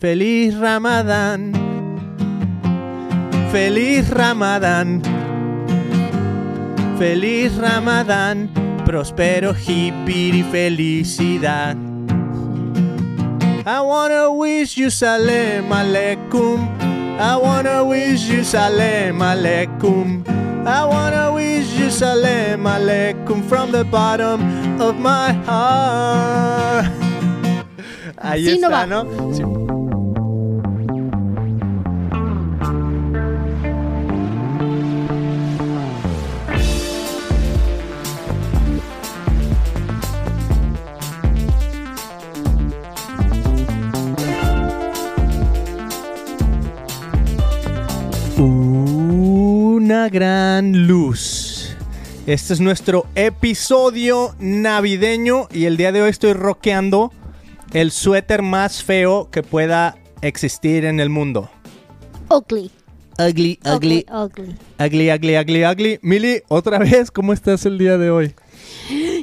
Feliz 0.00 0.56
Ramadán. 0.56 1.50
Feliz 3.50 4.08
Ramadán. 4.10 5.02
Feliz 6.96 7.56
Ramadán. 7.56 8.48
Prospero 8.86 9.52
hippie 9.52 10.36
y 10.36 10.42
felicidad. 10.44 11.76
I 13.66 13.80
wanna 13.80 14.30
wish 14.30 14.76
you 14.76 14.88
salam 14.88 15.72
aleikum. 15.72 16.68
I 17.18 17.36
wanna 17.36 17.82
wish 17.82 18.28
you 18.28 18.44
salam 18.44 19.18
aleikum. 19.20 20.22
I 20.64 20.84
wanna 20.84 21.32
wish 21.32 21.76
you 21.76 21.90
salam 21.90 22.62
aleikum 22.68 23.42
from 23.48 23.72
the 23.72 23.82
bottom 23.82 24.80
of 24.80 24.94
my 24.94 25.32
heart. 25.44 26.86
Ahí 28.16 28.60
no 28.60 28.68
está, 28.68 28.68
va. 28.68 28.86
¿no? 28.86 29.34
Sí. 29.34 29.57
Una 49.98 50.08
gran 50.10 50.86
luz. 50.86 51.74
Este 52.24 52.54
es 52.54 52.60
nuestro 52.60 53.06
episodio 53.16 54.32
navideño 54.38 55.48
y 55.50 55.64
el 55.64 55.76
día 55.76 55.90
de 55.90 56.02
hoy 56.02 56.10
estoy 56.10 56.34
rockeando 56.34 57.12
el 57.72 57.90
suéter 57.90 58.42
más 58.42 58.84
feo 58.84 59.28
que 59.32 59.42
pueda 59.42 59.96
existir 60.22 60.84
en 60.84 61.00
el 61.00 61.08
mundo. 61.10 61.50
Ugly. 62.30 62.70
Ugly, 63.18 63.58
ugly, 63.64 64.06
Ugly. 64.08 64.54
ugly, 64.78 65.10
ugly, 65.10 65.36
ugly, 65.36 65.64
ugly. 65.66 65.98
Mili, 66.02 66.42
otra 66.46 66.78
vez, 66.78 67.10
¿cómo 67.10 67.32
estás 67.32 67.66
el 67.66 67.76
día 67.76 67.98
de 67.98 68.10
hoy? 68.10 68.34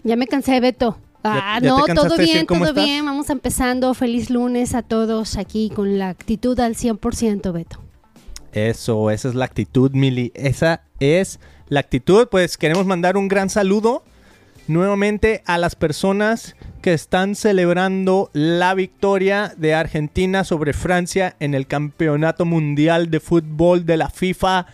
Ya 0.03 0.17
me 0.17 0.27
cansé, 0.27 0.59
Beto. 0.59 0.97
Ah, 1.23 1.57
ya 1.61 1.69
no, 1.69 1.85
todo 1.85 2.17
bien, 2.17 2.45
todo 2.45 2.65
estás? 2.65 2.83
bien. 2.83 3.05
Vamos 3.05 3.29
empezando. 3.29 3.93
Feliz 3.93 4.29
lunes 4.29 4.75
a 4.75 4.81
todos 4.81 5.37
aquí 5.37 5.71
con 5.73 5.97
la 5.97 6.09
actitud 6.09 6.59
al 6.59 6.75
100%, 6.75 7.53
Beto. 7.53 7.84
Eso, 8.55 9.11
esa 9.11 9.27
es 9.27 9.35
la 9.35 9.43
actitud, 9.43 9.91
Mili. 9.91 10.31
Esa 10.33 10.83
es 11.01 11.41
la 11.67 11.81
actitud. 11.81 12.29
Pues 12.31 12.57
queremos 12.57 12.85
mandar 12.85 13.17
un 13.17 13.27
gran 13.27 13.49
saludo 13.49 14.05
nuevamente 14.67 15.43
a 15.45 15.57
las 15.57 15.75
personas 15.75 16.55
que 16.81 16.93
están 16.93 17.35
celebrando 17.35 18.29
la 18.31 18.73
victoria 18.73 19.53
de 19.57 19.75
Argentina 19.75 20.45
sobre 20.45 20.71
Francia 20.71 21.35
en 21.41 21.53
el 21.53 21.67
Campeonato 21.67 22.45
Mundial 22.45 23.11
de 23.11 23.19
Fútbol 23.19 23.85
de 23.85 23.97
la 23.97 24.09
FIFA 24.09 24.67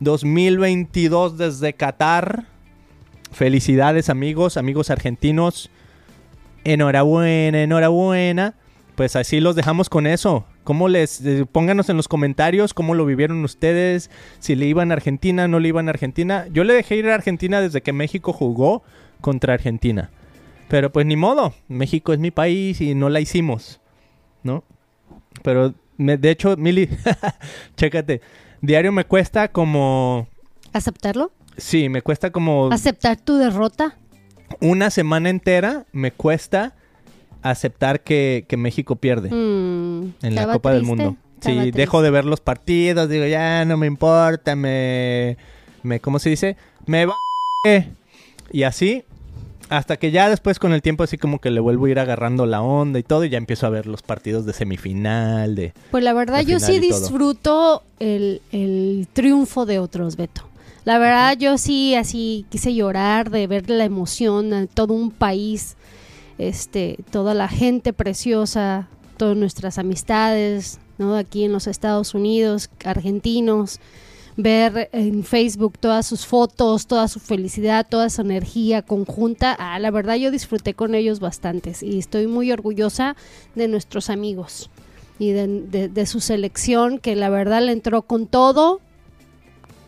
2022 0.00 1.36
desde 1.36 1.74
Qatar. 1.74 2.46
Felicidades 3.32 4.08
amigos, 4.08 4.56
amigos 4.56 4.88
argentinos. 4.88 5.68
Enhorabuena, 6.64 7.62
enhorabuena. 7.62 8.54
Pues 8.94 9.14
así 9.14 9.40
los 9.40 9.56
dejamos 9.56 9.90
con 9.90 10.06
eso. 10.06 10.46
¿Cómo 10.66 10.88
les 10.88 11.24
eh, 11.24 11.46
pónganos 11.50 11.88
en 11.90 11.96
los 11.96 12.08
comentarios 12.08 12.74
cómo 12.74 12.94
lo 12.94 13.06
vivieron 13.06 13.42
ustedes? 13.44 14.10
Si 14.40 14.56
le 14.56 14.66
iban 14.66 14.90
a 14.90 14.94
Argentina, 14.94 15.46
no 15.46 15.60
le 15.60 15.68
iban 15.68 15.86
a 15.86 15.90
Argentina. 15.92 16.46
Yo 16.52 16.64
le 16.64 16.74
dejé 16.74 16.96
ir 16.96 17.08
a 17.08 17.14
Argentina 17.14 17.60
desde 17.60 17.82
que 17.82 17.92
México 17.92 18.32
jugó 18.32 18.82
contra 19.20 19.54
Argentina. 19.54 20.10
Pero 20.68 20.90
pues 20.90 21.06
ni 21.06 21.14
modo, 21.14 21.54
México 21.68 22.12
es 22.12 22.18
mi 22.18 22.32
país 22.32 22.80
y 22.80 22.96
no 22.96 23.08
la 23.10 23.20
hicimos, 23.20 23.80
¿no? 24.42 24.64
Pero 25.44 25.72
me- 25.98 26.16
de 26.16 26.30
hecho, 26.32 26.56
Mili, 26.56 26.88
chécate, 27.76 28.20
diario 28.60 28.90
me 28.90 29.04
cuesta 29.04 29.46
como 29.52 30.26
¿Aceptarlo? 30.72 31.30
sí, 31.56 31.88
me 31.88 32.02
cuesta 32.02 32.30
como 32.32 32.70
¿Aceptar 32.72 33.16
tu 33.20 33.36
derrota? 33.36 33.96
una 34.60 34.90
semana 34.90 35.30
entera 35.30 35.86
me 35.92 36.10
cuesta 36.10 36.74
aceptar 37.50 38.00
que, 38.00 38.44
que 38.48 38.56
México 38.56 38.96
pierde. 38.96 39.30
Mm, 39.30 40.14
en 40.22 40.34
la 40.34 40.40
¿estaba 40.42 40.52
Copa 40.54 40.72
del? 40.72 40.82
Mundo. 40.82 41.16
Sí, 41.40 41.70
dejo 41.70 42.02
de 42.02 42.10
ver 42.10 42.24
los 42.24 42.40
partidos, 42.40 43.08
digo, 43.08 43.26
ya 43.26 43.64
no 43.64 43.76
me 43.76 43.86
importa, 43.86 44.56
me, 44.56 45.36
me 45.82 46.00
¿cómo 46.00 46.18
se 46.18 46.30
dice? 46.30 46.56
Me 46.86 47.06
va 47.06 47.14
y 48.50 48.62
así 48.62 49.04
hasta 49.68 49.96
que 49.96 50.10
ya 50.10 50.28
después 50.28 50.58
con 50.58 50.72
el 50.72 50.82
tiempo 50.82 51.02
así 51.02 51.18
como 51.18 51.40
que 51.40 51.50
le 51.50 51.60
vuelvo 51.60 51.86
a 51.86 51.90
ir 51.90 51.98
agarrando 51.98 52.46
la 52.46 52.62
onda 52.62 52.98
y 52.98 53.02
todo 53.02 53.24
y 53.24 53.30
ya 53.30 53.38
empiezo 53.38 53.66
a 53.66 53.70
ver 53.70 53.86
los 53.86 54.02
partidos 54.02 54.46
de 54.46 54.52
semifinal, 54.52 55.54
de 55.56 55.72
Pues 55.90 56.04
la 56.04 56.12
verdad, 56.12 56.42
yo 56.42 56.60
sí 56.60 56.78
disfruto 56.78 57.82
el, 57.98 58.42
el 58.52 59.08
triunfo 59.12 59.66
de 59.66 59.78
otros, 59.78 60.16
Beto. 60.16 60.48
La 60.84 60.98
verdad, 60.98 61.36
yo 61.36 61.58
sí 61.58 61.96
así 61.96 62.46
quise 62.48 62.72
llorar 62.72 63.30
de 63.30 63.48
ver 63.48 63.68
la 63.68 63.84
emoción 63.84 64.52
a 64.52 64.66
todo 64.68 64.94
un 64.94 65.10
país, 65.10 65.76
este, 66.38 66.98
toda 67.10 67.34
la 67.34 67.48
gente 67.48 67.92
preciosa, 67.92 68.88
todas 69.16 69.36
nuestras 69.36 69.78
amistades, 69.78 70.78
¿no? 70.98 71.14
Aquí 71.16 71.44
en 71.44 71.52
los 71.52 71.66
Estados 71.66 72.14
Unidos, 72.14 72.70
argentinos, 72.84 73.80
ver 74.38 74.90
en 74.92 75.24
Facebook 75.24 75.78
todas 75.78 76.06
sus 76.06 76.26
fotos, 76.26 76.86
toda 76.86 77.08
su 77.08 77.20
felicidad, 77.20 77.86
toda 77.88 78.10
su 78.10 78.20
energía 78.20 78.82
conjunta. 78.82 79.56
Ah, 79.58 79.78
la 79.78 79.90
verdad, 79.90 80.16
yo 80.16 80.30
disfruté 80.30 80.74
con 80.74 80.94
ellos 80.94 81.20
bastantes 81.20 81.82
y 81.82 81.98
estoy 81.98 82.26
muy 82.26 82.52
orgullosa 82.52 83.16
de 83.54 83.68
nuestros 83.68 84.10
amigos 84.10 84.68
y 85.18 85.30
de, 85.30 85.46
de- 85.62 85.88
de 85.88 86.06
su 86.06 86.20
selección, 86.20 86.98
que 86.98 87.16
la 87.16 87.30
verdad 87.30 87.62
le 87.62 87.72
entró 87.72 88.02
con 88.02 88.26
todo, 88.26 88.82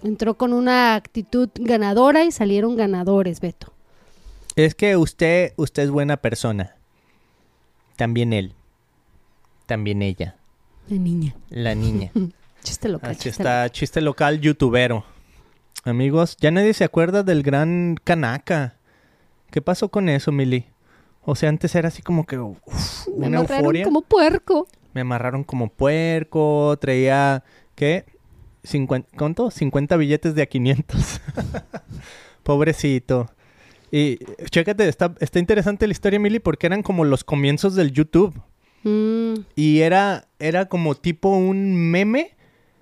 entró 0.03 0.39
con 0.39 0.55
una 0.55 0.95
actitud 0.95 1.51
ganadora 1.55 2.25
y 2.25 2.33
salieron 2.33 2.77
ganadores, 2.77 3.41
Beto. 3.41 3.75
Es 4.59 4.75
que 4.75 4.97
usted 4.97 5.53
usted 5.57 5.85
es 5.85 5.91
buena 5.91 6.17
persona. 6.17 6.75
También 7.95 8.33
él. 8.33 8.55
También 9.67 10.03
ella, 10.03 10.35
La 10.89 10.97
niña. 10.97 11.37
la 11.49 11.75
niña. 11.77 12.11
Chiste 12.65 12.89
local. 12.89 13.11
Aquí 13.11 13.21
chiste 13.21 13.43
está, 13.43 13.71
chiste 13.71 14.01
local 14.01 14.41
youtubero. 14.41 15.05
Amigos, 15.85 16.37
ya 16.41 16.51
nadie 16.51 16.75
se 16.75 16.83
acuerda 16.83 17.23
del 17.23 17.45
gran 17.45 17.95
Kanaka. 18.03 18.75
¿Qué 19.53 19.63
pasó 19.63 19.91
con 19.91 20.09
eso, 20.09 20.33
Mili? 20.33 20.67
O 21.23 21.37
sea, 21.37 21.51
antes 21.51 21.73
era 21.77 21.87
así 21.87 22.03
como 22.03 22.27
que 22.27 22.37
uf, 22.39 23.07
local. 23.07 23.21
Me 23.21 23.27
una 23.29 23.39
amarraron 23.39 23.61
euforia. 23.61 23.85
como 23.85 24.03
puerco. 24.03 24.67
Me 24.93 25.03
amarraron 25.03 25.45
como 25.45 25.69
puerco, 25.69 26.77
traía, 26.81 27.45
¿qué? 27.77 28.07
50, 28.65 29.17
¿Cuánto? 29.17 29.53
50 29.53 29.97
billetes 29.97 30.35
de 30.35 30.43
a 30.43 30.47
500. 30.47 31.21
Pobrecito. 32.43 33.31
Y 33.91 34.19
chécate, 34.51 34.89
está, 34.89 35.15
está 35.21 35.39
interesante 35.39 35.87
la 35.87 35.93
historia, 35.93 36.19
Mili, 36.19 36.39
porque 36.41 36.67
eran 36.67 36.83
como 36.83 37.05
los 37.05 37.25
comienzos 37.25 37.75
del 37.75 37.93
YouTube. 37.93 38.35
Mm, 38.85 39.35
Y 39.57 39.81
era, 39.81 40.29
era 40.39 40.67
como 40.67 40.95
tipo 40.95 41.31
un 41.31 41.75
meme, 41.91 42.37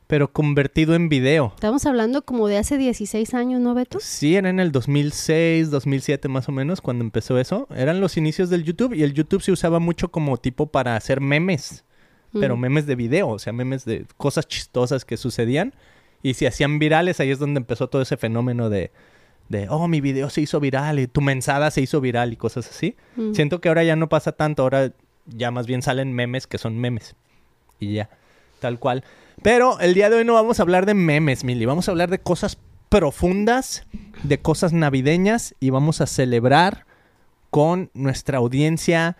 pero 0.08 0.32
convertido 0.32 0.94
en 0.94 1.08
video. 1.08 1.52
estamos 1.54 1.86
hablando 1.86 2.22
como 2.22 2.48
de 2.48 2.58
hace 2.58 2.76
16 2.78 3.34
años, 3.34 3.60
¿no, 3.60 3.74
Beto? 3.74 3.98
Sí, 4.00 4.36
era 4.36 4.50
en 4.50 4.60
el 4.60 4.72
2006, 4.72 5.70
2007 5.70 6.28
más 6.28 6.48
o 6.48 6.52
menos 6.52 6.80
cuando 6.80 7.02
empezó 7.04 7.38
eso. 7.38 7.66
Eran 7.74 8.00
los 8.00 8.16
inicios 8.16 8.50
del 8.50 8.62
YouTube 8.64 8.92
y 8.94 9.02
el 9.02 9.14
YouTube 9.14 9.42
se 9.42 9.52
usaba 9.52 9.78
mucho 9.78 10.10
como 10.10 10.36
tipo 10.36 10.66
para 10.66 10.96
hacer 10.96 11.20
memes, 11.20 11.84
pero 12.32 12.56
Mm. 12.56 12.60
memes 12.60 12.86
de 12.86 12.94
video, 12.94 13.28
o 13.28 13.38
sea, 13.38 13.52
memes 13.52 13.84
de 13.84 14.06
cosas 14.16 14.46
chistosas 14.46 15.04
que 15.04 15.16
sucedían 15.16 15.74
y 16.22 16.34
se 16.34 16.46
hacían 16.46 16.78
virales. 16.78 17.18
Ahí 17.20 17.30
es 17.30 17.38
donde 17.38 17.58
empezó 17.58 17.88
todo 17.88 18.02
ese 18.02 18.16
fenómeno 18.16 18.70
de, 18.70 18.90
de 19.48 19.68
oh, 19.68 19.88
mi 19.88 20.00
video 20.00 20.30
se 20.30 20.40
hizo 20.40 20.60
viral 20.60 20.98
y 20.98 21.06
tu 21.06 21.20
mensada 21.20 21.70
se 21.70 21.80
hizo 21.80 22.00
viral 22.00 22.32
y 22.32 22.36
cosas 22.36 22.68
así. 22.68 22.96
Mm. 23.16 23.34
Siento 23.34 23.60
que 23.60 23.68
ahora 23.68 23.84
ya 23.84 23.96
no 23.96 24.08
pasa 24.08 24.32
tanto, 24.32 24.62
ahora 24.62 24.92
ya 25.26 25.50
más 25.50 25.66
bien 25.66 25.82
salen 25.82 26.12
memes 26.12 26.46
que 26.46 26.58
son 26.58 26.78
memes. 26.78 27.14
Y 27.78 27.94
ya, 27.94 28.10
tal 28.60 28.78
cual. 28.78 29.04
Pero 29.42 29.78
el 29.80 29.94
día 29.94 30.10
de 30.10 30.16
hoy 30.16 30.24
no 30.24 30.34
vamos 30.34 30.58
a 30.58 30.62
hablar 30.62 30.86
de 30.86 30.94
memes, 30.94 31.44
Mili. 31.44 31.66
Vamos 31.66 31.88
a 31.88 31.90
hablar 31.92 32.10
de 32.10 32.18
cosas 32.18 32.58
profundas, 32.88 33.86
de 34.22 34.38
cosas 34.38 34.72
navideñas 34.72 35.54
y 35.60 35.70
vamos 35.70 36.00
a 36.00 36.06
celebrar 36.06 36.86
con 37.50 37.90
nuestra 37.94 38.38
audiencia 38.38 39.16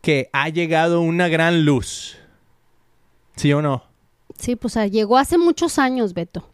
que 0.00 0.30
ha 0.32 0.48
llegado 0.48 1.00
una 1.00 1.28
gran 1.28 1.64
luz. 1.64 2.18
¿Sí 3.36 3.52
o 3.52 3.60
no? 3.60 3.84
Sí, 4.38 4.56
pues 4.56 4.76
ah, 4.76 4.86
llegó 4.86 5.18
hace 5.18 5.38
muchos 5.38 5.78
años, 5.78 6.14
Beto. 6.14 6.48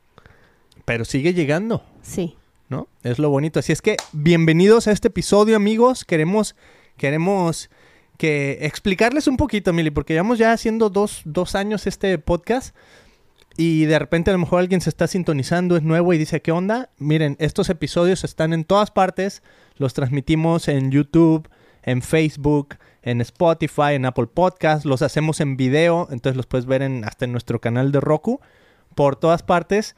Pero 0.85 1.05
sigue 1.05 1.35
llegando. 1.35 1.85
Sí. 2.03 2.37
¿No? 2.73 2.89
Es 3.03 3.19
lo 3.19 3.29
bonito. 3.29 3.61
Así 3.61 3.71
es 3.71 3.83
que 3.83 3.97
bienvenidos 4.13 4.89
a 4.89 4.93
este 4.93 5.09
episodio, 5.09 5.57
amigos. 5.57 6.07
Queremos, 6.07 6.57
queremos 6.97 7.69
que 8.17 8.61
explicarles 8.63 9.27
un 9.27 9.37
poquito, 9.37 9.75
Mili, 9.75 9.91
porque 9.91 10.15
llevamos 10.15 10.39
ya 10.39 10.53
haciendo 10.53 10.89
dos, 10.89 11.21
dos 11.27 11.55
años 11.55 11.87
este 11.87 12.17
podcast 12.17 12.75
y 13.59 13.85
de 13.85 13.99
repente 13.99 14.31
a 14.31 14.33
lo 14.33 14.39
mejor 14.39 14.61
alguien 14.61 14.81
se 14.81 14.89
está 14.89 15.07
sintonizando, 15.07 15.77
es 15.77 15.83
nuevo 15.83 16.15
y 16.15 16.19
dice, 16.19 16.41
¿qué 16.41 16.51
onda? 16.51 16.89
Miren, 16.97 17.37
estos 17.41 17.69
episodios 17.69 18.25
están 18.25 18.55
en 18.55 18.65
todas 18.65 18.91
partes, 18.91 19.43
los 19.77 19.93
transmitimos 19.93 20.67
en 20.69 20.91
YouTube, 20.91 21.51
en 21.83 22.01
Facebook, 22.01 22.77
en 23.03 23.21
Spotify, 23.21 23.93
en 23.97 24.07
Apple 24.07 24.29
Podcast, 24.29 24.87
los 24.87 25.03
hacemos 25.03 25.41
en 25.41 25.59
video, 25.59 26.09
entonces 26.11 26.39
los 26.39 26.47
puedes 26.47 26.65
ver 26.65 26.81
en, 26.81 27.05
hasta 27.05 27.27
en 27.27 27.33
nuestro 27.33 27.61
canal 27.61 27.93
de 27.93 28.01
Roku, 28.01 28.41
por 28.95 29.17
todas 29.17 29.43
partes. 29.43 29.95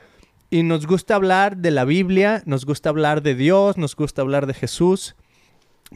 Y 0.55 0.63
nos 0.63 0.87
gusta 0.87 1.17
hablar 1.17 1.57
de 1.57 1.73
la 1.73 1.85
Biblia, 1.85 2.41
nos 2.47 2.65
gusta 2.65 2.89
hablar 2.89 3.23
de 3.23 3.35
Dios, 3.35 3.77
nos 3.77 3.97
gusta 3.97 4.23
hablar 4.23 4.47
de 4.47 4.55
Jesús, 4.55 5.17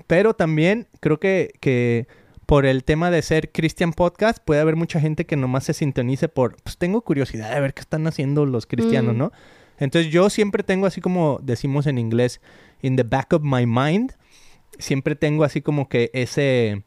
pero 0.08 0.34
también 0.34 0.88
creo 0.98 1.20
que, 1.20 1.52
que 1.60 2.08
por 2.44 2.66
el 2.66 2.82
tema 2.82 3.12
de 3.12 3.22
ser 3.22 3.52
Christian 3.52 3.92
Podcast, 3.92 4.38
puede 4.44 4.60
haber 4.60 4.74
mucha 4.74 4.98
gente 4.98 5.26
que 5.26 5.36
nomás 5.36 5.62
se 5.62 5.74
sintonice 5.74 6.28
por, 6.28 6.56
pues 6.60 6.76
tengo 6.76 7.02
curiosidad 7.02 7.54
de 7.54 7.60
ver 7.60 7.72
qué 7.72 7.82
están 7.82 8.04
haciendo 8.08 8.46
los 8.46 8.66
cristianos, 8.66 9.14
Mm. 9.14 9.18
¿no? 9.18 9.32
Entonces 9.78 10.10
yo 10.10 10.28
siempre 10.28 10.64
tengo 10.64 10.86
así 10.86 11.00
como 11.00 11.38
decimos 11.40 11.86
en 11.86 11.96
inglés, 11.96 12.40
in 12.82 12.96
the 12.96 13.04
back 13.04 13.32
of 13.34 13.42
my 13.44 13.64
mind, 13.64 14.14
siempre 14.80 15.14
tengo 15.14 15.44
así 15.44 15.62
como 15.62 15.88
que 15.88 16.10
ese 16.14 16.82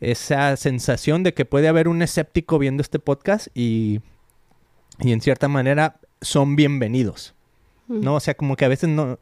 esa 0.00 0.56
sensación 0.56 1.22
de 1.22 1.32
que 1.32 1.44
puede 1.44 1.68
haber 1.68 1.86
un 1.86 2.02
escéptico 2.02 2.58
viendo 2.58 2.80
este 2.80 2.98
podcast 2.98 3.46
y, 3.54 4.00
y 4.98 5.12
en 5.12 5.20
cierta 5.20 5.46
manera 5.46 6.00
son 6.22 6.56
bienvenidos. 6.56 7.34
¿no? 7.88 8.14
O 8.14 8.20
sea, 8.20 8.34
como 8.34 8.56
que 8.56 8.64
a 8.64 8.68
veces 8.68 8.88
no... 8.88 9.18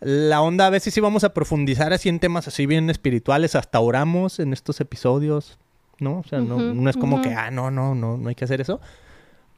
La 0.00 0.42
onda 0.42 0.66
a 0.66 0.70
veces 0.70 0.92
sí 0.92 1.00
vamos 1.00 1.22
a 1.22 1.32
profundizar 1.32 1.92
así 1.92 2.08
en 2.08 2.18
temas 2.18 2.48
así 2.48 2.66
bien 2.66 2.90
espirituales, 2.90 3.54
hasta 3.54 3.78
oramos 3.78 4.40
en 4.40 4.52
estos 4.52 4.80
episodios, 4.80 5.58
¿no? 6.00 6.18
O 6.18 6.24
sea, 6.24 6.40
no, 6.40 6.90
es 6.90 6.96
como 6.96 7.22
que, 7.22 7.32
ah, 7.34 7.52
no, 7.52 7.70
no, 7.70 7.94
no, 7.94 8.16
no 8.16 8.28
hay 8.28 8.34
que 8.34 8.44
hacer 8.44 8.60
eso. 8.60 8.80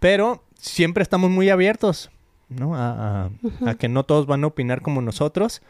Pero 0.00 0.44
siempre 0.58 1.02
estamos 1.02 1.30
muy 1.30 1.48
abiertos, 1.48 2.10
¿no? 2.50 2.76
A, 2.76 3.22
a- 3.24 3.30
Ujú. 3.42 3.66
a 3.70 3.74
que 3.76 3.88
no 3.88 4.04
todos 4.04 4.26
van 4.26 4.44
a 4.44 4.48
opinar 4.48 4.82
como 4.82 5.00
nosotros. 5.00 5.62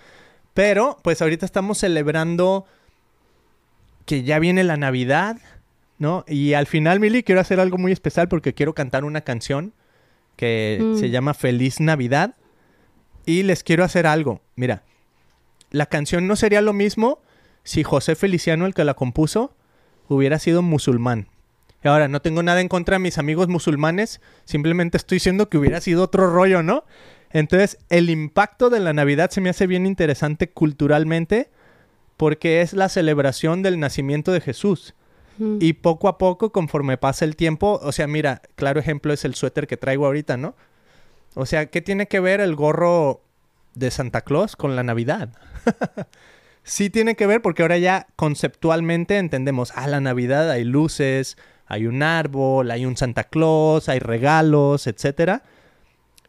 Pero, 0.55 0.99
pues 1.05 1.23
ahorita 1.23 1.47
estamos 1.47 1.79
celebrando 1.79 2.67
que 4.07 4.25
ya 4.25 4.41
viene 4.41 4.65
la 4.65 4.77
Navidad, 4.77 5.37
¿no? 6.01 6.25
Y 6.27 6.55
al 6.55 6.67
final, 6.67 6.99
Mili, 6.99 7.23
quiero 7.23 7.41
hacer 7.41 7.61
algo 7.61 7.79
muy 7.79 7.93
especial 7.93 8.27
porque 8.27 8.55
quiero 8.55 8.75
cantar 8.75 9.05
una 9.05 9.21
canción 9.21 9.73
que 10.37 10.79
Mm. 10.81 10.99
se 10.99 11.11
llama 11.11 11.35
Feliz 11.35 11.81
Navidad. 11.81 12.35
Y 13.27 13.43
les 13.43 13.63
quiero 13.63 13.85
hacer 13.85 14.07
algo. 14.07 14.41
Mira, 14.57 14.83
la 15.71 15.87
canción 15.87 16.27
no 16.27 16.37
sería 16.37 16.61
lo 16.61 16.73
mismo 16.73 17.21
si 17.63 17.83
José 17.83 18.15
Feliciano, 18.15 18.67
el 18.67 18.75
que 18.75 18.85
la 18.85 18.95
compuso, 18.95 19.55
hubiera 20.09 20.39
sido 20.39 20.61
musulmán. 20.63 21.29
Y 21.83 21.89
ahora, 21.89 22.09
no 22.09 22.21
tengo 22.21 22.43
nada 22.43 22.61
en 22.61 22.69
contra 22.69 22.97
de 22.97 22.99
mis 23.01 23.19
amigos 23.19 23.49
musulmanes, 23.49 24.21
simplemente 24.45 24.97
estoy 24.97 25.17
diciendo 25.17 25.49
que 25.49 25.59
hubiera 25.59 25.81
sido 25.81 26.03
otro 26.03 26.31
rollo, 26.31 26.63
¿no? 26.63 26.85
Entonces, 27.31 27.79
el 27.91 28.11
impacto 28.11 28.71
de 28.71 28.81
la 28.81 28.93
Navidad 28.93 29.31
se 29.31 29.41
me 29.41 29.51
hace 29.51 29.67
bien 29.67 29.87
interesante 29.87 30.49
culturalmente 30.51 31.51
porque 32.17 32.61
es 32.61 32.75
la 32.75 32.89
celebración 32.89 33.63
del 33.63 33.81
nacimiento 33.81 34.33
de 34.33 34.41
Jesús. 34.41 34.95
Y 35.39 35.73
poco 35.75 36.09
a 36.09 36.19
poco, 36.19 36.53
conforme 36.53 36.97
pasa 36.97 37.25
el 37.25 37.35
tiempo, 37.35 37.81
o 37.83 37.93
sea, 37.93 38.07
mira, 38.07 38.43
claro 38.55 38.79
ejemplo 38.79 39.13
es 39.13 39.25
el 39.25 39.35
suéter 39.35 39.67
que 39.67 39.77
traigo 39.77 40.07
ahorita, 40.07 40.37
¿no? 40.37 40.55
O 41.35 41.47
sea, 41.47 41.67
¿qué 41.67 41.81
tiene 41.81 42.07
que 42.07 42.21
ver 42.21 42.41
el 42.41 42.55
gorro 42.55 43.23
de 43.75 43.91
Santa 43.91 44.21
Claus 44.21 44.55
con 44.55 44.77
la 44.77 44.85
Navidad? 44.85 45.31
sí 46.63 46.89
tiene 46.89 47.17
que 47.17 47.27
ver 47.27 47.43
porque 47.43 47.63
ahora 47.63 47.79
ya 47.79 48.07
conceptualmente 48.15 49.19
entendemos, 49.19 49.73
ah, 49.75 49.89
la 49.89 50.01
Navidad 50.01 50.51
hay 50.51 50.63
luces, 50.63 51.37
hay 51.67 51.87
un 51.87 52.03
árbol, 52.03 52.71
hay 52.71 52.87
un 52.87 52.97
Santa 52.97 53.25
Claus, 53.25 53.89
hay 53.89 53.99
regalos, 53.99 54.87
etcétera. 54.87 55.43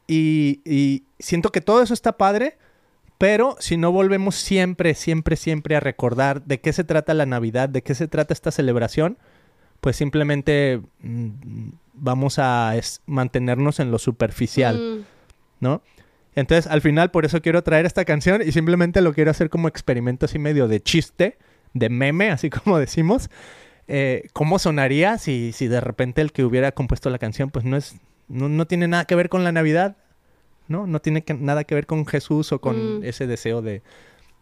Y, 0.08 0.62
y 0.66 1.04
siento 1.20 1.52
que 1.52 1.62
todo 1.62 1.84
eso 1.84 1.94
está 1.94 2.18
padre, 2.18 2.58
pero 3.18 3.56
si 3.60 3.78
no 3.78 3.92
volvemos 3.92 4.36
siempre, 4.36 4.94
siempre, 4.94 5.36
siempre 5.36 5.76
a 5.76 5.80
recordar 5.80 6.44
de 6.44 6.60
qué 6.60 6.74
se 6.74 6.84
trata 6.84 7.14
la 7.14 7.26
Navidad, 7.26 7.70
de 7.70 7.82
qué 7.82 7.96
se 7.96 8.08
trata 8.08 8.34
esta 8.34 8.52
celebración, 8.52 9.18
pues 9.82 9.96
simplemente 9.96 10.82
mm, 11.02 11.30
vamos 11.94 12.40
a 12.40 12.76
es- 12.76 13.02
mantenernos 13.06 13.80
en 13.80 13.92
lo 13.92 14.00
superficial, 14.00 14.78
Mm. 14.78 15.06
¿no? 15.62 15.82
Entonces, 16.36 16.68
al 16.70 16.82
final, 16.82 17.12
por 17.12 17.24
eso 17.26 17.42
quiero 17.42 17.64
traer 17.64 17.86
esta 17.86 18.04
canción 18.04 18.42
y 18.46 18.52
simplemente 18.52 19.00
lo 19.02 19.14
quiero 19.14 19.32
hacer 19.32 19.50
como 19.50 19.70
experimento 19.70 20.26
así 20.26 20.38
medio 20.38 20.68
de 20.68 20.82
chiste, 20.82 21.38
de 21.74 21.90
meme, 21.90 22.30
así 22.32 22.50
como 22.64 22.78
decimos. 22.78 23.30
Eh, 23.88 24.28
¿Cómo 24.34 24.60
sonaría 24.60 25.18
si, 25.18 25.52
si 25.54 25.68
de 25.68 25.80
repente 25.80 26.20
el 26.22 26.32
que 26.34 26.44
hubiera 26.44 26.74
compuesto 26.74 27.10
la 27.10 27.20
canción, 27.20 27.52
pues 27.52 27.64
no 27.64 27.78
es, 27.78 27.96
no, 28.28 28.50
no 28.50 28.66
tiene 28.68 28.88
nada 28.90 29.06
que 29.06 29.16
ver 29.16 29.30
con 29.30 29.44
la 29.46 29.52
Navidad, 29.54 29.96
¿no? 30.68 30.88
No 30.88 31.00
tiene 31.02 31.24
que- 31.24 31.34
nada 31.34 31.64
que 31.64 31.76
ver 31.76 31.86
con 31.86 32.06
Jesús 32.06 32.52
o 32.52 32.60
con 32.60 33.00
Mm. 33.00 33.04
ese 33.04 33.28
deseo 33.28 33.62
de, 33.62 33.82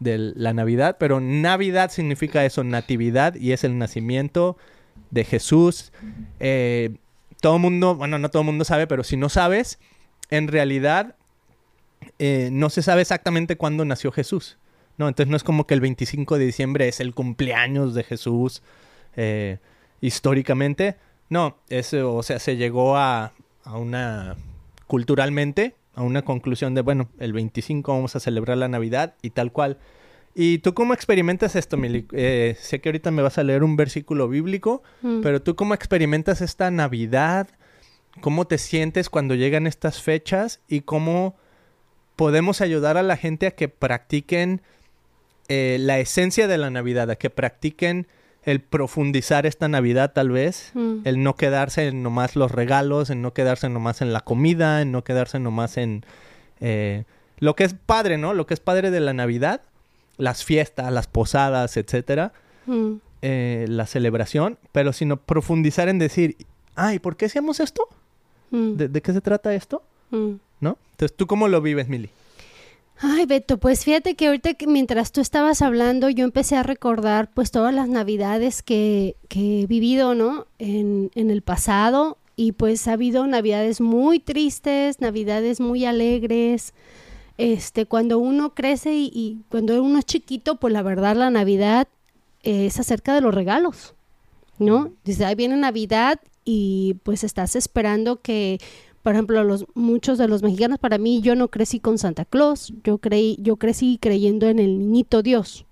de 0.00 0.18
la 0.18 0.52
Navidad, 0.52 0.96
pero 0.98 1.20
Navidad 1.20 1.90
significa 1.90 2.44
eso, 2.44 2.64
natividad, 2.64 3.34
y 3.36 3.52
es 3.52 3.64
el 3.64 3.78
nacimiento 3.78 4.56
de 5.10 5.24
Jesús. 5.24 5.92
Eh, 6.40 6.96
todo 7.40 7.56
el 7.56 7.62
mundo, 7.62 7.94
bueno, 7.94 8.18
no 8.18 8.30
todo 8.30 8.42
el 8.42 8.46
mundo 8.46 8.64
sabe, 8.64 8.86
pero 8.86 9.04
si 9.04 9.16
no 9.16 9.28
sabes, 9.28 9.78
en 10.30 10.48
realidad 10.48 11.16
eh, 12.18 12.48
no 12.52 12.70
se 12.70 12.82
sabe 12.82 13.02
exactamente 13.02 13.56
cuándo 13.56 13.84
nació 13.84 14.12
Jesús. 14.12 14.58
No, 14.98 15.08
entonces 15.08 15.30
no 15.30 15.36
es 15.36 15.42
como 15.42 15.66
que 15.66 15.74
el 15.74 15.80
25 15.80 16.38
de 16.38 16.44
diciembre 16.46 16.86
es 16.88 17.00
el 17.00 17.14
cumpleaños 17.14 17.94
de 17.94 18.04
Jesús 18.04 18.62
eh, 19.16 19.58
históricamente. 20.00 20.96
No, 21.28 21.56
eso, 21.68 22.14
o 22.14 22.22
sea, 22.22 22.38
se 22.38 22.56
llegó 22.56 22.96
a, 22.96 23.32
a 23.64 23.76
una 23.78 24.36
culturalmente 24.86 25.74
a 25.94 26.02
una 26.02 26.22
conclusión 26.22 26.74
de, 26.74 26.80
bueno, 26.82 27.08
el 27.18 27.32
25 27.32 27.92
vamos 27.92 28.16
a 28.16 28.20
celebrar 28.20 28.56
la 28.58 28.68
Navidad 28.68 29.14
y 29.22 29.30
tal 29.30 29.52
cual. 29.52 29.78
¿Y 30.34 30.58
tú 30.58 30.74
cómo 30.74 30.94
experimentas 30.94 31.54
esto, 31.54 31.76
Mili? 31.76 32.06
Eh, 32.12 32.56
sé 32.58 32.80
que 32.80 32.88
ahorita 32.88 33.10
me 33.12 33.22
vas 33.22 33.38
a 33.38 33.44
leer 33.44 33.62
un 33.62 33.76
versículo 33.76 34.28
bíblico, 34.28 34.82
Mm. 35.02 35.20
pero 35.22 35.40
tú 35.40 35.54
cómo 35.54 35.74
experimentas 35.74 36.40
esta 36.40 36.70
Navidad, 36.72 37.48
cómo 38.20 38.46
te 38.46 38.58
sientes 38.58 39.08
cuando 39.10 39.34
llegan 39.36 39.66
estas 39.68 40.02
fechas 40.02 40.60
y 40.68 40.80
cómo 40.80 41.36
podemos 42.16 42.60
ayudar 42.60 42.96
a 42.96 43.02
la 43.02 43.16
gente 43.16 43.46
a 43.46 43.52
que 43.52 43.68
practiquen 43.68 44.62
eh, 45.48 45.76
la 45.80 45.98
esencia 45.98 46.48
de 46.48 46.58
la 46.58 46.70
Navidad, 46.70 47.10
a 47.10 47.16
que 47.16 47.28
practiquen 47.30 48.06
el 48.44 48.60
profundizar 48.60 49.46
esta 49.46 49.68
Navidad 49.68 50.12
tal 50.12 50.30
vez, 50.30 50.70
Mm. 50.74 50.98
el 51.04 51.22
no 51.22 51.34
quedarse 51.36 51.88
en 51.88 52.02
nomás 52.02 52.36
los 52.36 52.50
regalos, 52.52 53.10
en 53.10 53.22
no 53.22 53.32
quedarse 53.32 53.68
nomás 53.68 54.02
en 54.02 54.12
la 54.12 54.20
comida, 54.20 54.82
en 54.82 54.92
no 54.92 55.02
quedarse 55.04 55.38
nomás 55.38 55.76
en 55.76 56.04
eh, 56.60 57.04
lo 57.38 57.56
que 57.56 57.64
es 57.64 57.74
padre, 57.74 58.16
¿no? 58.18 58.32
Lo 58.34 58.46
que 58.46 58.54
es 58.54 58.60
padre 58.60 58.90
de 58.90 59.00
la 59.00 59.12
Navidad, 59.12 59.60
las 60.18 60.44
fiestas, 60.44 60.92
las 60.92 61.06
posadas, 61.06 61.76
etcétera 61.76 62.32
Mm. 62.66 62.94
eh, 63.22 63.66
la 63.68 63.86
celebración, 63.86 64.58
pero 64.72 64.92
sino 64.92 65.16
profundizar 65.16 65.88
en 65.88 65.98
decir, 65.98 66.36
ay, 66.76 66.98
¿por 66.98 67.16
qué 67.16 67.26
hacemos 67.26 67.60
esto? 67.60 67.88
Mm. 68.50 68.74
¿De, 68.76 68.88
de 68.88 69.00
qué 69.02 69.12
se 69.12 69.20
trata 69.20 69.54
esto? 69.54 69.82
¿No? 70.10 70.78
Entonces, 70.92 71.16
¿tú 71.16 71.26
cómo 71.26 71.48
lo 71.48 71.60
vives, 71.60 71.88
Mili? 71.88 72.10
Ay, 72.98 73.26
Beto, 73.26 73.58
pues 73.58 73.84
fíjate 73.84 74.14
que 74.14 74.28
ahorita 74.28 74.54
que 74.54 74.66
mientras 74.66 75.12
tú 75.12 75.20
estabas 75.20 75.62
hablando, 75.62 76.08
yo 76.10 76.24
empecé 76.24 76.56
a 76.56 76.62
recordar 76.62 77.28
pues 77.34 77.50
todas 77.50 77.74
las 77.74 77.88
navidades 77.88 78.62
que, 78.62 79.16
que 79.28 79.62
he 79.62 79.66
vivido, 79.66 80.14
¿no? 80.14 80.46
En, 80.58 81.10
en 81.14 81.30
el 81.30 81.42
pasado 81.42 82.18
y 82.36 82.52
pues 82.52 82.88
ha 82.88 82.92
habido 82.92 83.26
navidades 83.26 83.80
muy 83.80 84.20
tristes, 84.20 85.00
navidades 85.00 85.60
muy 85.60 85.84
alegres. 85.84 86.72
Este, 87.36 87.84
cuando 87.86 88.18
uno 88.18 88.54
crece 88.54 88.94
y, 88.94 89.10
y 89.12 89.38
cuando 89.48 89.82
uno 89.82 89.98
es 89.98 90.04
chiquito, 90.04 90.56
pues 90.56 90.72
la 90.72 90.82
verdad 90.82 91.16
la 91.16 91.30
Navidad 91.30 91.88
eh, 92.44 92.66
es 92.66 92.78
acerca 92.78 93.14
de 93.14 93.20
los 93.20 93.34
regalos, 93.34 93.94
¿no? 94.58 94.92
Dice, 95.04 95.24
ahí 95.24 95.34
viene 95.34 95.56
Navidad 95.56 96.20
y 96.44 96.96
pues 97.02 97.24
estás 97.24 97.56
esperando 97.56 98.20
que 98.20 98.60
por 99.04 99.12
ejemplo, 99.12 99.44
los 99.44 99.66
muchos 99.74 100.16
de 100.16 100.28
los 100.28 100.42
mexicanos, 100.42 100.78
para 100.78 100.96
mí, 100.96 101.20
yo 101.20 101.36
no 101.36 101.48
crecí 101.48 101.78
con 101.78 101.98
Santa 101.98 102.24
Claus, 102.24 102.72
yo 102.84 102.96
creí, 102.96 103.36
yo 103.38 103.58
crecí 103.58 103.98
creyendo 104.00 104.48
en 104.48 104.58
el 104.58 104.78
niñito 104.78 105.22
Dios, 105.22 105.66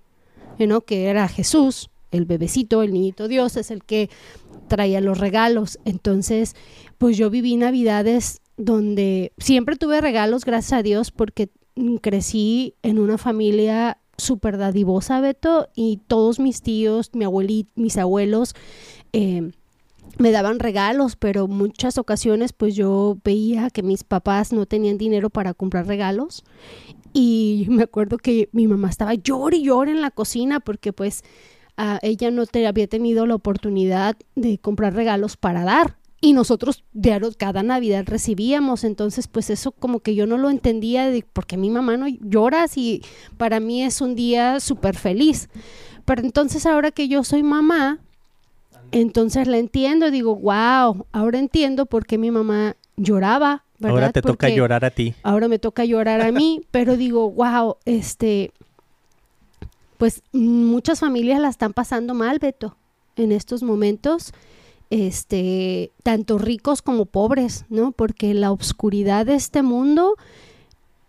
¿no? 0.59 0.81
Que 0.81 1.05
era 1.05 1.27
Jesús, 1.27 1.89
el 2.11 2.25
bebecito, 2.25 2.83
el 2.83 2.93
niñito 2.93 3.27
Dios, 3.27 3.57
es 3.57 3.71
el 3.71 3.83
que 3.83 4.11
traía 4.67 5.01
los 5.01 5.17
regalos. 5.17 5.79
Entonces, 5.83 6.55
pues 6.99 7.17
yo 7.17 7.31
viví 7.31 7.55
navidades 7.55 8.39
donde 8.55 9.33
siempre 9.39 9.77
tuve 9.77 9.99
regalos, 9.99 10.45
gracias 10.45 10.73
a 10.73 10.83
Dios, 10.83 11.09
porque 11.09 11.49
crecí 12.01 12.75
en 12.83 12.99
una 12.99 13.17
familia 13.17 13.97
súper 14.15 14.59
dadivosa, 14.59 15.21
Beto, 15.21 15.69
y 15.73 16.01
todos 16.05 16.39
mis 16.39 16.61
tíos, 16.61 17.09
mi 17.13 17.25
abuelito, 17.25 17.71
mis 17.73 17.97
abuelos, 17.97 18.53
eh, 19.11 19.53
me 20.17 20.31
daban 20.31 20.59
regalos, 20.59 21.15
pero 21.15 21.47
muchas 21.47 21.97
ocasiones 21.97 22.53
pues 22.53 22.75
yo 22.75 23.17
veía 23.23 23.69
que 23.69 23.83
mis 23.83 24.03
papás 24.03 24.53
no 24.53 24.65
tenían 24.65 24.97
dinero 24.97 25.29
para 25.29 25.53
comprar 25.53 25.87
regalos. 25.87 26.43
Y 27.13 27.65
me 27.69 27.83
acuerdo 27.83 28.17
que 28.17 28.49
mi 28.51 28.67
mamá 28.67 28.89
estaba 28.89 29.13
llore 29.13 29.57
y 29.57 29.63
llore 29.63 29.91
en 29.91 30.01
la 30.01 30.11
cocina 30.11 30.59
porque 30.59 30.93
pues 30.93 31.23
ah, 31.77 31.99
ella 32.01 32.31
no 32.31 32.45
te 32.45 32.65
había 32.67 32.87
tenido 32.87 33.25
la 33.25 33.35
oportunidad 33.35 34.17
de 34.35 34.57
comprar 34.57 34.93
regalos 34.93 35.37
para 35.37 35.63
dar. 35.63 35.97
Y 36.21 36.31
nosotros 36.31 36.85
diario 36.93 37.31
cada 37.37 37.63
Navidad 37.63 38.05
recibíamos, 38.07 38.85
entonces 38.85 39.27
pues 39.27 39.49
eso 39.49 39.73
como 39.73 39.99
que 39.99 40.15
yo 40.15 40.25
no 40.25 40.37
lo 40.37 40.49
entendía 40.49 41.09
de 41.09 41.25
porque 41.33 41.57
mi 41.57 41.69
mamá 41.69 41.97
no 41.97 42.07
llora 42.07 42.69
si 42.69 43.01
para 43.35 43.59
mí 43.59 43.83
es 43.83 43.99
un 43.99 44.15
día 44.15 44.61
súper 44.61 44.95
feliz. 44.95 45.49
Pero 46.05 46.21
entonces 46.21 46.65
ahora 46.65 46.91
que 46.91 47.09
yo 47.09 47.25
soy 47.25 47.43
mamá, 47.43 47.99
entonces 48.93 49.47
la 49.47 49.57
entiendo, 49.57 50.11
digo, 50.11 50.35
wow, 50.35 51.07
ahora 51.11 51.39
entiendo 51.39 51.87
por 51.87 52.05
qué 52.05 52.19
mi 52.19 52.29
mamá 52.29 52.75
lloraba, 52.95 53.65
¿verdad? 53.79 53.97
Ahora 53.97 54.11
te 54.11 54.21
toca 54.21 54.49
llorar 54.49 54.85
a 54.85 54.91
ti. 54.91 55.15
Ahora 55.23 55.47
me 55.47 55.57
toca 55.57 55.83
llorar 55.83 56.21
a 56.21 56.31
mí, 56.31 56.61
pero 56.71 56.95
digo, 56.95 57.31
wow, 57.31 57.77
este, 57.85 58.51
pues 59.97 60.21
muchas 60.31 60.99
familias 60.99 61.41
la 61.41 61.49
están 61.49 61.73
pasando 61.73 62.13
mal, 62.13 62.37
Beto, 62.37 62.77
en 63.15 63.31
estos 63.31 63.63
momentos, 63.63 64.31
este, 64.91 65.91
tanto 66.03 66.37
ricos 66.37 66.83
como 66.83 67.05
pobres, 67.05 67.65
¿no? 67.69 67.93
Porque 67.93 68.35
la 68.35 68.51
oscuridad 68.51 69.25
de 69.25 69.33
este 69.33 69.63
mundo 69.63 70.17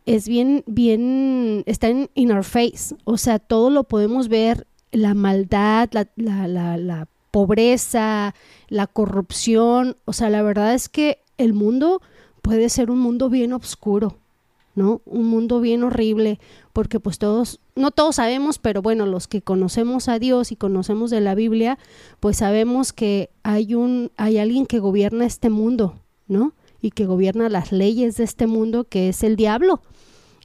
es 0.07 0.27
bien, 0.27 0.65
bien, 0.67 1.65
está 1.67 1.89
en 1.89 2.09
in 2.15 2.33
our 2.33 2.45
face, 2.45 2.97
o 3.05 3.19
sea, 3.19 3.39
todo 3.39 3.69
lo 3.69 3.85
podemos 3.85 4.29
ver, 4.29 4.67
la 4.91 5.13
maldad, 5.13 5.91
la, 5.93 6.09
la, 6.17 6.49
la, 6.49 6.79
la 6.79 7.09
pobreza, 7.35 8.33
la 8.69 8.87
corrupción, 8.87 9.97
o 10.05 10.13
sea, 10.13 10.31
la 10.31 10.45
verdad 10.45 10.73
es 10.73 10.89
que 10.89 11.19
el 11.37 11.53
mundo 11.53 12.01
puede 12.43 12.69
ser 12.69 12.93
un 12.93 13.01
mundo 13.01 13.29
bien 13.29 13.53
oscuro, 13.53 14.19
¿no? 14.77 15.03
Un 15.05 15.27
mundo 15.27 15.61
bien 15.61 15.83
horrible, 15.83 16.39
porque 16.73 17.01
pues 17.01 17.19
todos, 17.19 17.59
no 17.75 17.91
todos 17.91 18.15
sabemos, 18.15 18.61
pero 18.61 18.83
bueno, 18.83 19.05
los 19.05 19.27
que 19.27 19.43
conocemos 19.43 20.07
a 20.07 20.21
Dios 20.21 20.53
y 20.53 20.57
conocemos 20.57 21.11
de 21.11 21.21
la 21.21 21.35
Biblia, 21.35 21.77
pues 22.21 22.37
sabemos 22.37 22.93
que 22.93 23.31
hay 23.43 23.75
un, 23.75 24.13
hay 24.17 24.39
alguien 24.39 24.65
que 24.65 24.79
gobierna 24.79 25.27
este 25.27 25.51
mundo, 25.51 25.97
¿no? 26.29 26.53
Y 26.81 26.93
que 26.93 27.05
gobierna 27.05 27.49
las 27.49 27.73
leyes 27.73 28.17
de 28.17 28.23
este 28.23 28.47
mundo, 28.47 28.85
que 28.85 29.09
es 29.09 29.25
el 29.25 29.35
diablo. 29.35 29.83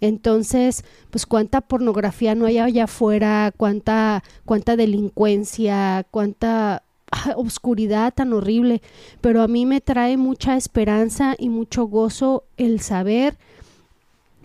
Entonces, 0.02 0.86
pues 1.10 1.26
cuánta 1.26 1.62
pornografía 1.62 2.36
no 2.36 2.46
hay 2.46 2.58
allá 2.58 2.86
afuera, 2.86 3.54
cuánta, 3.56 4.24
cuánta 4.46 4.76
delincuencia, 4.76 6.06
cuánta 6.10 6.84
ah, 7.12 7.34
oscuridad 7.36 8.14
tan 8.14 8.34
horrible, 8.34 8.82
pero 9.22 9.42
a 9.42 9.48
mí 9.48 9.66
me 9.66 9.82
trae 9.82 10.18
mucha 10.18 10.56
esperanza 10.56 11.36
y 11.38 11.50
mucho 11.50 11.86
gozo 11.86 12.44
el 12.58 12.80
saber 12.80 13.38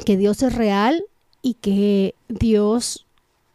que 0.04 0.16
Dios 0.16 0.42
es 0.42 0.54
real 0.54 1.04
y 1.40 1.54
que 1.54 2.14
Dios, 2.28 3.06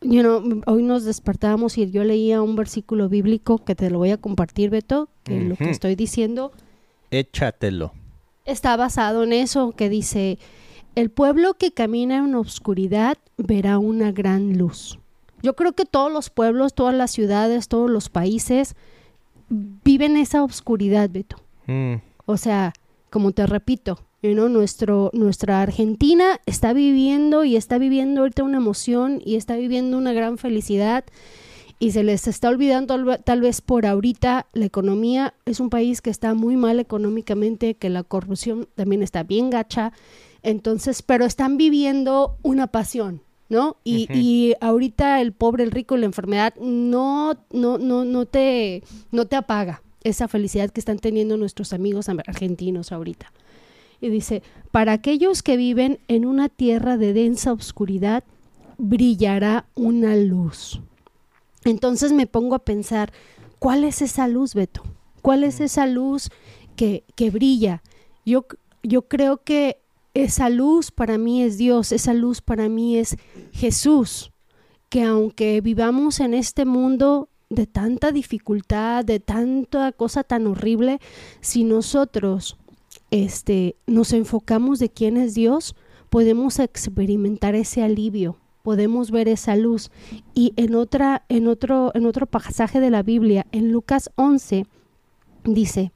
you 0.02 0.22
know, 0.22 0.62
hoy 0.68 0.84
nos 0.84 1.04
despertábamos 1.04 1.78
y 1.78 1.90
yo 1.92 2.04
leía 2.04 2.42
un 2.42 2.56
versículo 2.56 3.10
bíblico 3.10 3.58
que 3.58 3.76
te 3.76 3.90
lo 3.90 3.98
voy 3.98 4.12
a 4.12 4.18
compartir, 4.18 4.70
Beto, 4.70 5.10
que 5.24 5.42
lo 5.42 5.56
que 5.56 5.70
estoy 5.70 5.96
diciendo 5.96 6.52
Échatelo. 7.12 7.92
está 8.46 8.78
basado 8.78 9.24
en 9.24 9.34
eso, 9.34 9.74
que 9.74 9.90
dice, 9.90 10.38
el 10.96 11.10
pueblo 11.10 11.56
que 11.56 11.72
camina 11.72 12.18
en 12.18 12.36
oscuridad 12.36 13.18
verá 13.38 13.78
una 13.80 14.12
gran 14.12 14.58
luz. 14.58 15.00
Yo 15.42 15.56
creo 15.56 15.74
que 15.74 15.86
todos 15.86 16.12
los 16.12 16.30
pueblos, 16.30 16.74
todas 16.74 16.94
las 16.94 17.12
ciudades, 17.12 17.68
todos 17.68 17.90
los 17.90 18.10
países 18.10 18.76
viven 19.50 20.18
esa 20.18 20.44
oscuridad, 20.44 21.10
Beto. 21.10 21.38
Mm, 21.68 21.96
O 22.26 22.38
sea, 22.38 22.74
como 23.10 23.32
te 23.32 23.46
repito, 23.48 24.00
you 24.22 24.34
know, 24.34 24.50
nuestro, 24.50 25.10
nuestra 25.14 25.62
Argentina 25.62 26.40
está 26.46 26.74
viviendo 26.74 27.44
y 27.44 27.56
está 27.56 27.78
viviendo 27.78 28.22
ahorita 28.22 28.44
una 28.44 28.58
emoción 28.58 29.22
y 29.24 29.36
está 29.36 29.56
viviendo 29.56 29.98
una 29.98 30.14
gran 30.14 30.38
felicidad 30.38 31.06
y 31.80 31.92
se 31.92 32.04
les 32.04 32.28
está 32.28 32.50
olvidando 32.50 32.94
tal, 32.94 33.24
tal 33.24 33.42
vez 33.42 33.62
por 33.62 33.86
ahorita 33.86 34.48
la 34.52 34.66
economía. 34.66 35.34
Es 35.46 35.62
un 35.62 35.70
país 35.70 36.02
que 36.02 36.10
está 36.10 36.34
muy 36.34 36.58
mal 36.58 36.80
económicamente, 36.80 37.76
que 37.76 37.90
la 37.90 38.04
corrupción 38.04 38.68
también 38.76 39.02
está 39.02 39.24
bien 39.24 39.50
gacha. 39.50 39.94
Entonces, 40.44 41.02
pero 41.02 41.26
están 41.26 41.58
viviendo 41.58 42.38
una 42.44 42.68
pasión, 42.68 43.22
¿no? 43.50 43.78
Y, 43.84 44.08
y 44.18 44.54
ahorita 44.62 45.22
el 45.22 45.34
pobre, 45.34 45.64
el 45.64 45.72
rico 45.72 45.98
y 45.98 46.00
la 46.00 46.06
enfermedad 46.06 46.54
no, 46.62 47.36
no, 47.52 47.78
no, 47.78 48.06
no 48.06 48.26
te, 48.26 48.84
no 49.12 49.26
te 49.26 49.36
apaga 49.36 49.82
esa 50.04 50.28
felicidad 50.28 50.70
que 50.70 50.80
están 50.80 51.00
teniendo 51.00 51.36
nuestros 51.36 51.74
amigos 51.74 52.08
am- 52.10 52.20
argentinos 52.26 52.92
ahorita. 52.92 53.32
Y 54.02 54.10
dice, 54.10 54.44
para 54.72 54.94
aquellos 54.94 55.44
que 55.44 55.58
viven 55.58 56.00
en 56.08 56.26
una 56.26 56.48
tierra 56.48 56.96
de 56.98 57.12
densa 57.12 57.52
oscuridad, 57.52 58.24
brillará 58.78 59.66
una 59.76 60.16
luz. 60.16 60.80
Entonces 61.66 62.14
me 62.14 62.28
pongo 62.28 62.56
a 62.56 62.60
pensar, 62.64 63.12
¿cuál 63.60 63.84
es 63.84 64.02
esa 64.02 64.30
luz, 64.30 64.54
Beto? 64.54 64.84
¿Cuál 65.22 65.44
es 65.44 65.60
esa 65.60 65.86
luz 65.86 66.30
que, 66.78 67.04
que 67.16 67.30
brilla? 67.30 67.84
Yo, 68.26 68.46
yo 68.84 69.02
creo 69.10 69.44
que 69.44 69.79
esa 70.14 70.50
luz 70.50 70.92
para 70.92 71.18
mí 71.18 71.44
es 71.44 71.58
Dios, 71.58 71.92
esa 71.92 72.14
luz 72.14 72.42
para 72.42 72.70
mí 72.70 72.98
es 72.98 73.18
Jesús, 73.52 74.32
que 74.90 75.04
aunque 75.04 75.62
vivamos 75.62 76.20
en 76.20 76.34
este 76.34 76.66
mundo 76.66 77.30
de 77.50 77.68
tanta 77.68 78.12
dificultad, 78.12 79.06
de 79.06 79.20
tanta 79.20 79.92
cosa 79.92 80.24
tan 80.24 80.48
horrible, 80.48 81.00
si 81.42 81.64
nosotros 81.64 82.58
este, 83.12 83.76
nos 83.88 84.14
enfocamos 84.14 84.80
de 84.80 84.90
quién 84.90 85.18
es 85.18 85.34
Dios, 85.34 85.76
podemos 86.10 86.60
experimentar 86.60 87.56
ese 87.56 87.84
alivio, 87.84 88.38
podemos 88.64 89.12
ver 89.12 89.28
esa 89.28 89.56
luz. 89.56 89.92
Y 90.34 90.54
en 90.58 90.76
otra, 90.76 91.24
en 91.30 91.48
otro, 91.48 91.92
en 91.96 92.06
otro 92.06 92.26
pasaje 92.26 92.80
de 92.80 92.90
la 92.90 93.04
Biblia, 93.04 93.46
en 93.52 93.72
Lucas 93.72 94.12
11, 94.16 94.66
dice, 95.44 95.92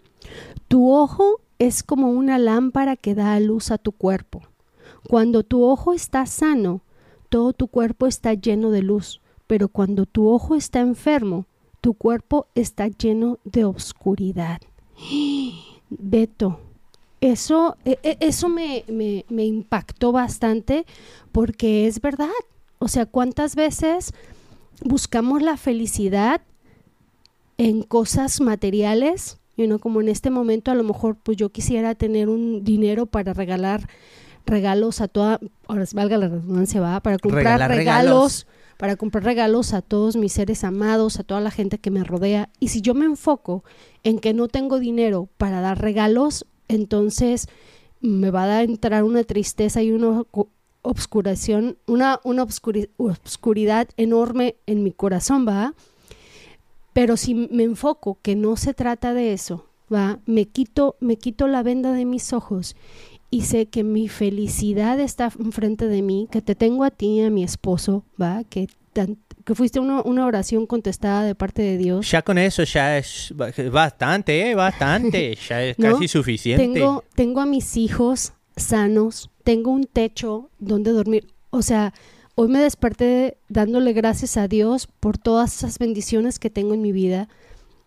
tu 0.68 0.92
ojo 0.92 1.40
es 1.68 1.84
como 1.84 2.10
una 2.12 2.38
lámpara 2.38 2.96
que 2.96 3.16
da 3.16 3.40
luz 3.40 3.72
a 3.72 3.78
tu 3.78 3.92
cuerpo. 3.92 4.42
Cuando 5.08 5.44
tu 5.44 5.64
ojo 5.64 5.94
está 5.94 6.26
sano, 6.26 6.82
todo 7.30 7.54
tu 7.54 7.68
cuerpo 7.68 8.08
está 8.08 8.34
lleno 8.34 8.70
de 8.70 8.82
luz, 8.82 9.22
pero 9.48 9.68
cuando 9.70 10.06
tu 10.06 10.30
ojo 10.30 10.56
está 10.56 10.80
enfermo, 10.82 11.46
tu 11.82 11.94
cuerpo 11.94 12.48
está 12.56 12.88
lleno 12.88 13.40
de 13.44 13.66
oscuridad. 13.66 14.62
Beto, 15.90 16.60
eso, 17.22 17.78
e- 17.86 18.00
e- 18.04 18.18
eso 18.20 18.50
me, 18.50 18.84
me- 18.88 19.26
me 19.30 19.46
impactó 19.46 20.12
bastante 20.12 20.86
porque 21.32 21.88
es 21.88 22.02
verdad. 22.02 22.30
O 22.80 22.88
sea, 22.88 23.06
¿cuántas 23.06 23.56
veces 23.56 24.14
buscamos 24.84 25.42
la 25.42 25.56
felicidad 25.58 26.42
en 27.58 27.84
cosas 27.84 28.42
materiales? 28.42 29.38
You 29.56 29.66
know, 29.68 29.80
como 29.80 30.02
en 30.02 30.10
este 30.10 30.30
momento 30.30 30.72
a 30.72 30.76
lo 30.76 30.84
mejor 30.84 31.16
pues 31.22 31.38
yo 31.38 31.50
quisiera 31.50 31.94
tener 31.96 32.28
un 32.30 32.64
dinero 32.64 33.06
para 33.06 33.34
regalar 33.34 33.88
regalos 34.46 35.00
a 35.02 35.08
toda, 35.08 35.40
ahora 35.68 35.86
valga 35.94 36.18
la 36.18 36.28
redundancia, 36.28 36.82
va, 36.82 37.00
para 37.02 37.18
comprar 37.18 37.44
regalos, 37.60 37.78
regalos. 37.78 38.48
para 38.78 38.96
comprar 38.98 39.24
regalos 39.24 39.74
a 39.74 39.82
todos 39.82 40.16
mis 40.16 40.34
seres 40.34 40.64
amados, 40.64 41.20
a 41.20 41.24
toda 41.24 41.40
la 41.40 41.52
gente 41.52 41.78
que 41.78 41.92
me 41.92 42.04
rodea. 42.04 42.50
Y 42.60 42.70
si 42.70 42.82
yo 42.82 42.94
me 42.94 43.06
enfoco 43.06 43.64
en 44.04 44.20
que 44.20 44.34
no 44.34 44.48
tengo 44.48 44.80
dinero 44.80 45.30
para 45.38 45.62
dar 45.62 45.80
regalos, 45.82 46.46
entonces 46.68 47.48
me 48.02 48.32
va 48.32 48.44
a 48.46 48.64
entrar 48.64 49.04
una 49.04 49.24
tristeza 49.24 49.82
y 49.82 49.92
una 49.92 50.24
cu- 50.26 50.50
obscuración, 50.82 51.78
una, 51.88 52.20
una 52.24 52.44
obscuri- 52.46 52.90
obscuridad 52.98 53.88
enorme 53.98 54.56
en 54.66 54.84
mi 54.84 54.92
corazón, 54.92 55.48
¿va? 55.48 55.74
Pero 56.94 57.18
si 57.18 57.34
me 57.34 57.64
enfoco 57.64 58.20
que 58.22 58.36
no 58.36 58.56
se 58.56 58.74
trata 58.74 59.14
de 59.14 59.34
eso, 59.34 59.66
¿va? 59.94 60.20
Me 60.26 60.46
quito, 60.46 60.96
me 61.00 61.18
quito 61.18 61.48
la 61.48 61.64
venda 61.64 61.92
de 61.92 62.06
mis 62.06 62.34
ojos 62.34 62.76
y 63.32 63.42
sé 63.42 63.66
que 63.66 63.84
mi 63.84 64.08
felicidad 64.08 65.00
está 65.00 65.32
enfrente 65.40 65.88
de 65.88 66.02
mí, 66.04 66.28
que 66.32 66.42
te 66.42 66.54
tengo 66.56 66.84
a 66.84 66.92
ti, 66.92 67.22
a 67.22 67.30
mi 67.32 67.44
esposo, 67.44 68.04
¿va? 68.22 68.44
Que, 68.44 68.68
tan- 68.94 69.18
que 69.44 69.56
fuiste 69.56 69.80
una, 69.80 70.02
una 70.04 70.26
oración 70.28 70.68
contestada 70.68 71.24
de 71.24 71.34
parte 71.36 71.64
de 71.64 71.78
Dios. 71.78 72.10
Ya 72.12 72.22
con 72.22 72.38
eso 72.38 72.64
ya 72.64 72.98
es 72.98 73.34
ba- 73.36 73.52
bastante, 73.72 74.50
¿eh? 74.52 74.56
Bastante. 74.56 75.36
Ya 75.50 75.64
es 75.64 75.80
¿No? 75.80 75.94
casi 75.94 76.08
suficiente. 76.08 76.64
Tengo, 76.80 77.04
tengo 77.16 77.42
a 77.42 77.46
mis 77.48 77.76
hijos 77.76 78.34
sanos, 78.56 79.32
tengo 79.44 79.72
un 79.72 79.86
techo 79.86 80.50
donde 80.60 80.92
dormir. 80.92 81.28
O 81.50 81.62
sea, 81.64 81.92
hoy 82.36 82.48
me 82.48 82.60
desperté 82.60 83.38
dándole 83.50 83.94
gracias 83.94 84.38
a 84.38 84.48
Dios 84.48 84.88
por 85.00 85.18
todas 85.18 85.56
esas 85.56 85.78
bendiciones 85.80 86.40
que 86.40 86.50
tengo 86.50 86.74
en 86.74 86.82
mi 86.82 86.92
vida. 86.92 87.28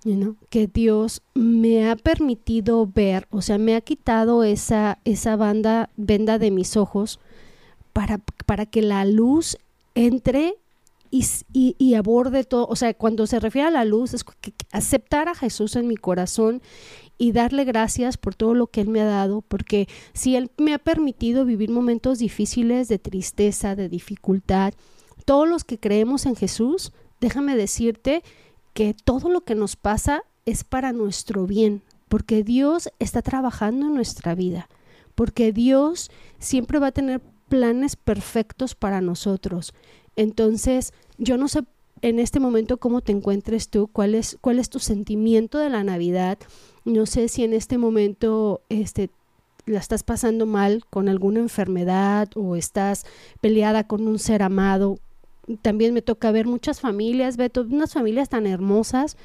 you 0.04 0.14
know, 0.14 0.36
que 0.50 0.68
Dios 0.68 1.20
me 1.34 1.90
ha 1.90 1.96
permitido 1.96 2.86
ver, 2.86 3.26
o 3.30 3.42
sea, 3.42 3.58
me 3.58 3.74
ha 3.74 3.80
quitado 3.80 4.44
esa, 4.44 4.98
esa 5.04 5.34
banda, 5.34 5.90
venda 5.96 6.38
de 6.38 6.52
mis 6.52 6.76
ojos 6.76 7.18
para, 7.92 8.20
para 8.46 8.66
que 8.66 8.82
la 8.82 9.04
luz 9.04 9.56
entre 9.96 10.54
y, 11.10 11.24
y- 11.52 11.74
y 11.78 11.94
aborde 11.94 12.44
todo. 12.44 12.66
O 12.68 12.76
sea, 12.76 12.94
cuando 12.94 13.26
se 13.26 13.40
refiere 13.40 13.66
a 13.68 13.70
la 13.72 13.84
luz, 13.84 14.14
es 14.14 14.22
que 14.22 14.52
aceptar 14.70 15.28
a 15.28 15.34
Jesús 15.34 15.74
en 15.74 15.88
mi 15.88 15.96
corazón 15.96 16.62
y 17.18 17.32
darle 17.32 17.64
gracias 17.64 18.16
por 18.16 18.34
todo 18.34 18.54
lo 18.54 18.66
que 18.66 18.80
Él 18.80 18.88
me 18.88 19.00
ha 19.00 19.06
dado, 19.06 19.42
porque 19.42 19.88
si 20.12 20.36
Él 20.36 20.50
me 20.58 20.74
ha 20.74 20.78
permitido 20.78 21.44
vivir 21.44 21.70
momentos 21.70 22.18
difíciles 22.18 22.88
de 22.88 22.98
tristeza, 22.98 23.74
de 23.74 23.88
dificultad, 23.88 24.74
todos 25.24 25.48
los 25.48 25.64
que 25.64 25.78
creemos 25.78 26.26
en 26.26 26.36
Jesús, 26.36 26.92
déjame 27.20 27.56
decirte 27.56 28.22
que 28.74 28.94
todo 28.94 29.28
lo 29.28 29.42
que 29.42 29.54
nos 29.54 29.76
pasa 29.76 30.22
es 30.44 30.62
para 30.62 30.92
nuestro 30.92 31.46
bien, 31.46 31.82
porque 32.08 32.44
Dios 32.44 32.90
está 32.98 33.22
trabajando 33.22 33.86
en 33.86 33.94
nuestra 33.94 34.34
vida, 34.34 34.68
porque 35.14 35.52
Dios 35.52 36.10
siempre 36.38 36.78
va 36.78 36.88
a 36.88 36.92
tener 36.92 37.20
planes 37.48 37.96
perfectos 37.96 38.74
para 38.74 39.00
nosotros. 39.00 39.72
Entonces, 40.16 40.92
yo 41.18 41.36
no 41.36 41.48
sé 41.48 41.64
en 42.02 42.18
este 42.18 42.40
momento 42.40 42.76
cómo 42.76 43.00
te 43.00 43.12
encuentres 43.12 43.68
tú, 43.68 43.88
cuál 43.88 44.14
es, 44.14 44.36
cuál 44.40 44.58
es 44.58 44.68
tu 44.68 44.78
sentimiento 44.78 45.58
de 45.58 45.70
la 45.70 45.82
Navidad. 45.84 46.38
No 46.86 47.04
sé 47.04 47.26
si 47.26 47.42
en 47.42 47.52
este 47.52 47.78
momento 47.78 48.62
este, 48.68 49.10
la 49.66 49.80
estás 49.80 50.04
pasando 50.04 50.46
mal 50.46 50.84
con 50.88 51.08
alguna 51.08 51.40
enfermedad 51.40 52.28
o 52.36 52.54
estás 52.54 53.04
peleada 53.40 53.88
con 53.88 54.06
un 54.06 54.20
ser 54.20 54.44
amado. 54.44 54.98
También 55.62 55.92
me 55.92 56.00
toca 56.00 56.30
ver 56.30 56.46
muchas 56.46 56.80
familias, 56.80 57.36
Beto, 57.36 57.62
unas 57.62 57.92
familias 57.92 58.28
tan 58.28 58.46
hermosas 58.46 59.16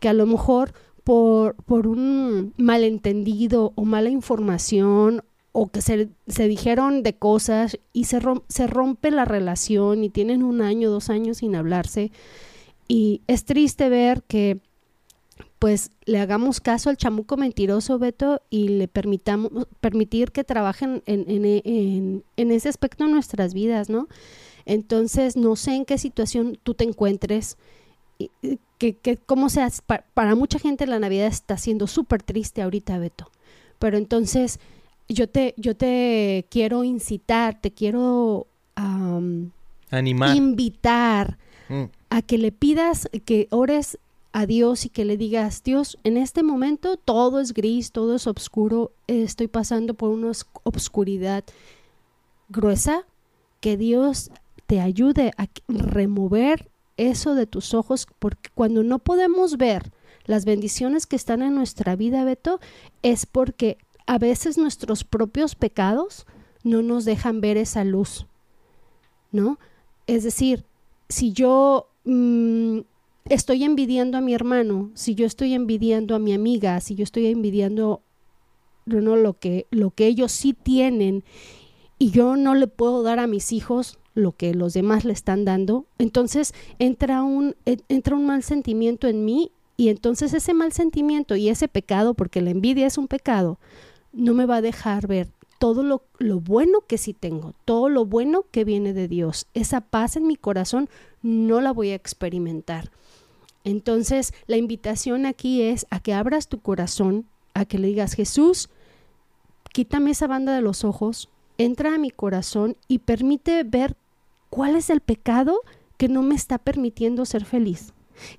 que 0.00 0.08
a 0.08 0.14
lo 0.14 0.24
mejor 0.24 0.72
por, 1.04 1.56
por 1.66 1.86
un 1.86 2.54
malentendido 2.56 3.74
o 3.74 3.84
mala 3.84 4.08
información 4.08 5.22
o 5.52 5.66
que 5.66 5.82
se, 5.82 6.08
se 6.26 6.48
dijeron 6.48 7.02
de 7.02 7.12
cosas 7.12 7.78
y 7.92 8.04
se, 8.04 8.20
se 8.48 8.66
rompe 8.66 9.10
la 9.10 9.26
relación 9.26 10.04
y 10.04 10.08
tienen 10.08 10.42
un 10.42 10.62
año, 10.62 10.90
dos 10.90 11.10
años 11.10 11.38
sin 11.38 11.54
hablarse. 11.54 12.12
Y 12.88 13.20
es 13.26 13.44
triste 13.44 13.90
ver 13.90 14.22
que 14.22 14.58
pues 15.60 15.92
le 16.06 16.18
hagamos 16.18 16.58
caso 16.58 16.88
al 16.88 16.96
chamuco 16.96 17.36
mentiroso, 17.36 17.98
Beto, 17.98 18.40
y 18.48 18.68
le 18.68 18.88
permitamos, 18.88 19.68
permitir 19.80 20.32
que 20.32 20.42
trabajen 20.42 21.02
en, 21.04 21.24
en, 21.28 22.24
en, 22.36 22.50
ese 22.50 22.70
aspecto 22.70 23.04
de 23.04 23.12
nuestras 23.12 23.52
vidas, 23.52 23.90
¿no? 23.90 24.08
Entonces, 24.64 25.36
no 25.36 25.56
sé 25.56 25.74
en 25.74 25.84
qué 25.84 25.98
situación 25.98 26.58
tú 26.62 26.72
te 26.72 26.84
encuentres, 26.84 27.58
que, 28.78 28.94
que 28.96 29.18
cómo 29.18 29.50
sea, 29.50 29.68
para, 29.84 30.06
para 30.14 30.34
mucha 30.34 30.58
gente 30.58 30.86
la 30.86 30.98
Navidad 30.98 31.26
está 31.26 31.58
siendo 31.58 31.86
súper 31.86 32.22
triste 32.22 32.62
ahorita, 32.62 32.98
Beto, 32.98 33.30
pero 33.78 33.98
entonces 33.98 34.60
yo 35.10 35.28
te, 35.28 35.52
yo 35.58 35.76
te 35.76 36.46
quiero 36.48 36.84
incitar, 36.84 37.60
te 37.60 37.70
quiero 37.70 38.46
animar, 39.90 40.34
invitar 40.34 41.36
mm. 41.68 41.84
a 42.08 42.22
que 42.22 42.38
le 42.38 42.50
pidas, 42.50 43.10
que 43.26 43.46
ores 43.50 43.98
a 44.32 44.46
Dios 44.46 44.86
y 44.86 44.88
que 44.90 45.04
le 45.04 45.16
digas, 45.16 45.62
Dios, 45.62 45.98
en 46.04 46.16
este 46.16 46.42
momento 46.42 46.96
todo 46.96 47.40
es 47.40 47.52
gris, 47.52 47.92
todo 47.92 48.14
es 48.14 48.26
oscuro, 48.26 48.92
estoy 49.06 49.48
pasando 49.48 49.94
por 49.94 50.10
una 50.10 50.32
obscuridad 50.62 51.44
gruesa, 52.48 53.06
que 53.60 53.76
Dios 53.76 54.30
te 54.66 54.80
ayude 54.80 55.32
a 55.36 55.48
remover 55.68 56.70
eso 56.96 57.34
de 57.34 57.46
tus 57.46 57.74
ojos, 57.74 58.06
porque 58.18 58.50
cuando 58.54 58.82
no 58.82 58.98
podemos 58.98 59.56
ver 59.56 59.92
las 60.26 60.44
bendiciones 60.44 61.06
que 61.06 61.16
están 61.16 61.42
en 61.42 61.54
nuestra 61.54 61.96
vida, 61.96 62.24
Beto, 62.24 62.60
es 63.02 63.26
porque 63.26 63.78
a 64.06 64.18
veces 64.18 64.58
nuestros 64.58 65.04
propios 65.04 65.54
pecados 65.54 66.26
no 66.62 66.82
nos 66.82 67.04
dejan 67.04 67.40
ver 67.40 67.56
esa 67.56 67.84
luz, 67.84 68.26
¿no? 69.32 69.58
Es 70.06 70.24
decir, 70.24 70.64
si 71.08 71.32
yo 71.32 71.88
mm, 72.04 72.80
estoy 73.30 73.62
envidiando 73.62 74.18
a 74.18 74.20
mi 74.20 74.34
hermano, 74.34 74.90
si 74.94 75.14
yo 75.14 75.24
estoy 75.24 75.54
envidiando 75.54 76.16
a 76.16 76.18
mi 76.18 76.34
amiga, 76.34 76.80
si 76.80 76.96
yo 76.96 77.04
estoy 77.04 77.28
envidiando 77.28 78.02
no, 78.86 79.14
lo, 79.14 79.38
que, 79.38 79.66
lo 79.70 79.92
que 79.92 80.08
ellos 80.08 80.32
sí 80.32 80.52
tienen 80.52 81.22
y 81.96 82.10
yo 82.10 82.36
no 82.36 82.56
le 82.56 82.66
puedo 82.66 83.04
dar 83.04 83.20
a 83.20 83.28
mis 83.28 83.52
hijos 83.52 83.98
lo 84.14 84.32
que 84.32 84.52
los 84.52 84.74
demás 84.74 85.04
le 85.04 85.12
están 85.12 85.44
dando, 85.44 85.86
entonces 85.98 86.54
entra 86.80 87.22
un, 87.22 87.54
entra 87.64 88.16
un 88.16 88.26
mal 88.26 88.42
sentimiento 88.42 89.06
en 89.06 89.24
mí 89.24 89.52
y 89.76 89.90
entonces 89.90 90.34
ese 90.34 90.52
mal 90.52 90.72
sentimiento 90.72 91.36
y 91.36 91.48
ese 91.48 91.68
pecado, 91.68 92.14
porque 92.14 92.42
la 92.42 92.50
envidia 92.50 92.88
es 92.88 92.98
un 92.98 93.06
pecado, 93.06 93.60
no 94.12 94.34
me 94.34 94.44
va 94.44 94.56
a 94.56 94.62
dejar 94.62 95.06
ver 95.06 95.28
todo 95.60 95.84
lo, 95.84 96.02
lo, 96.18 96.40
bueno 96.40 96.80
que 96.88 96.98
sí 96.98 97.14
tengo, 97.14 97.54
todo 97.64 97.88
lo 97.88 98.06
bueno 98.06 98.44
que 98.50 98.64
viene 98.64 98.92
de 98.92 99.06
Dios. 99.06 99.46
Esa 99.54 99.82
paz 99.82 100.16
en 100.16 100.26
mi 100.26 100.34
corazón 100.34 100.88
no 101.22 101.60
la 101.60 101.72
voy 101.72 101.90
a 101.90 101.94
experimentar. 101.94 102.90
Entonces, 103.64 104.32
la 104.46 104.56
invitación 104.56 105.26
aquí 105.26 105.62
es 105.62 105.86
a 105.90 106.00
que 106.00 106.14
abras 106.14 106.48
tu 106.48 106.60
corazón, 106.60 107.26
a 107.54 107.64
que 107.64 107.78
le 107.78 107.88
digas, 107.88 108.14
Jesús, 108.14 108.70
quítame 109.72 110.12
esa 110.12 110.26
banda 110.26 110.54
de 110.54 110.62
los 110.62 110.84
ojos, 110.84 111.28
entra 111.58 111.94
a 111.94 111.98
mi 111.98 112.10
corazón 112.10 112.76
y 112.88 113.00
permite 113.00 113.62
ver 113.64 113.96
cuál 114.48 114.76
es 114.76 114.88
el 114.88 115.00
pecado 115.00 115.60
que 115.98 116.08
no 116.08 116.22
me 116.22 116.34
está 116.34 116.58
permitiendo 116.58 117.26
ser 117.26 117.44
feliz. 117.44 117.92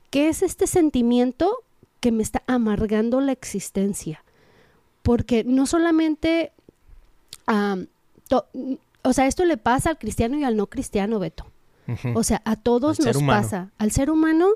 ¿Qué 0.09 0.29
es 0.29 0.41
este 0.41 0.65
sentimiento 0.65 1.63
que 1.99 2.11
me 2.11 2.23
está 2.23 2.41
amargando 2.47 3.21
la 3.21 3.31
existencia? 3.31 4.23
Porque 5.03 5.43
no 5.43 5.67
solamente, 5.67 6.51
o 9.03 9.13
sea, 9.13 9.27
esto 9.27 9.45
le 9.45 9.57
pasa 9.57 9.91
al 9.91 9.99
cristiano 9.99 10.37
y 10.37 10.43
al 10.43 10.57
no 10.57 10.67
cristiano, 10.67 11.19
Beto. 11.19 11.50
O 12.15 12.23
sea, 12.23 12.41
a 12.45 12.55
todos 12.55 12.99
nos 12.99 13.21
pasa, 13.23 13.71
al 13.77 13.91
ser 13.91 14.09
humano, 14.09 14.49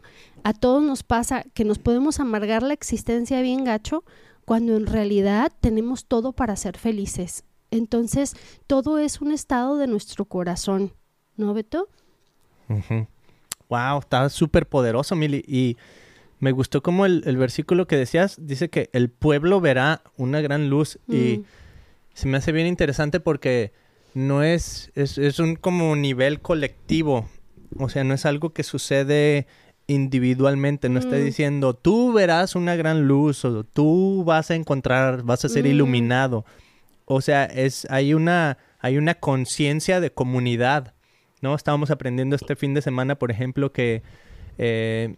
a 0.44 0.54
todos 0.54 0.84
nos 0.84 1.04
pasa 1.04 1.44
que 1.54 1.66
nos 1.66 1.80
podemos 1.80 2.20
amargar 2.20 2.64
la 2.64 2.74
existencia 2.74 3.42
bien 3.42 3.64
gacho 3.64 4.04
cuando 4.46 4.76
en 4.78 4.86
realidad 4.86 5.52
tenemos 5.60 6.06
todo 6.06 6.32
para 6.32 6.56
ser 6.56 6.78
felices. 6.78 7.44
Entonces, 7.72 8.36
todo 8.68 9.00
es 9.00 9.22
un 9.22 9.32
estado 9.32 9.78
de 9.78 9.88
nuestro 9.88 10.26
corazón, 10.26 10.94
¿no, 11.36 11.54
Beto? 11.54 11.90
Wow, 13.70 14.00
está 14.00 14.30
súper 14.30 14.68
poderoso, 14.68 15.16
Mili. 15.16 15.44
Y 15.48 15.78
me 16.40 16.52
gustó 16.52 16.84
como 16.84 17.06
el, 17.06 17.38
versículo 17.38 17.88
que 17.88 17.98
decías, 17.98 18.38
dice 18.40 18.70
que 18.70 18.90
el 18.94 19.10
pueblo 19.10 19.62
verá 19.62 20.04
una 20.18 20.42
gran 20.42 20.70
luz. 20.70 21.00
Y 21.08 21.40
mm. 21.40 21.46
se 22.14 22.28
me 22.28 22.38
hace 22.38 22.52
bien 22.52 22.68
interesante 22.68 23.20
porque 23.20 23.74
no 24.16 24.44
es, 24.44 24.92
es, 24.96 25.40
un 25.40 25.58
como 25.58 25.96
nivel 25.96 26.42
colectivo. 26.42 27.30
O 27.78 27.90
sea, 27.90 28.06
no 28.06 28.14
es 28.14 28.26
algo 28.26 28.54
que 28.54 28.64
sucede 28.64 29.46
individualmente, 29.88 30.90
no 30.90 31.00
está 31.00 31.18
mm. 31.18 31.24
diciendo 31.24 31.74
tú 31.76 32.12
verás 32.12 32.56
una 32.56 32.76
gran 32.76 33.08
luz 33.08 33.46
o 33.46 33.64
tú 33.66 34.24
vas 34.26 34.50
a 34.50 34.56
encontrar, 34.56 35.22
vas 35.22 35.46
a 35.46 35.50
ser 35.50 35.66
mm. 35.66 35.68
iluminado. 35.68 36.46
O 37.04 37.22
sea, 37.22 37.44
es 37.44 37.86
hay 37.92 38.14
una 38.14 38.58
hay 38.80 38.98
una 38.98 39.16
conciencia 39.16 40.00
de 40.00 40.12
comunidad, 40.12 40.96
¿no? 41.42 41.54
Estábamos 41.54 41.92
aprendiendo 41.92 42.38
este 42.38 42.56
fin 42.56 42.74
de 42.74 42.82
semana, 42.82 43.16
por 43.16 43.32
ejemplo, 43.32 43.74
que 43.74 44.02
eh, 44.58 45.18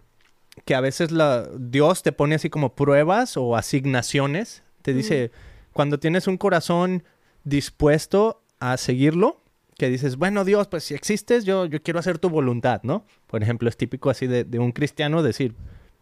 que 0.65 0.73
a 0.73 0.81
veces 0.81 1.11
la, 1.11 1.47
Dios 1.55 2.01
te 2.01 2.11
pone 2.11 2.33
así 2.33 2.49
como 2.49 2.73
pruebas 2.73 3.37
o 3.37 3.55
asignaciones. 3.55 4.63
Te 4.81 4.93
dice, 4.95 5.31
cuando 5.71 5.99
tienes 5.99 6.27
un 6.27 6.37
corazón 6.37 7.03
dispuesto 7.43 8.41
a 8.59 8.77
seguirlo, 8.77 9.41
que 9.77 9.89
dices, 9.89 10.17
bueno 10.17 10.43
Dios, 10.43 10.67
pues 10.67 10.83
si 10.83 10.95
existes, 10.95 11.45
yo, 11.45 11.65
yo 11.65 11.81
quiero 11.81 11.99
hacer 11.99 12.17
tu 12.17 12.29
voluntad, 12.29 12.81
¿no? 12.83 13.05
Por 13.27 13.43
ejemplo, 13.43 13.69
es 13.69 13.77
típico 13.77 14.09
así 14.09 14.27
de, 14.27 14.59
un 14.59 14.71
cristiano 14.71 15.21
decir, 15.21 15.55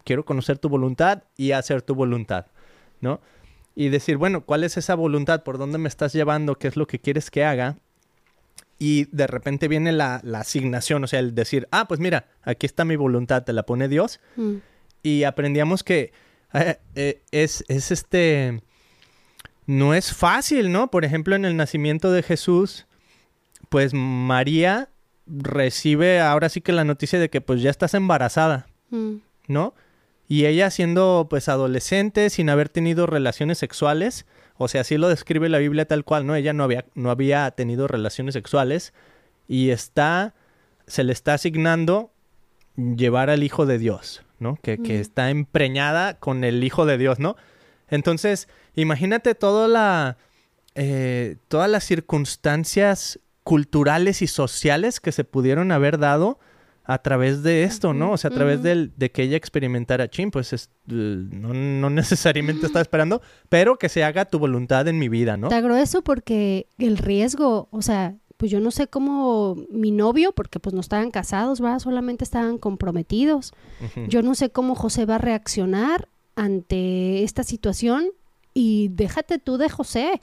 quiero 0.04 0.24
conocer 0.24 0.58
tu 0.58 0.70
voluntad 0.70 1.24
y 1.36 1.52
hacer 1.52 1.82
tu 1.82 1.96
voluntad, 1.96 2.48
¿no? 3.02 3.20
Y 3.76 3.90
decir, 3.90 4.16
bueno, 4.16 4.46
¿cuál 4.46 4.64
es 4.64 4.78
esa 4.78 4.96
voluntad? 4.96 5.44
¿Por 5.44 5.58
dónde 5.58 5.78
me 5.78 5.90
estás 5.90 6.14
llevando? 6.14 6.58
¿Qué 6.58 6.70
es 6.70 6.78
lo 6.78 6.88
que 6.88 7.00
quieres 7.00 7.30
que 7.30 7.44
haga? 7.44 7.78
Y 8.80 9.06
de 9.16 9.28
repente 9.28 9.68
viene 9.68 9.92
la, 9.92 10.22
asignación, 10.34 11.04
o 11.04 11.08
sea, 11.08 11.20
el 11.20 11.36
decir, 11.36 11.68
ah, 11.72 11.86
pues 11.88 12.00
mira, 12.00 12.28
aquí 12.44 12.66
está 12.66 12.86
mi 12.86 12.96
voluntad, 12.96 13.44
te 13.44 13.52
la 13.52 13.64
pone 13.64 13.90
Dios. 13.90 14.22
Mm. 14.38 14.56
Y 15.04 15.24
aprendíamos 15.24 15.84
que 15.84 16.14
eh, 16.54 16.78
eh, 16.96 17.22
es, 17.32 17.66
es 17.68 17.92
este 17.92 18.62
no 19.66 19.94
es 19.94 20.14
fácil, 20.14 20.72
¿no? 20.72 20.92
Por 20.92 21.06
ejemplo, 21.06 21.36
en 21.36 21.46
el 21.46 21.58
nacimiento 21.58 22.12
de 22.12 22.24
Jesús, 22.24 22.86
pues 23.70 23.94
María 23.94 24.90
recibe 25.26 26.22
ahora 26.22 26.50
sí 26.50 26.62
que 26.62 26.72
la 26.72 26.84
noticia 26.84 27.20
de 27.20 27.30
que 27.30 27.42
pues 27.42 27.62
ya 27.62 27.72
estás 27.72 27.94
embarazada, 27.94 28.68
mm. 28.92 29.16
¿no? 29.48 29.74
Y 30.28 30.46
ella 30.46 30.70
siendo 30.70 31.28
pues 31.30 31.50
adolescente, 31.50 32.30
sin 32.30 32.50
haber 32.50 32.70
tenido 32.70 33.06
relaciones 33.06 33.58
sexuales, 33.58 34.26
o 34.58 34.68
sea, 34.68 34.82
así 34.82 34.98
lo 34.98 35.10
describe 35.10 35.50
la 35.50 35.58
Biblia 35.58 35.86
tal 35.86 36.04
cual, 36.04 36.26
¿no? 36.26 36.36
Ella 36.36 36.54
no 36.54 36.64
había, 36.64 36.86
no 36.94 37.12
había 37.12 37.50
tenido 37.52 37.88
relaciones 37.88 38.34
sexuales 38.34 38.94
y 39.48 39.70
está, 39.70 40.34
se 40.88 41.04
le 41.04 41.14
está 41.14 41.34
asignando 41.34 42.12
llevar 42.76 43.30
al 43.30 43.44
Hijo 43.44 43.66
de 43.66 43.78
Dios, 43.78 44.24
¿no? 44.40 44.58
Que, 44.62 44.78
que 44.78 44.98
mm. 44.98 45.02
está 45.02 45.30
empreñada 45.30 46.20
con 46.20 46.44
el 46.44 46.64
Hijo 46.64 46.86
de 46.86 46.98
Dios, 46.98 47.20
¿no? 47.20 47.36
Entonces, 47.88 48.48
imagínate 48.76 49.36
toda 49.36 49.68
la, 49.68 50.18
eh, 50.76 51.38
todas 51.48 51.70
las 51.70 51.84
circunstancias 51.84 53.20
culturales 53.44 54.22
y 54.22 54.28
sociales 54.28 55.00
que 55.00 55.12
se 55.12 55.24
pudieron 55.24 55.72
haber 55.72 56.00
dado 56.00 56.40
a 56.84 57.00
través 57.00 57.44
de 57.44 57.64
esto, 57.64 57.94
¿no? 57.94 58.12
O 58.12 58.18
sea, 58.18 58.30
a 58.30 58.34
través 58.34 58.62
de 58.62 59.12
que 59.12 59.24
ella 59.24 59.38
experimentara 59.38 60.08
chin, 60.08 60.30
pues 60.30 60.54
eh, 60.54 60.58
no, 60.88 61.90
necesariamente 61.90 62.66
estaba 62.66 62.82
esperando, 62.82 63.22
pero 63.50 63.78
que 63.78 63.90
se 63.90 64.04
haga 64.04 64.26
tu 64.26 64.40
voluntad 64.40 64.88
en 64.88 65.00
mi 65.00 65.10
vida, 65.10 65.36
¿no? 65.36 65.50
Te 65.50 65.56
agradezco 65.56 66.04
porque 66.04 66.68
el 66.78 66.98
riesgo, 66.98 67.70
o 67.72 67.82
sea, 67.82 68.16
pues 68.38 68.52
yo 68.52 68.60
no 68.60 68.70
sé 68.70 68.88
cómo 68.88 69.56
mi 69.72 69.92
novio, 69.92 70.32
porque 70.34 70.60
pues 70.60 70.74
no 70.74 70.82
estaban 70.82 71.10
casados, 71.10 71.60
¿verdad? 71.60 71.80
Solamente 71.80 72.24
estaban 72.24 72.58
comprometidos. 72.58 73.54
Yo 74.08 74.22
no 74.22 74.36
sé 74.36 74.50
cómo 74.50 74.76
José 74.76 75.06
va 75.06 75.16
a 75.16 75.20
reaccionar 75.20 76.10
ante 76.36 77.24
esta 77.24 77.44
situación 77.44 78.10
y 78.54 78.90
déjate 78.90 79.40
tú 79.40 79.58
de 79.58 79.70
José, 79.70 80.22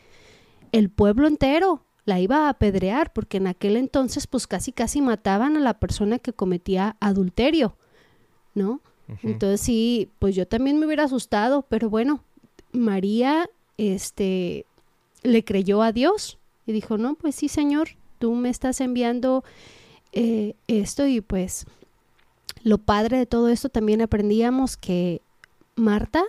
el 0.73 0.91
pueblo 0.91 1.27
entero 1.27 1.85
la 2.05 2.21
iba 2.21 2.47
a 2.47 2.49
apedrear 2.51 3.13
porque 3.13 3.37
en 3.37 3.47
aquel 3.47 3.77
entonces 3.77 4.27
pues 4.27 4.47
casi 4.47 4.73
casi 4.73 5.01
mataban 5.01 5.57
a 5.57 5.61
la 5.61 5.79
persona 5.79 6.19
que 6.19 6.33
cometía 6.33 6.97
adulterio. 7.01 7.77
¿no? 8.55 8.81
Entonces 9.23 9.61
sí, 9.61 10.11
pues 10.19 10.35
yo 10.35 10.47
también 10.47 10.79
me 10.79 10.87
hubiera 10.87 11.05
asustado, 11.05 11.63
pero 11.69 11.91
bueno, 11.91 12.23
María, 12.73 13.51
este, 13.77 14.65
le 15.23 15.45
creyó 15.45 15.83
a 15.83 15.93
Dios 15.93 16.39
y 16.67 16.73
dijo, 16.73 16.97
no, 16.97 17.15
pues 17.15 17.35
sí, 17.35 17.49
Señor, 17.49 17.91
tú 18.19 18.35
me 18.35 18.49
estás 18.49 18.81
enviando 18.81 19.45
eh, 20.13 20.55
esto 20.67 21.07
y 21.07 21.21
pues 21.21 21.67
lo 22.63 22.79
padre 22.79 23.19
de 23.19 23.27
todo 23.27 23.49
esto 23.49 23.69
también 23.69 24.01
aprendíamos 24.01 24.77
que 24.77 25.21
Marta, 25.77 26.25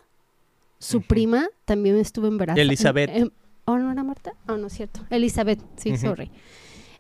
su 0.80 1.02
prima, 1.02 1.48
también 1.66 1.98
estuvo 1.98 2.28
embarazada. 2.28 2.62
Elizabeth. 2.62 3.10
Em- 3.14 3.32
¿Oh, 3.66 3.78
no 3.78 3.92
era 3.92 4.04
Marta? 4.04 4.34
Oh, 4.48 4.58
no 4.58 4.68
es 4.68 4.74
cierto. 4.74 5.02
Elizabeth, 5.10 5.60
sí, 5.78 5.96
sorry. 5.98 6.30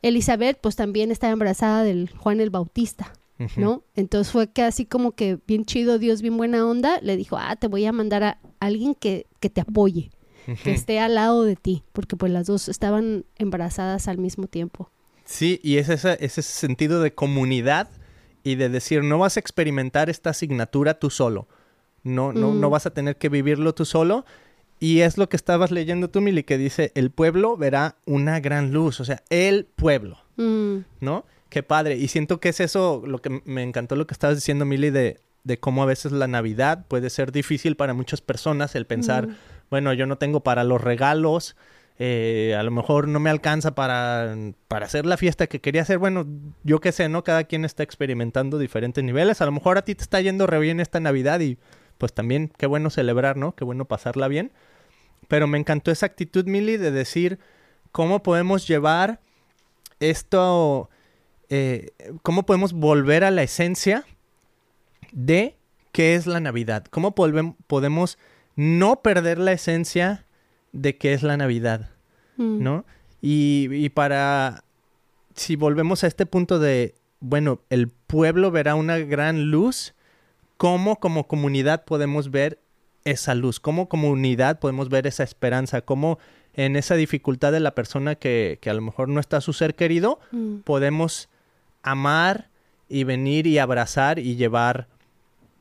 Elizabeth, 0.01 0.58
pues 0.62 0.75
también 0.75 1.12
estaba 1.12 1.34
embarazada 1.34 1.84
del 1.84 2.10
Juan 2.17 2.39
el 2.39 2.49
Bautista. 2.49 3.12
¿no? 3.58 3.84
Entonces 3.95 4.32
fue 4.32 4.47
que 4.51 4.62
así 4.62 4.86
como 4.86 5.12
que 5.13 5.38
bien 5.47 5.65
chido, 5.65 5.99
Dios 5.99 6.21
bien 6.21 6.38
buena 6.38 6.65
onda, 6.65 6.99
le 7.01 7.17
dijo, 7.17 7.38
ah, 7.38 7.56
te 7.56 7.67
voy 7.67 7.86
a 7.86 7.91
mandar 7.91 8.23
a 8.23 8.39
alguien 8.60 8.95
que, 8.95 9.25
que 9.41 9.49
te 9.49 9.60
apoye, 9.60 10.12
que 10.63 10.71
esté 10.71 10.99
al 10.99 11.15
lado 11.15 11.43
de 11.43 11.56
ti, 11.56 11.84
porque 11.91 12.15
pues 12.15 12.32
las 12.32 12.47
dos 12.47 12.69
estaban 12.69 13.25
embarazadas 13.38 14.08
al 14.08 14.17
mismo 14.17 14.47
tiempo. 14.47 14.89
Sí, 15.25 15.60
y 15.63 15.77
es 15.77 15.89
ese, 15.89 16.13
es 16.23 16.38
ese 16.38 16.43
sentido 16.43 17.01
de 17.01 17.13
comunidad 17.13 17.89
y 18.43 18.56
de 18.56 18.69
decir, 18.69 19.03
no 19.03 19.17
vas 19.17 19.36
a 19.36 19.39
experimentar 19.39 20.10
esta 20.10 20.29
asignatura 20.29 20.99
tú 20.99 21.10
solo. 21.10 21.47
No, 22.04 22.34
no, 22.34 22.52
Mm. 22.52 22.60
no 22.60 22.70
vas 22.70 22.86
a 22.86 22.89
tener 22.94 23.18
que 23.18 23.30
vivirlo 23.30 23.74
tú 23.74 23.86
solo. 23.86 24.26
Y 24.80 25.00
es 25.02 25.18
lo 25.18 25.30
que 25.30 25.38
estabas 25.38 25.72
leyendo 25.72 26.10
tú, 26.10 26.20
Mili, 26.20 26.44
que 26.44 26.58
dice, 26.58 26.92
el 26.96 27.10
pueblo 27.12 27.56
verá 27.56 27.96
una 28.06 28.39
gran 28.42 28.72
luz. 28.74 29.00
O 29.00 29.06
sea, 29.06 29.24
el 29.30 29.66
pueblo, 29.66 30.18
Mm, 30.36 30.80
¿no? 31.00 31.26
Qué 31.50 31.62
padre. 31.63 31.96
Y 31.98 32.08
siento 32.08 32.39
que 32.39 32.50
es 32.50 32.60
eso, 32.60 33.04
lo 33.06 33.20
que 33.20 33.42
me 33.46 33.62
encantó 33.63 33.96
lo 33.96 34.08
que 34.08 34.13
estabas 34.13 34.36
diciendo, 34.38 34.66
Mili, 34.66 34.89
de, 34.89 35.20
de 35.44 35.60
cómo 35.60 35.84
a 35.84 35.86
veces 35.86 36.12
la 36.12 36.28
Navidad 36.28 36.86
puede 36.88 37.10
ser 37.12 37.32
difícil 37.32 37.76
para 37.76 37.94
muchas 37.94 38.22
personas 38.22 38.76
el 38.76 38.86
pensar, 38.88 39.28
mm, 39.28 39.36
bueno, 39.70 39.94
yo 39.94 40.06
no 40.08 40.18
tengo 40.18 40.42
para 40.42 40.63
los 40.63 40.82
regalos, 40.82 41.56
eh, 42.00 42.56
a 42.58 42.63
lo 42.63 42.72
mejor 42.72 43.08
no 43.08 43.20
me 43.20 43.30
alcanza 43.30 43.76
para, 43.76 44.36
para 44.68 44.88
hacer 44.88 45.06
la 45.06 45.16
fiesta 45.16 45.46
que 45.48 45.62
quería 45.62 45.84
hacer. 45.84 46.00
Bueno, 46.00 46.26
yo 46.63 46.80
qué 46.80 46.92
sé, 46.92 47.08
¿no? 47.08 47.24
Cada 47.24 47.44
quien 47.44 47.63
está 47.66 47.84
experimentando 47.84 48.58
diferentes 48.58 49.04
niveles. 49.04 49.39
A 49.42 49.46
lo 49.46 49.52
mejor 49.52 49.78
a 49.78 49.84
ti 49.84 49.94
te 49.94 50.02
está 50.02 50.20
yendo 50.20 50.48
re 50.48 50.58
bien 50.60 50.80
esta 50.80 51.00
Navidad 51.00 51.39
y 51.42 51.58
pues 52.04 52.12
también 52.12 52.52
qué 52.58 52.66
bueno 52.66 52.89
celebrar, 52.89 53.38
¿no? 53.38 53.56
Qué 53.56 53.63
bueno 53.63 53.86
pasarla 53.86 54.28
bien. 54.28 54.52
Pero 55.30 55.48
me 55.48 55.58
encantó 55.58 55.89
esa 55.89 56.06
actitud, 56.06 56.46
Mili, 56.46 56.76
de 56.76 56.92
decir 56.92 57.39
cómo 57.94 58.22
podemos 58.24 58.68
llevar 58.68 59.22
esto, 60.02 60.89
eh, 61.48 61.92
cómo 62.22 62.46
podemos 62.46 62.74
volver 62.74 63.24
a 63.24 63.32
la 63.32 63.42
esencia 63.42 64.04
de 65.13 65.56
qué 65.94 66.16
es 66.16 66.28
la 66.28 66.42
Navidad. 66.42 66.84
Cómo 66.89 67.16
podemos 67.16 68.18
no 68.58 69.02
perder 69.02 69.38
la 69.38 69.54
esencia 69.54 70.26
de 70.74 70.98
qué 70.98 71.13
es 71.13 71.24
la 71.24 71.38
Navidad, 71.38 71.92
mm, 72.36 72.62
¿no? 72.62 72.86
Y, 73.22 73.70
y 73.72 73.88
para, 73.92 74.66
si 75.36 75.56
volvemos 75.56 76.04
a 76.04 76.08
este 76.08 76.26
punto 76.26 76.60
de, 76.60 76.96
bueno, 77.22 77.62
el 77.70 77.88
pueblo 77.88 78.52
verá 78.52 78.76
una 78.76 78.98
gran 78.98 79.52
luz, 79.52 79.96
¿cómo 80.58 81.00
como 81.00 81.28
comunidad 81.28 81.86
podemos 81.86 82.32
ver 82.32 82.60
esa 83.06 83.36
luz? 83.36 83.60
¿Cómo 83.60 83.89
comunidad 83.89 84.60
podemos 84.60 84.89
ver 84.89 85.08
esa 85.08 85.24
esperanza? 85.24 85.82
¿Cómo 85.82 86.20
en 86.56 86.76
esa 86.76 86.96
dificultad 86.96 87.52
de 87.52 87.60
la 87.60 87.76
persona 87.76 88.16
que, 88.16 88.60
que 88.62 88.70
a 88.70 88.74
lo 88.74 88.82
mejor 88.82 89.10
no 89.10 89.20
está 89.20 89.38
a 89.38 89.42
su 89.42 89.54
ser 89.54 89.76
querido, 89.76 90.20
mm, 90.32 90.58
podemos 90.60 91.30
amar 91.82 92.50
y 92.88 93.04
venir 93.06 93.48
y 93.48 93.58
abrazar 93.58 94.20
y 94.20 94.36
llevar 94.36 94.88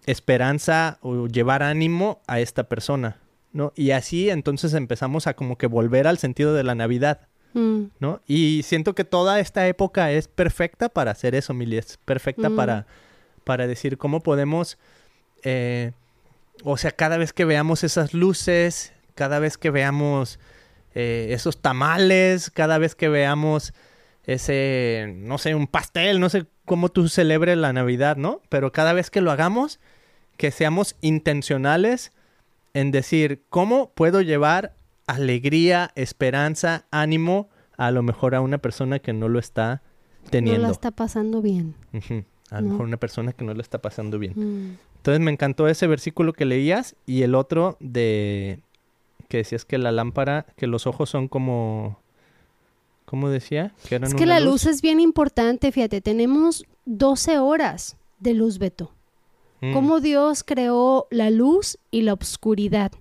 esperanza 0.07 0.99
o 1.01 1.29
llevar 1.29 1.63
ánimo 1.63 2.21
a 2.27 2.41
esta 2.41 2.65
persona, 2.65 3.17
¿no? 3.53 3.73
Y 3.77 3.93
así 3.93 4.31
entonces 4.31 4.75
empezamos 4.75 5.27
a 5.27 5.35
como 5.35 5.57
que 5.57 5.67
volver 5.67 6.07
al 6.07 6.19
sentido 6.19 6.55
de 6.55 6.65
la 6.65 6.75
Navidad, 6.75 7.21
mm, 7.55 7.85
¿no? 8.01 8.21
Y 8.27 8.63
siento 8.65 8.95
que 8.95 9.05
toda 9.05 9.41
esta 9.41 9.67
época 9.69 10.11
es 10.13 10.29
perfecta 10.29 10.89
para 10.89 11.13
hacer 11.13 11.35
eso, 11.35 11.55
Mili, 11.55 11.79
es 11.79 11.99
perfecta 12.05 12.51
Mm. 12.51 12.57
para, 12.57 12.87
para 13.45 13.67
decir 13.67 13.99
cómo 13.99 14.23
podemos, 14.23 14.79
eh, 15.43 15.93
o 16.65 16.77
sea, 16.77 16.93
cada 16.93 17.17
vez 17.17 17.33
que 17.33 17.45
veamos 17.45 17.85
esas 17.85 18.15
luces, 18.15 18.93
cada 19.15 19.39
vez 19.39 19.59
que 19.59 19.71
veamos 19.71 20.39
eh, 20.95 21.29
esos 21.31 21.61
tamales, 21.61 22.51
cada 22.51 22.79
vez 22.79 22.95
que 22.95 23.09
veamos 23.09 23.73
ese, 24.25 25.15
no 25.17 25.39
sé, 25.39 25.55
un 25.55 25.67
pastel, 25.67 26.21
no 26.21 26.29
sé 26.29 26.47
cómo 26.65 26.91
tú 26.91 27.09
celebres 27.09 27.57
la 27.57 27.73
Navidad, 27.73 28.17
¿no? 28.17 28.41
Pero 28.49 28.73
cada 28.73 28.93
vez 28.93 29.11
que 29.11 29.21
lo 29.21 29.31
hagamos, 29.31 29.81
que 30.37 30.51
seamos 30.51 30.97
intencionales 31.01 32.13
en 32.75 32.91
decir, 32.91 33.43
¿cómo 33.49 33.91
puedo 33.95 34.21
llevar 34.21 34.75
alegría, 35.07 35.91
esperanza, 35.95 36.87
ánimo 36.91 37.49
a 37.77 37.91
lo 37.91 38.03
mejor 38.03 38.35
a 38.35 38.41
una 38.41 38.59
persona 38.59 38.99
que 38.99 39.13
no 39.13 39.29
lo 39.29 39.39
está 39.39 39.83
no 40.25 40.31
teniendo? 40.31 40.63
la 40.63 40.71
está 40.71 40.91
pasando 40.91 41.43
bien. 41.43 41.75
A 42.53 42.61
lo 42.61 42.67
No. 42.67 42.73
mejor 42.73 42.87
una 42.87 42.97
persona 42.99 43.33
que 43.33 43.45
no 43.45 43.55
lo 43.55 43.61
está 43.63 43.81
pasando 43.81 44.19
bien. 44.19 44.35
Mm, 44.37 44.77
Entonces 44.97 45.21
me 45.21 45.31
encantó 45.33 45.67
ese 45.69 45.87
versículo 45.87 46.33
que 46.33 46.45
leías 46.45 46.95
y 47.07 47.23
el 47.23 47.35
otro 47.35 47.77
de 47.81 48.61
que 49.29 49.39
decías 49.39 49.65
que 49.65 49.79
la 49.79 49.91
lámpara, 49.91 50.45
que 50.57 50.67
los 50.67 50.87
ojos 50.87 51.09
son 51.09 51.27
como, 51.29 51.99
¿cómo 53.07 53.31
decía? 53.31 53.73
Que 53.89 53.95
eran 53.97 54.11
Es 54.11 54.15
que 54.15 54.27
la 54.27 54.41
luz 54.41 54.67
es 54.67 54.83
bien 54.83 55.01
importante, 55.01 55.73
fíjate, 55.73 56.01
tenemos 56.03 56.67
12 56.85 57.39
horas 57.39 57.97
de 58.21 58.35
luz, 58.35 58.59
Beto. 58.59 58.93
Mm, 59.63 59.73
cómo 59.73 60.01
Dios 60.01 60.45
creó 60.45 61.07
la 61.11 61.31
luz 61.31 61.79
y 61.91 62.03
la 62.03 62.13
oscuridad, 62.13 62.93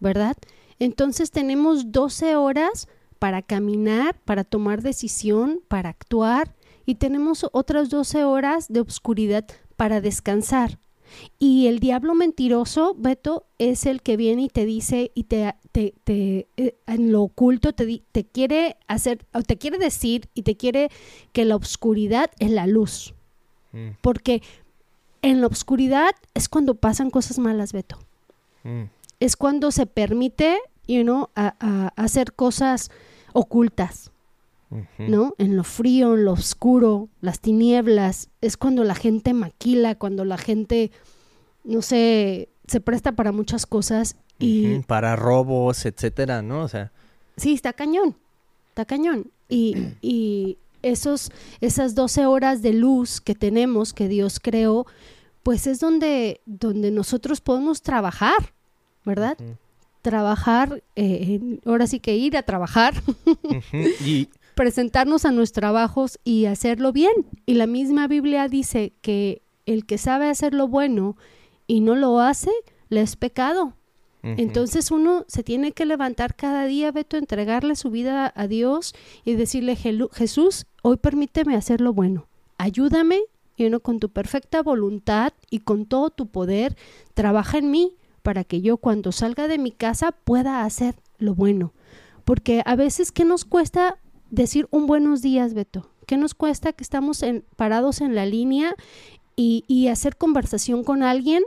¿verdad? 0.00 0.36
Entonces 0.80 1.30
tenemos 1.30 1.92
12 1.92 2.34
horas 2.36 2.88
para 3.18 3.42
caminar, 3.42 4.16
para 4.24 4.44
tomar 4.44 4.82
decisión, 4.82 5.60
para 5.68 5.90
actuar 5.90 6.54
y 6.88 6.94
tenemos 6.94 7.46
otras 7.52 7.90
12 7.90 8.24
horas 8.24 8.68
de 8.72 8.80
oscuridad 8.80 9.44
para 9.76 10.00
descansar. 10.00 10.78
Y 11.38 11.66
el 11.66 11.80
diablo 11.80 12.14
mentiroso, 12.14 12.94
Beto, 12.96 13.44
es 13.58 13.84
el 13.84 14.00
que 14.00 14.16
viene 14.16 14.44
y 14.44 14.48
te 14.48 14.64
dice 14.64 15.10
y 15.14 15.24
te, 15.24 15.54
te, 15.70 15.92
te, 16.04 16.48
eh, 16.56 16.76
en 16.86 17.12
lo 17.12 17.24
oculto 17.24 17.74
te, 17.74 18.02
te 18.10 18.24
quiere 18.24 18.78
hacer, 18.86 19.26
o 19.34 19.42
te 19.42 19.58
quiere 19.58 19.76
decir 19.76 20.30
y 20.32 20.44
te 20.44 20.56
quiere 20.56 20.88
que 21.34 21.44
la 21.44 21.56
oscuridad 21.56 22.30
es 22.38 22.50
la 22.52 22.66
luz. 22.66 23.12
mm, 23.72 23.88
Porque 24.00 24.42
en 25.20 25.42
la 25.42 25.48
oscuridad 25.48 26.12
es 26.32 26.48
cuando 26.48 26.74
pasan 26.74 27.10
cosas 27.10 27.38
malas, 27.38 27.74
Beto. 27.74 27.98
mm, 28.64 28.84
Es 29.20 29.36
cuando 29.36 29.72
se 29.72 29.84
permite, 29.84 30.58
you 30.86 31.02
know, 31.02 31.28
a, 31.34 31.92
hacer 31.96 32.32
cosas 32.32 32.90
ocultas. 33.34 34.10
¿No? 34.98 35.34
En 35.38 35.56
lo 35.56 35.64
frío, 35.64 36.14
en 36.14 36.24
lo 36.24 36.32
oscuro, 36.32 37.08
las 37.20 37.40
tinieblas. 37.40 38.28
Es 38.40 38.56
cuando 38.56 38.84
la 38.84 38.94
gente 38.94 39.32
maquila, 39.32 39.94
cuando 39.94 40.24
la 40.24 40.38
gente, 40.38 40.90
no 41.64 41.82
sé, 41.82 42.48
se 42.66 42.80
presta 42.80 43.12
para 43.12 43.32
muchas 43.32 43.66
cosas 43.66 44.16
y 44.38 44.78
Para 44.80 45.16
robos, 45.16 45.84
etcétera, 45.84 46.42
¿no? 46.42 46.62
O 46.62 46.68
sea, 46.68 46.92
Sí, 47.36 47.54
está 47.54 47.72
cañón, 47.72 48.16
está 48.70 48.84
cañón. 48.84 49.30
Y, 49.48 49.94
y 50.02 50.58
esos, 50.82 51.30
esas 51.60 51.94
12 51.94 52.26
horas 52.26 52.62
de 52.62 52.72
luz 52.72 53.20
que 53.20 53.34
tenemos, 53.34 53.92
que 53.92 54.08
Dios 54.08 54.40
creó, 54.40 54.86
pues 55.42 55.66
es 55.66 55.80
donde, 55.80 56.40
donde 56.46 56.90
nosotros 56.90 57.40
podemos 57.40 57.82
trabajar, 57.82 58.54
¿verdad? 59.04 59.38
Trabajar, 60.02 60.82
eh, 60.96 61.58
ahora 61.64 61.86
sí 61.86 62.00
que 62.00 62.16
ir 62.16 62.36
a 62.36 62.42
trabajar. 62.42 62.94
Y 64.04 64.28
presentarnos 64.58 65.24
a 65.24 65.30
nuestros 65.30 65.60
trabajos 65.60 66.18
y 66.24 66.46
hacerlo 66.46 66.90
bien. 66.92 67.12
Y 67.46 67.54
la 67.54 67.68
misma 67.68 68.08
Biblia 68.08 68.48
dice 68.48 68.92
que 69.02 69.40
el 69.66 69.86
que 69.86 69.98
sabe 69.98 70.28
hacer 70.28 70.52
lo 70.52 70.66
bueno 70.66 71.16
y 71.68 71.80
no 71.80 71.94
lo 71.94 72.18
hace, 72.18 72.50
le 72.88 73.02
es 73.02 73.14
pecado. 73.14 73.74
Entonces 74.24 74.90
uno 74.90 75.24
se 75.28 75.44
tiene 75.44 75.70
que 75.70 75.86
levantar 75.86 76.34
cada 76.34 76.64
día, 76.64 76.90
Beto, 76.90 77.16
entregarle 77.16 77.76
su 77.76 77.88
vida 77.90 78.32
a 78.34 78.48
Dios 78.48 78.96
y 79.24 79.34
decirle, 79.34 79.76
"Jelu- 79.76 80.10
Jesús, 80.12 80.66
hoy 80.82 80.96
permíteme 80.96 81.54
hacer 81.54 81.80
lo 81.80 81.92
bueno. 81.92 82.26
Ayúdame, 82.58 83.20
y 83.56 83.70
no 83.70 83.78
con 83.78 84.00
tu 84.00 84.08
perfecta 84.08 84.60
voluntad 84.60 85.32
y 85.50 85.60
con 85.60 85.86
todo 85.86 86.10
tu 86.10 86.26
poder, 86.26 86.76
trabaja 87.14 87.58
en 87.58 87.70
mí 87.70 87.94
para 88.22 88.42
que 88.42 88.60
yo 88.60 88.76
cuando 88.78 89.12
salga 89.12 89.46
de 89.46 89.58
mi 89.58 89.70
casa 89.70 90.10
pueda 90.10 90.64
hacer 90.64 90.96
lo 91.18 91.36
bueno. 91.36 91.72
Porque 92.24 92.60
a 92.66 92.74
veces, 92.74 93.12
¿qué 93.12 93.24
nos 93.24 93.44
cuesta 93.44 93.98
decir 94.30 94.66
un 94.70 94.86
buenos 94.86 95.22
días, 95.22 95.54
Beto? 95.54 95.90
¿Qué 96.06 96.16
nos 96.16 96.34
cuesta 96.34 96.72
que 96.72 96.82
estamos 96.84 97.22
en- 97.22 97.44
parados 97.56 98.00
en 98.00 98.14
la 98.14 98.26
línea 98.26 98.74
y, 99.36 99.64
y 99.68 99.88
hacer 99.88 100.16
conversación 100.16 100.84
con 100.84 101.02
alguien 101.02 101.42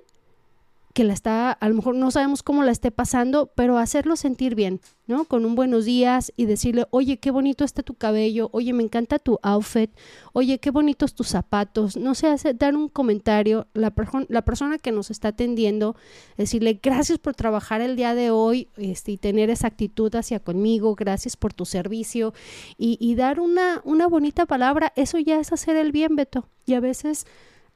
que 0.93 1.03
la 1.03 1.13
está, 1.13 1.51
a 1.51 1.69
lo 1.69 1.75
mejor 1.75 1.95
no 1.95 2.11
sabemos 2.11 2.43
cómo 2.43 2.63
la 2.63 2.71
esté 2.71 2.91
pasando, 2.91 3.51
pero 3.55 3.77
hacerlo 3.77 4.15
sentir 4.15 4.55
bien, 4.55 4.81
¿no? 5.07 5.25
Con 5.25 5.45
un 5.45 5.55
buenos 5.55 5.85
días 5.85 6.33
y 6.35 6.45
decirle, 6.45 6.85
oye, 6.89 7.17
qué 7.17 7.31
bonito 7.31 7.63
está 7.63 7.83
tu 7.83 7.93
cabello, 7.93 8.49
oye, 8.51 8.73
me 8.73 8.83
encanta 8.83 9.19
tu 9.19 9.39
outfit, 9.41 9.91
oye, 10.33 10.59
qué 10.59 10.71
bonitos 10.71 11.13
tus 11.13 11.27
zapatos, 11.27 11.97
no 11.97 12.15
sé, 12.15 12.27
hacer, 12.27 12.57
dar 12.57 12.75
un 12.75 12.89
comentario, 12.89 13.67
la, 13.73 13.93
la 14.27 14.41
persona 14.41 14.77
que 14.77 14.91
nos 14.91 15.11
está 15.11 15.29
atendiendo, 15.29 15.95
decirle, 16.37 16.79
gracias 16.81 17.19
por 17.19 17.35
trabajar 17.35 17.81
el 17.81 17.95
día 17.95 18.13
de 18.13 18.31
hoy 18.31 18.67
este, 18.77 19.13
y 19.13 19.17
tener 19.17 19.49
esa 19.49 19.67
actitud 19.67 20.13
hacia 20.15 20.39
conmigo, 20.39 20.95
gracias 20.95 21.37
por 21.37 21.53
tu 21.53 21.65
servicio 21.65 22.33
y, 22.77 22.97
y 22.99 23.15
dar 23.15 23.39
una, 23.39 23.81
una 23.85 24.07
bonita 24.07 24.45
palabra, 24.45 24.91
eso 24.95 25.17
ya 25.19 25.39
es 25.39 25.53
hacer 25.53 25.75
el 25.75 25.91
bien, 25.91 26.15
Beto. 26.15 26.47
Y 26.65 26.73
a 26.73 26.79
veces 26.79 27.25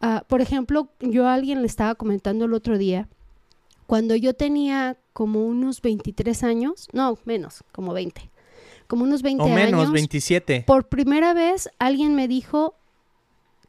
Ah, 0.01 0.23
por 0.27 0.41
ejemplo, 0.41 0.89
yo 0.99 1.27
a 1.27 1.33
alguien 1.33 1.61
le 1.61 1.67
estaba 1.67 1.95
comentando 1.95 2.45
el 2.45 2.53
otro 2.53 2.77
día, 2.77 3.07
cuando 3.87 4.15
yo 4.15 4.33
tenía 4.33 4.97
como 5.13 5.45
unos 5.45 5.81
23 5.81 6.43
años, 6.43 6.87
no, 6.93 7.17
menos, 7.25 7.63
como 7.71 7.93
20, 7.93 8.29
como 8.87 9.03
unos 9.03 9.21
20 9.21 9.43
o 9.43 9.47
menos, 9.47 9.79
años. 9.81 9.91
27. 9.91 10.63
Por 10.67 10.87
primera 10.89 11.33
vez 11.33 11.69
alguien 11.79 12.15
me 12.15 12.27
dijo 12.27 12.75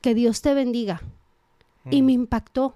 que 0.01 0.15
Dios 0.15 0.43
te 0.43 0.55
bendiga. 0.55 1.01
Y 1.91 2.03
Mm. 2.03 2.07
me 2.07 2.13
impactó. 2.13 2.75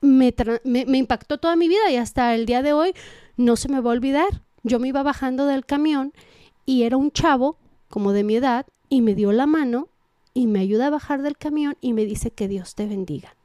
Me, 0.00 0.34
me, 0.64 0.84
me 0.86 0.98
impactó 0.98 1.38
toda 1.38 1.56
mi 1.56 1.66
vida 1.66 1.90
y 1.90 1.96
hasta 1.96 2.34
el 2.34 2.44
día 2.46 2.62
de 2.62 2.72
hoy 2.72 2.94
no 3.36 3.56
se 3.56 3.68
me 3.68 3.80
va 3.80 3.90
a 3.90 3.94
olvidar. 3.94 4.42
Yo 4.62 4.78
me 4.78 4.88
iba 4.88 5.02
bajando 5.02 5.46
del 5.46 5.64
camión 5.66 6.12
y 6.66 6.82
era 6.84 6.96
un 6.96 7.10
chavo 7.10 7.56
como 7.88 8.12
de 8.12 8.22
mi 8.22 8.36
edad 8.36 8.66
y 8.88 9.00
me 9.00 9.14
dio 9.14 9.32
la 9.32 9.46
mano 9.46 9.88
y 10.34 10.46
me 10.46 10.58
ayuda 10.60 10.88
a 10.88 10.90
bajar 10.90 11.22
del 11.22 11.36
camión 11.38 11.76
y 11.80 11.92
me 11.92 12.04
dice 12.04 12.30
que 12.30 12.48
Dios 12.48 12.74
te 12.74 12.86
bendiga. 12.86 13.36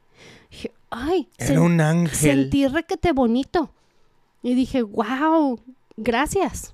Dije, 0.51 0.71
ay, 0.89 1.29
Era 1.37 1.61
un 1.61 1.79
ángel. 1.79 2.15
sentí 2.17 2.67
requete 2.67 3.11
bonito. 3.13 3.69
Y 4.41 4.55
dije, 4.55 4.81
wow, 4.81 5.59
gracias. 5.97 6.73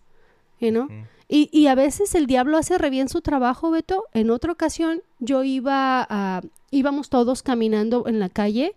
You 0.60 0.70
know? 0.72 0.86
Mm. 0.86 1.04
y, 1.28 1.50
y 1.52 1.68
a 1.68 1.76
veces 1.76 2.16
el 2.16 2.28
diablo 2.28 2.58
hace 2.58 2.78
re 2.78 2.90
bien 2.90 3.10
su 3.10 3.22
trabajo, 3.22 3.72
Beto. 3.72 4.06
En 4.14 4.30
otra 4.30 4.52
ocasión 4.52 5.02
yo 5.20 5.44
iba 5.44 6.06
a, 6.10 6.42
íbamos 6.72 7.10
todos 7.10 7.44
caminando 7.44 8.06
en 8.08 8.20
la 8.20 8.30
calle 8.30 8.74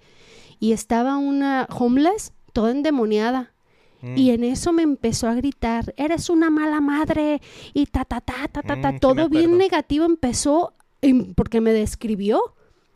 y 0.58 0.72
estaba 0.72 1.16
una 1.18 1.68
homeless 1.70 2.32
toda 2.52 2.72
endemoniada. 2.72 3.52
Mm. 4.00 4.16
Y 4.16 4.30
en 4.30 4.44
eso 4.44 4.72
me 4.72 4.82
empezó 4.82 5.28
a 5.28 5.34
gritar, 5.34 5.92
eres 5.96 6.30
una 6.30 6.50
mala 6.50 6.80
madre 6.80 7.40
y 7.74 7.86
ta, 7.86 8.04
ta, 8.04 8.20
ta, 8.20 8.48
ta, 8.50 8.62
ta, 8.62 8.76
Mm, 8.76 8.80
ta. 8.82 8.88
sí 8.88 8.94
me 8.94 9.00
Todo 9.00 9.28
bien 9.28 9.58
negativo 9.58 10.04
empezó 10.04 10.72
em, 10.72 10.77
porque 11.34 11.60
me 11.60 11.72
describió. 11.72 12.40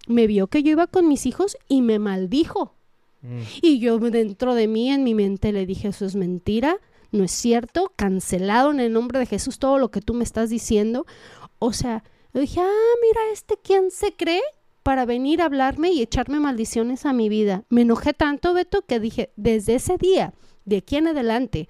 Me 0.09 0.27
vio 0.27 0.49
que 0.49 0.63
yo 0.63 0.73
iba 0.73 0.87
con 0.87 1.09
mis 1.09 1.27
hijos 1.27 1.57
y 1.69 1.81
me 1.81 1.99
maldijo. 1.99 2.75
Mm. 3.23 3.41
Y 3.63 3.79
yo 3.79 3.99
dentro 3.99 4.55
de 4.55 4.67
mí, 4.67 4.91
en 4.91 5.05
mi 5.05 5.15
mente, 5.15 5.53
le 5.53 5.65
dije, 5.65 5.89
eso 5.89 6.05
es 6.05 6.17
mentira, 6.17 6.79
no 7.13 7.25
es 7.25 7.31
cierto, 7.31 7.93
cancelado 7.95 8.73
en 8.73 8.81
el 8.81 8.93
nombre 8.93 9.19
de 9.19 9.27
Jesús 9.27 9.59
todo 9.59 9.79
lo 9.79 9.91
que 9.91 10.01
tú 10.01 10.15
me 10.15 10.25
estás 10.25 10.51
diciendo. 10.51 11.07
O 11.59 11.73
sea, 11.73 12.03
yo 12.35 12.41
dije, 12.41 12.61
ah, 12.61 12.95
mira, 13.01 13.21
este 13.33 13.57
quién 13.63 13.91
se 13.91 14.13
cree 14.15 14.43
para 14.83 15.05
venir 15.05 15.41
a 15.41 15.45
hablarme 15.45 15.93
y 15.93 16.03
echarme 16.03 16.41
maldiciones 16.41 17.07
a 17.07 17.13
mi 17.13 17.29
vida. 17.29 17.65
Me 17.69 17.83
enojé 17.83 18.15
tanto, 18.15 18.55
Beto, 18.55 18.83
que 18.83 18.99
dije, 18.99 19.31
desde 19.37 19.77
ese 19.77 19.97
día, 19.97 20.35
de 20.65 20.79
aquí 20.79 20.97
en 20.97 21.09
adelante, 21.09 21.69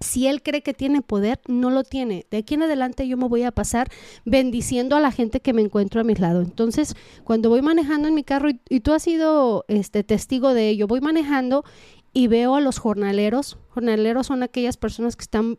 si 0.00 0.26
él 0.26 0.42
cree 0.42 0.62
que 0.62 0.74
tiene 0.74 1.02
poder, 1.02 1.40
no 1.46 1.70
lo 1.70 1.84
tiene. 1.84 2.26
De 2.30 2.38
aquí 2.38 2.54
en 2.54 2.62
adelante 2.62 3.08
yo 3.08 3.16
me 3.16 3.28
voy 3.28 3.42
a 3.42 3.52
pasar 3.52 3.88
bendiciendo 4.24 4.96
a 4.96 5.00
la 5.00 5.12
gente 5.12 5.40
que 5.40 5.52
me 5.52 5.62
encuentro 5.62 6.00
a 6.00 6.04
mi 6.04 6.14
lado. 6.14 6.40
Entonces, 6.40 6.94
cuando 7.24 7.48
voy 7.48 7.62
manejando 7.62 8.08
en 8.08 8.14
mi 8.14 8.24
carro, 8.24 8.50
y, 8.50 8.60
y 8.68 8.80
tú 8.80 8.92
has 8.92 9.02
sido 9.02 9.64
este 9.68 10.04
testigo 10.04 10.54
de 10.54 10.68
ello, 10.68 10.86
voy 10.86 11.00
manejando 11.00 11.64
y 12.12 12.26
veo 12.26 12.56
a 12.56 12.60
los 12.60 12.78
jornaleros. 12.78 13.58
Jornaleros 13.68 14.26
son 14.26 14.42
aquellas 14.42 14.76
personas 14.76 15.16
que 15.16 15.22
están 15.22 15.58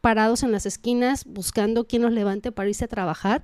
parados 0.00 0.42
en 0.42 0.52
las 0.52 0.66
esquinas 0.66 1.24
buscando 1.24 1.86
quien 1.86 2.02
los 2.02 2.12
levante 2.12 2.52
para 2.52 2.68
irse 2.68 2.84
a 2.84 2.88
trabajar. 2.88 3.42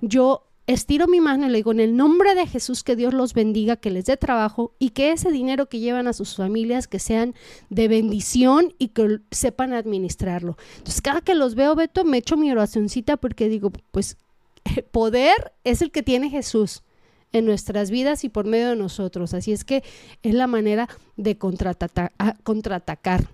Yo 0.00 0.45
estiro 0.66 1.06
mi 1.06 1.20
mano 1.20 1.46
y 1.46 1.50
le 1.50 1.58
digo, 1.58 1.72
en 1.72 1.80
el 1.80 1.96
nombre 1.96 2.34
de 2.34 2.46
Jesús, 2.46 2.82
que 2.82 2.96
Dios 2.96 3.14
los 3.14 3.34
bendiga, 3.34 3.76
que 3.76 3.90
les 3.90 4.06
dé 4.06 4.16
trabajo 4.16 4.74
y 4.78 4.90
que 4.90 5.12
ese 5.12 5.30
dinero 5.30 5.68
que 5.68 5.78
llevan 5.78 6.08
a 6.08 6.12
sus 6.12 6.36
familias, 6.36 6.88
que 6.88 6.98
sean 6.98 7.34
de 7.70 7.88
bendición 7.88 8.74
y 8.78 8.88
que 8.88 9.20
sepan 9.30 9.72
administrarlo. 9.72 10.56
Entonces, 10.78 11.00
cada 11.00 11.20
que 11.20 11.34
los 11.34 11.54
veo, 11.54 11.74
Beto, 11.74 12.04
me 12.04 12.18
echo 12.18 12.36
mi 12.36 12.50
oracioncita 12.50 13.16
porque 13.16 13.48
digo, 13.48 13.70
pues, 13.90 14.16
poder 14.90 15.52
es 15.64 15.82
el 15.82 15.90
que 15.90 16.02
tiene 16.02 16.30
Jesús 16.30 16.82
en 17.32 17.44
nuestras 17.44 17.90
vidas 17.90 18.24
y 18.24 18.28
por 18.28 18.46
medio 18.46 18.70
de 18.70 18.76
nosotros. 18.76 19.34
Así 19.34 19.52
es 19.52 19.64
que 19.64 19.84
es 20.22 20.34
la 20.34 20.46
manera 20.46 20.88
de 21.16 21.38
contraatacar. 21.38 22.12
contraatacar. 22.42 23.28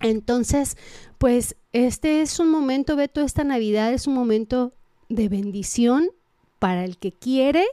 Entonces, 0.00 0.76
pues 1.18 1.56
este 1.72 2.20
es 2.20 2.38
un 2.38 2.50
momento, 2.50 2.96
Beto, 2.96 3.20
esta 3.20 3.44
Navidad 3.44 3.92
es 3.92 4.06
un 4.06 4.14
momento 4.14 4.72
de 5.08 5.28
bendición 5.28 6.10
para 6.58 6.84
el 6.84 6.98
que 6.98 7.12
quiere 7.12 7.64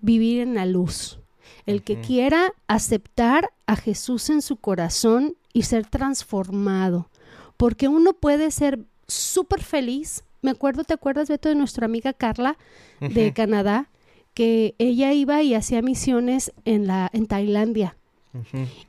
vivir 0.00 0.40
en 0.40 0.54
la 0.54 0.66
luz, 0.66 1.18
el 1.64 1.82
que 1.82 2.00
quiera 2.00 2.52
aceptar 2.66 3.50
a 3.66 3.76
Jesús 3.76 4.30
en 4.30 4.42
su 4.42 4.56
corazón 4.56 5.36
y 5.52 5.62
ser 5.62 5.86
transformado, 5.86 7.10
porque 7.56 7.88
uno 7.88 8.12
puede 8.12 8.50
ser 8.50 8.80
súper 9.06 9.62
feliz. 9.62 10.24
Me 10.42 10.50
acuerdo, 10.50 10.84
¿te 10.84 10.94
acuerdas, 10.94 11.28
Beto, 11.28 11.48
de 11.48 11.54
nuestra 11.54 11.86
amiga 11.86 12.12
Carla 12.12 12.56
de. 13.00 13.32
Canadá? 13.32 13.88
Que 14.34 14.74
ella 14.78 15.14
iba 15.14 15.42
y 15.42 15.54
hacía 15.54 15.80
misiones 15.80 16.52
en, 16.66 16.86
la, 16.86 17.08
en 17.14 17.26
Tailandia 17.26 17.96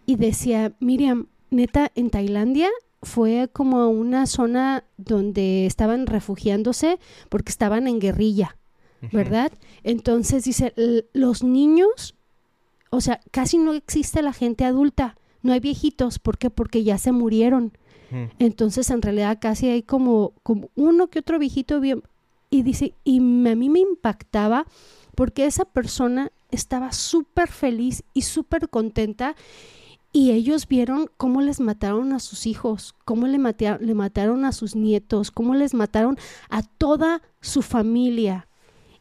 y 0.06 0.16
decía, 0.16 0.74
Miriam, 0.80 1.28
neta, 1.50 1.92
en 1.96 2.10
Tailandia 2.10 2.70
fue 3.02 3.50
como 3.52 3.90
una 3.90 4.26
zona 4.26 4.84
donde 4.98 5.66
estaban 5.66 6.08
refugiándose 6.08 7.00
porque 7.30 7.52
estaban 7.52 7.88
en 7.88 8.00
guerrilla. 8.00 8.58
¿Verdad? 9.12 9.52
Entonces 9.84 10.44
dice, 10.44 10.74
"L- 10.76 11.06
los 11.14 11.44
niños, 11.44 12.16
o 12.90 13.02
sea, 13.02 13.20
casi 13.32 13.58
no 13.58 13.74
existe 13.74 14.22
la 14.22 14.34
gente 14.34 14.66
adulta, 14.66 15.18
no 15.44 15.54
hay 15.54 15.60
viejitos, 15.60 16.20
¿por 16.20 16.38
qué? 16.38 16.50
Porque 16.50 16.84
ya 16.84 16.98
se 16.98 17.12
murieron. 17.12 17.72
Entonces, 18.40 18.90
en 18.90 19.02
realidad, 19.02 19.38
casi 19.42 19.68
hay 19.70 19.84
como, 19.84 20.32
como 20.44 20.70
uno 20.76 21.08
que 21.08 21.20
otro 21.20 21.40
viejito 21.40 21.80
bien. 21.80 22.04
Y 22.50 22.64
dice, 22.64 22.94
y 23.04 23.20
me- 23.20 23.52
a 23.52 23.56
mí 23.56 23.70
me 23.70 23.80
impactaba 23.80 24.66
porque 25.16 25.46
esa 25.46 25.66
persona 25.66 26.32
estaba 26.52 26.92
súper 26.94 27.50
feliz 27.50 28.04
y 28.14 28.22
súper 28.22 28.70
contenta. 28.70 29.36
Y 30.14 30.32
ellos 30.32 30.68
vieron 30.68 31.10
cómo 31.18 31.42
les 31.42 31.60
mataron 31.60 32.14
a 32.14 32.20
sus 32.20 32.48
hijos, 32.48 32.96
cómo 33.04 33.28
le, 33.28 33.38
le 33.38 33.94
mataron 33.94 34.46
a 34.46 34.52
sus 34.54 34.76
nietos, 34.76 35.30
cómo 35.32 35.54
les 35.54 35.74
mataron 35.74 36.18
a 36.50 36.64
toda 36.64 37.22
su 37.42 37.62
familia. 37.62 38.48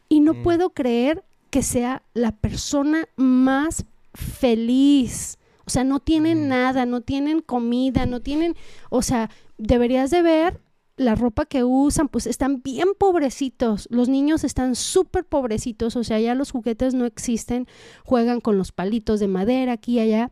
Y 0.09 0.19
no 0.21 0.33
Mm. 0.33 0.43
puedo 0.43 0.69
creer 0.71 1.23
que 1.49 1.63
sea 1.63 2.03
la 2.13 2.31
persona 2.31 3.07
más 3.15 3.85
feliz. 4.13 5.37
O 5.65 5.69
sea, 5.69 5.83
no 5.83 5.99
tienen 5.99 6.45
Mm. 6.45 6.47
nada, 6.47 6.85
no 6.85 7.01
tienen 7.01 7.41
comida, 7.41 8.05
no 8.05 8.21
tienen, 8.21 8.55
o 8.89 9.01
sea, 9.01 9.29
deberías 9.57 10.11
de 10.11 10.21
ver 10.21 10.61
la 10.95 11.13
ropa 11.13 11.45
que 11.45 11.63
usan, 11.63 12.07
pues 12.07 12.25
están 12.25 12.61
bien 12.63 12.87
pobrecitos. 12.97 13.87
Los 13.91 14.09
niños 14.09 14.43
están 14.43 14.75
súper 14.75 15.25
pobrecitos, 15.25 15.95
o 15.95 16.03
sea, 16.03 16.19
ya 16.19 16.33
los 16.35 16.51
juguetes 16.51 16.93
no 16.95 17.05
existen, 17.05 17.67
juegan 18.03 18.41
con 18.41 18.57
los 18.57 18.71
palitos 18.71 19.19
de 19.19 19.27
madera 19.27 19.73
aquí 19.73 19.97
y 19.97 19.99
allá. 19.99 20.31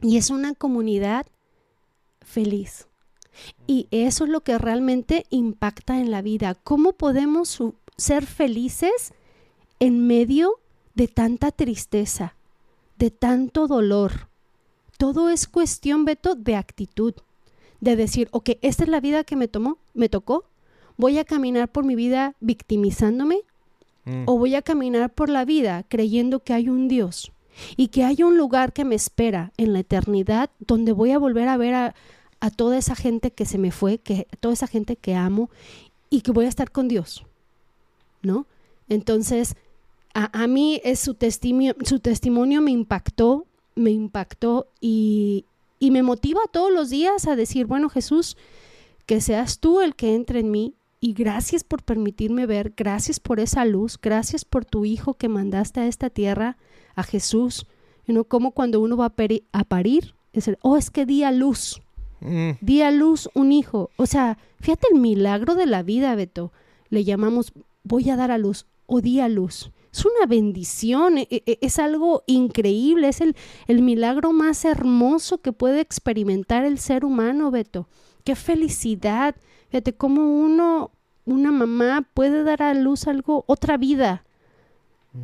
Y 0.00 0.16
es 0.16 0.30
una 0.30 0.54
comunidad 0.54 1.26
feliz. 2.20 2.88
Y 3.66 3.86
eso 3.90 4.24
es 4.24 4.30
lo 4.30 4.42
que 4.42 4.56
realmente 4.58 5.26
impacta 5.30 5.98
en 6.00 6.10
la 6.10 6.22
vida. 6.22 6.54
¿Cómo 6.54 6.92
podemos 6.92 7.48
ser 8.02 8.26
felices 8.26 9.12
en 9.80 10.06
medio 10.06 10.58
de 10.94 11.08
tanta 11.08 11.50
tristeza, 11.50 12.34
de 12.98 13.10
tanto 13.10 13.66
dolor? 13.66 14.28
Todo 14.98 15.30
es 15.30 15.48
cuestión, 15.48 16.04
Beto, 16.04 16.34
de 16.34 16.56
actitud, 16.56 17.14
de 17.80 17.96
decir, 17.96 18.28
ok, 18.30 18.50
esta 18.60 18.84
es 18.84 18.88
la 18.88 19.00
vida 19.00 19.24
que 19.24 19.36
me 19.36 19.48
tomó, 19.48 19.78
me 19.94 20.08
tocó. 20.08 20.44
Voy 20.96 21.18
a 21.18 21.24
caminar 21.24 21.70
por 21.72 21.84
mi 21.84 21.96
vida 21.96 22.36
victimizándome 22.40 23.40
Mm. 24.04 24.24
o 24.26 24.36
voy 24.36 24.54
a 24.56 24.62
caminar 24.62 25.10
por 25.10 25.28
la 25.28 25.44
vida 25.44 25.84
creyendo 25.88 26.40
que 26.40 26.52
hay 26.52 26.68
un 26.68 26.88
Dios 26.88 27.30
y 27.76 27.88
que 27.88 28.02
hay 28.02 28.24
un 28.24 28.36
lugar 28.36 28.72
que 28.72 28.84
me 28.84 28.96
espera 28.96 29.52
en 29.56 29.72
la 29.72 29.80
eternidad 29.80 30.50
donde 30.58 30.90
voy 30.90 31.12
a 31.12 31.18
volver 31.18 31.46
a 31.46 31.56
ver 31.56 31.74
a, 31.74 31.94
a 32.40 32.50
toda 32.50 32.78
esa 32.78 32.96
gente 32.96 33.30
que 33.30 33.44
se 33.44 33.58
me 33.58 33.70
fue, 33.70 33.98
que 33.98 34.26
toda 34.40 34.54
esa 34.54 34.66
gente 34.66 34.96
que 34.96 35.14
amo 35.14 35.50
y 36.10 36.22
que 36.22 36.32
voy 36.32 36.46
a 36.46 36.48
estar 36.48 36.72
con 36.72 36.88
Dios, 36.88 37.24
¿no? 38.22 38.46
Entonces, 38.88 39.54
a, 40.14 40.42
a 40.42 40.46
mí 40.46 40.80
es 40.84 40.98
su 41.00 41.14
testimonio, 41.14 41.74
su 41.84 41.98
testimonio 42.00 42.60
me 42.60 42.70
impactó, 42.70 43.46
me 43.74 43.90
impactó 43.90 44.66
y, 44.80 45.44
y 45.78 45.90
me 45.90 46.02
motiva 46.02 46.40
todos 46.52 46.72
los 46.72 46.90
días 46.90 47.26
a 47.26 47.36
decir, 47.36 47.66
bueno 47.66 47.88
Jesús, 47.88 48.36
que 49.06 49.20
seas 49.20 49.58
tú 49.58 49.80
el 49.80 49.94
que 49.94 50.14
entre 50.14 50.40
en 50.40 50.50
mí 50.50 50.74
y 51.00 51.14
gracias 51.14 51.64
por 51.64 51.82
permitirme 51.82 52.46
ver, 52.46 52.74
gracias 52.76 53.18
por 53.18 53.40
esa 53.40 53.64
luz, 53.64 53.98
gracias 54.00 54.44
por 54.44 54.64
tu 54.64 54.84
Hijo 54.84 55.14
que 55.14 55.28
mandaste 55.28 55.80
a 55.80 55.86
esta 55.86 56.10
tierra, 56.10 56.56
a 56.94 57.02
Jesús. 57.02 57.66
You 58.06 58.24
como 58.24 58.50
cuando 58.50 58.80
uno 58.80 58.96
va 58.96 59.06
a, 59.06 59.16
peri- 59.16 59.44
a 59.52 59.64
parir, 59.64 60.14
es 60.32 60.46
el, 60.48 60.58
oh, 60.62 60.76
es 60.76 60.90
que 60.90 61.06
di 61.06 61.22
a 61.24 61.32
luz, 61.32 61.80
Mm, 62.24 62.52
di 62.60 62.82
a 62.82 62.92
luz 62.92 63.28
un 63.34 63.50
hijo. 63.50 63.90
O 63.96 64.06
sea, 64.06 64.38
fíjate 64.60 64.86
el 64.92 65.00
milagro 65.00 65.56
de 65.56 65.66
la 65.66 65.82
vida, 65.82 66.14
Beto. 66.14 66.52
Le 66.88 67.02
llamamos 67.02 67.52
voy 67.84 68.10
a 68.10 68.16
dar 68.16 68.30
a 68.30 68.38
luz 68.38 68.66
o 68.86 69.00
di 69.00 69.20
a 69.20 69.28
luz. 69.28 69.70
Es 69.92 70.06
una 70.06 70.26
bendición, 70.26 71.18
e- 71.18 71.28
e- 71.30 71.58
es 71.60 71.78
algo 71.78 72.24
increíble, 72.26 73.08
es 73.08 73.20
el, 73.20 73.36
el 73.66 73.82
milagro 73.82 74.32
más 74.32 74.64
hermoso 74.64 75.38
que 75.38 75.52
puede 75.52 75.80
experimentar 75.80 76.64
el 76.64 76.78
ser 76.78 77.04
humano, 77.04 77.50
Beto. 77.50 77.88
Qué 78.24 78.34
felicidad. 78.34 79.34
Fíjate 79.68 79.94
cómo 79.94 80.22
uno, 80.22 80.92
una 81.24 81.52
mamá 81.52 82.08
puede 82.14 82.42
dar 82.42 82.62
a 82.62 82.72
luz 82.74 83.06
algo, 83.06 83.44
otra 83.46 83.76
vida, 83.76 84.24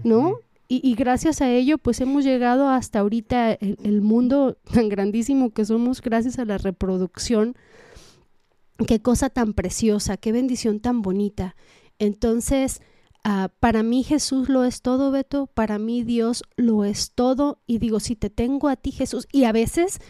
¿no? 0.04 0.40
Y, 0.68 0.86
y 0.86 0.94
gracias 0.96 1.40
a 1.40 1.50
ello, 1.50 1.78
pues 1.78 2.00
hemos 2.02 2.24
llegado 2.24 2.68
hasta 2.68 2.98
ahorita 2.98 3.52
el, 3.52 3.78
el 3.82 4.02
mundo 4.02 4.58
tan 4.70 4.90
grandísimo 4.90 5.50
que 5.50 5.64
somos 5.64 6.02
gracias 6.02 6.38
a 6.38 6.44
la 6.44 6.58
reproducción. 6.58 7.56
Qué 8.86 9.00
cosa 9.00 9.30
tan 9.30 9.54
preciosa, 9.54 10.18
qué 10.18 10.30
bendición 10.30 10.80
tan 10.80 11.00
bonita. 11.00 11.56
Entonces, 11.98 12.80
ah, 13.24 13.50
para 13.60 13.82
mí 13.82 14.02
Jesús 14.02 14.48
lo 14.48 14.64
es 14.64 14.82
todo, 14.82 15.10
Beto. 15.10 15.46
Para 15.46 15.78
mí 15.78 16.02
Dios 16.02 16.42
lo 16.56 16.84
es 16.84 17.12
todo. 17.12 17.60
Y 17.66 17.78
digo, 17.78 18.00
si 18.00 18.16
te 18.16 18.30
tengo 18.30 18.68
a 18.68 18.76
ti, 18.76 18.92
Jesús. 18.92 19.26
Y 19.32 19.44
a 19.44 19.52
veces, 19.52 20.00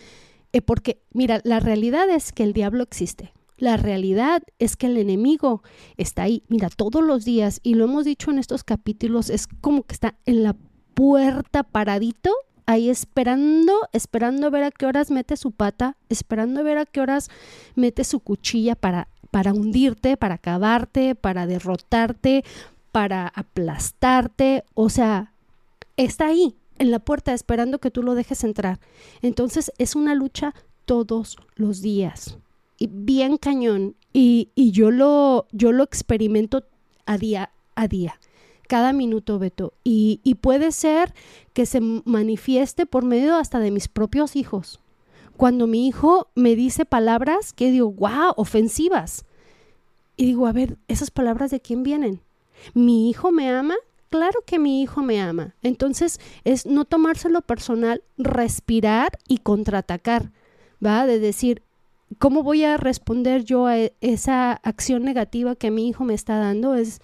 eh, 0.53 0.63
porque, 0.63 1.03
mira, 1.13 1.41
la 1.45 1.61
realidad 1.61 2.09
es 2.11 2.33
que 2.33 2.43
el 2.43 2.53
diablo 2.53 2.83
existe. 2.83 3.33
La 3.59 3.77
realidad 3.77 4.43
es 4.61 4.77
que 4.77 4.87
el 4.87 4.97
enemigo 4.97 5.63
está 5.97 6.23
ahí, 6.23 6.45
mira, 6.49 6.69
todos 6.71 7.03
los 7.03 7.25
días, 7.25 7.59
y 7.65 7.75
lo 7.75 7.85
hemos 7.85 8.05
dicho 8.05 8.31
en 8.31 8.39
estos 8.39 8.63
capítulos, 8.63 9.31
es 9.31 9.49
como 9.49 9.83
que 9.83 9.95
está 9.95 10.15
en 10.27 10.45
la 10.45 10.57
puerta 10.95 11.65
paradito, 11.65 12.31
ahí 12.67 12.89
esperando, 12.89 13.73
esperando 13.93 14.47
a 14.47 14.51
ver 14.51 14.63
a 14.63 14.71
qué 14.71 14.87
horas 14.87 15.11
mete 15.11 15.37
su 15.37 15.51
pata, 15.51 15.97
esperando 16.09 16.61
a 16.61 16.63
ver 16.63 16.79
a 16.79 16.87
qué 16.87 17.01
horas 17.01 17.31
mete 17.75 18.05
su 18.05 18.21
cuchilla 18.21 18.77
para, 18.77 19.09
para 19.31 19.53
hundirte, 19.53 20.17
para 20.17 20.37
acabarte, 20.37 21.15
para 21.15 21.47
derrotarte, 21.47 22.45
para 22.93 23.29
aplastarte, 23.29 24.65
o 24.75 24.89
sea, 24.89 25.33
está 25.97 26.27
ahí, 26.29 26.55
en 26.79 26.91
la 26.91 26.99
puerta, 26.99 27.35
esperando 27.35 27.79
que 27.79 27.91
tú 27.91 28.03
lo 28.03 28.15
dejes 28.15 28.45
entrar. 28.45 28.79
Entonces 29.23 29.73
es 29.79 29.95
una 29.95 30.15
lucha 30.15 30.55
todos 30.85 31.37
los 31.57 31.83
días. 31.83 32.39
Y 32.79 32.89
bien 32.91 33.37
cañón. 33.37 33.97
Y, 34.13 34.49
y 34.55 34.71
yo 34.71 34.91
lo 34.91 35.47
yo 35.53 35.73
lo 35.73 35.83
experimento 35.85 36.65
a 37.05 37.19
día 37.19 37.51
a 37.75 37.89
día. 37.89 38.19
Cada 38.69 38.93
minuto 38.93 39.39
Beto. 39.39 39.73
Y, 39.83 40.21
y 40.23 40.37
puede 40.37 40.73
ser 40.73 41.13
que 41.53 41.67
se 41.67 41.81
manifieste 41.81 42.87
por 42.87 43.05
medio 43.05 43.37
hasta 43.37 43.59
de 43.59 43.71
mis 43.71 43.89
propios 43.89 44.37
hijos 44.37 44.81
cuando 45.39 45.67
mi 45.67 45.87
hijo 45.89 46.29
me 46.35 46.55
dice 46.55 46.85
palabras 46.85 47.55
que 47.55 47.71
digo 47.71 47.91
wow 47.91 48.35
ofensivas 48.37 49.25
y 50.17 50.27
digo 50.27 50.47
a 50.47 50.53
ver 50.53 50.77
esas 50.89 51.11
palabras 51.11 51.51
de 51.51 51.61
quién 51.61 51.83
vienen 51.83 52.21
mi 52.75 53.09
hijo 53.09 53.31
me 53.33 53.49
ama 53.49 53.77
claro 54.11 54.41
que 54.47 54.59
mi 54.59 54.83
hijo 54.83 55.03
me 55.03 55.21
ama. 55.21 55.55
Entonces 55.63 56.19
es 56.45 56.65
no 56.67 56.85
tomárselo 56.87 57.43
personal 57.43 58.03
respirar 58.17 59.11
y 59.29 59.39
contraatacar 59.39 60.33
va 60.85 61.07
de 61.07 61.19
decir 61.21 61.63
¿cómo 62.19 62.43
voy 62.43 62.65
a 62.65 62.77
responder 62.79 63.45
yo 63.45 63.67
a 63.67 63.79
e- 63.79 63.93
esa 64.01 64.53
acción 64.53 65.03
negativa 65.05 65.55
que 65.57 65.71
mi 65.71 65.89
hijo 65.89 66.05
me 66.05 66.15
está 66.15 66.39
dando? 66.39 66.75
Es, 66.75 67.01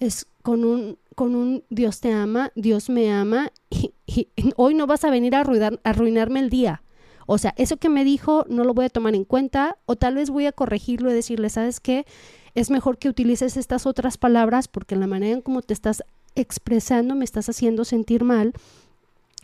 es 0.00 0.26
con 0.42 0.64
un 0.64 0.98
con 1.14 1.34
un 1.34 1.62
Dios 1.70 2.00
te 2.00 2.12
ama, 2.12 2.52
Dios 2.56 2.90
me 2.90 3.10
ama 3.12 3.52
y, 3.70 3.92
y 4.06 4.28
hoy 4.56 4.74
no 4.74 4.86
vas 4.86 5.04
a 5.04 5.10
venir 5.10 5.34
a, 5.34 5.44
arruinar- 5.44 5.80
a 5.84 5.90
arruinarme 5.90 6.40
el 6.40 6.50
día. 6.50 6.82
O 7.26 7.38
sea, 7.38 7.54
eso 7.56 7.76
que 7.76 7.88
me 7.88 8.04
dijo 8.04 8.44
no 8.48 8.64
lo 8.64 8.72
voy 8.74 8.86
a 8.86 8.90
tomar 8.90 9.14
en 9.14 9.24
cuenta 9.24 9.76
o 9.86 9.96
tal 9.96 10.14
vez 10.14 10.30
voy 10.30 10.46
a 10.46 10.52
corregirlo 10.52 11.10
y 11.10 11.14
decirle, 11.14 11.50
¿sabes 11.50 11.80
qué? 11.80 12.06
Es 12.54 12.70
mejor 12.70 12.98
que 12.98 13.08
utilices 13.08 13.56
estas 13.56 13.84
otras 13.86 14.16
palabras 14.16 14.68
porque 14.68 14.96
la 14.96 15.06
manera 15.06 15.34
en 15.34 15.42
cómo 15.42 15.62
te 15.62 15.74
estás 15.74 16.02
expresando 16.34 17.14
me 17.14 17.24
estás 17.24 17.48
haciendo 17.48 17.84
sentir 17.84 18.24
mal. 18.24 18.52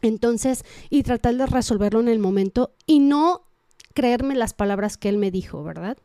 Entonces, 0.00 0.64
y 0.90 1.02
tratar 1.02 1.36
de 1.36 1.46
resolverlo 1.46 2.00
en 2.00 2.08
el 2.08 2.18
momento 2.18 2.72
y 2.86 2.98
no 2.98 3.42
creerme 3.94 4.34
las 4.34 4.54
palabras 4.54 4.96
que 4.96 5.08
él 5.08 5.18
me 5.18 5.30
dijo, 5.30 5.62
¿verdad? 5.62 5.96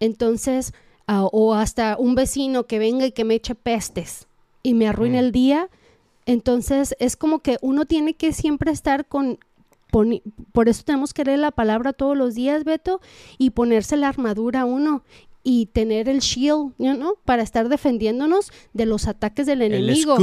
Entonces, 0.00 0.72
ah, 1.06 1.24
o 1.30 1.54
hasta 1.54 1.96
un 1.98 2.14
vecino 2.14 2.66
que 2.66 2.78
venga 2.78 3.06
y 3.06 3.12
que 3.12 3.24
me 3.24 3.34
eche 3.34 3.54
pestes 3.54 4.26
y 4.62 4.74
me 4.74 4.88
arruine 4.88 5.18
Mm. 5.20 5.24
el 5.24 5.32
día. 5.32 5.70
Entonces, 6.26 6.94
es 7.00 7.16
como 7.16 7.40
que 7.40 7.58
uno 7.60 7.84
tiene 7.84 8.14
que 8.14 8.32
siempre 8.32 8.70
estar 8.72 9.06
con... 9.06 9.38
por 10.52 10.68
eso 10.68 10.82
tenemos 10.84 11.14
que 11.14 11.24
leer 11.24 11.38
la 11.38 11.50
palabra 11.50 11.92
todos 11.92 12.16
los 12.16 12.34
días, 12.34 12.64
Beto, 12.64 13.00
y 13.38 13.50
ponerse 13.50 13.96
la 13.96 14.08
armadura 14.08 14.62
a 14.62 14.64
uno 14.64 15.04
y 15.42 15.66
tener 15.66 16.08
el 16.08 16.20
shield, 16.20 16.72
¿no? 16.78 17.14
Para 17.24 17.42
estar 17.42 17.68
defendiéndonos 17.68 18.50
de 18.72 18.86
los 18.86 19.06
ataques 19.06 19.46
del 19.46 19.62
El 19.62 19.74
enemigo. 19.74 20.16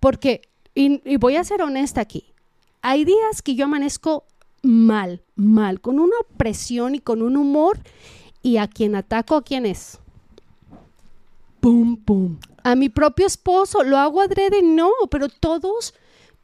Porque, 0.00 0.42
y, 0.74 1.00
y 1.08 1.16
voy 1.16 1.36
a 1.36 1.44
ser 1.44 1.62
honesta 1.62 2.00
aquí, 2.00 2.34
hay 2.82 3.04
días 3.04 3.40
que 3.42 3.54
yo 3.54 3.64
amanezco 3.64 4.24
mal, 4.62 5.22
mal, 5.36 5.80
con 5.80 5.98
una 5.98 6.16
opresión 6.20 6.94
y 6.94 6.98
con 6.98 7.22
un 7.22 7.36
humor, 7.36 7.78
y 8.42 8.58
a 8.58 8.68
quien 8.68 8.94
ataco, 8.94 9.36
¿a 9.36 9.42
quién 9.42 9.64
es? 9.64 9.98
Pum, 11.60 11.96
pum. 11.96 12.36
A 12.62 12.74
mi 12.74 12.90
propio 12.90 13.26
esposo, 13.26 13.82
lo 13.82 13.96
hago 13.96 14.20
adrede, 14.20 14.62
no, 14.62 14.90
pero 15.10 15.28
todos, 15.28 15.94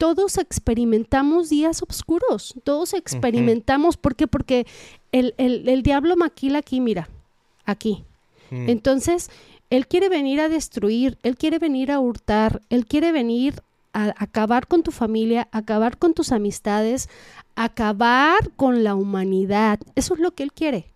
todos 0.01 0.39
experimentamos 0.39 1.49
días 1.49 1.83
oscuros, 1.87 2.55
todos 2.63 2.95
experimentamos, 2.95 3.97
¿por 3.97 4.15
qué? 4.15 4.25
Porque 4.25 4.65
el, 5.11 5.35
el, 5.37 5.69
el 5.69 5.83
diablo 5.83 6.15
maquila 6.15 6.57
aquí, 6.57 6.81
mira, 6.81 7.07
aquí. 7.65 8.03
Mm. 8.49 8.67
Entonces, 8.67 9.29
él 9.69 9.85
quiere 9.85 10.09
venir 10.09 10.41
a 10.41 10.49
destruir, 10.49 11.19
él 11.21 11.37
quiere 11.37 11.59
venir 11.59 11.91
a 11.91 11.99
hurtar, 11.99 12.63
él 12.71 12.87
quiere 12.87 13.11
venir 13.11 13.61
a 13.93 14.11
acabar 14.17 14.65
con 14.65 14.81
tu 14.81 14.89
familia, 14.89 15.47
acabar 15.51 15.99
con 15.99 16.15
tus 16.15 16.31
amistades, 16.31 17.07
acabar 17.53 18.49
con 18.55 18.83
la 18.83 18.95
humanidad. 18.95 19.79
Eso 19.93 20.15
es 20.15 20.19
lo 20.19 20.31
que 20.31 20.41
él 20.41 20.51
quiere. 20.51 20.91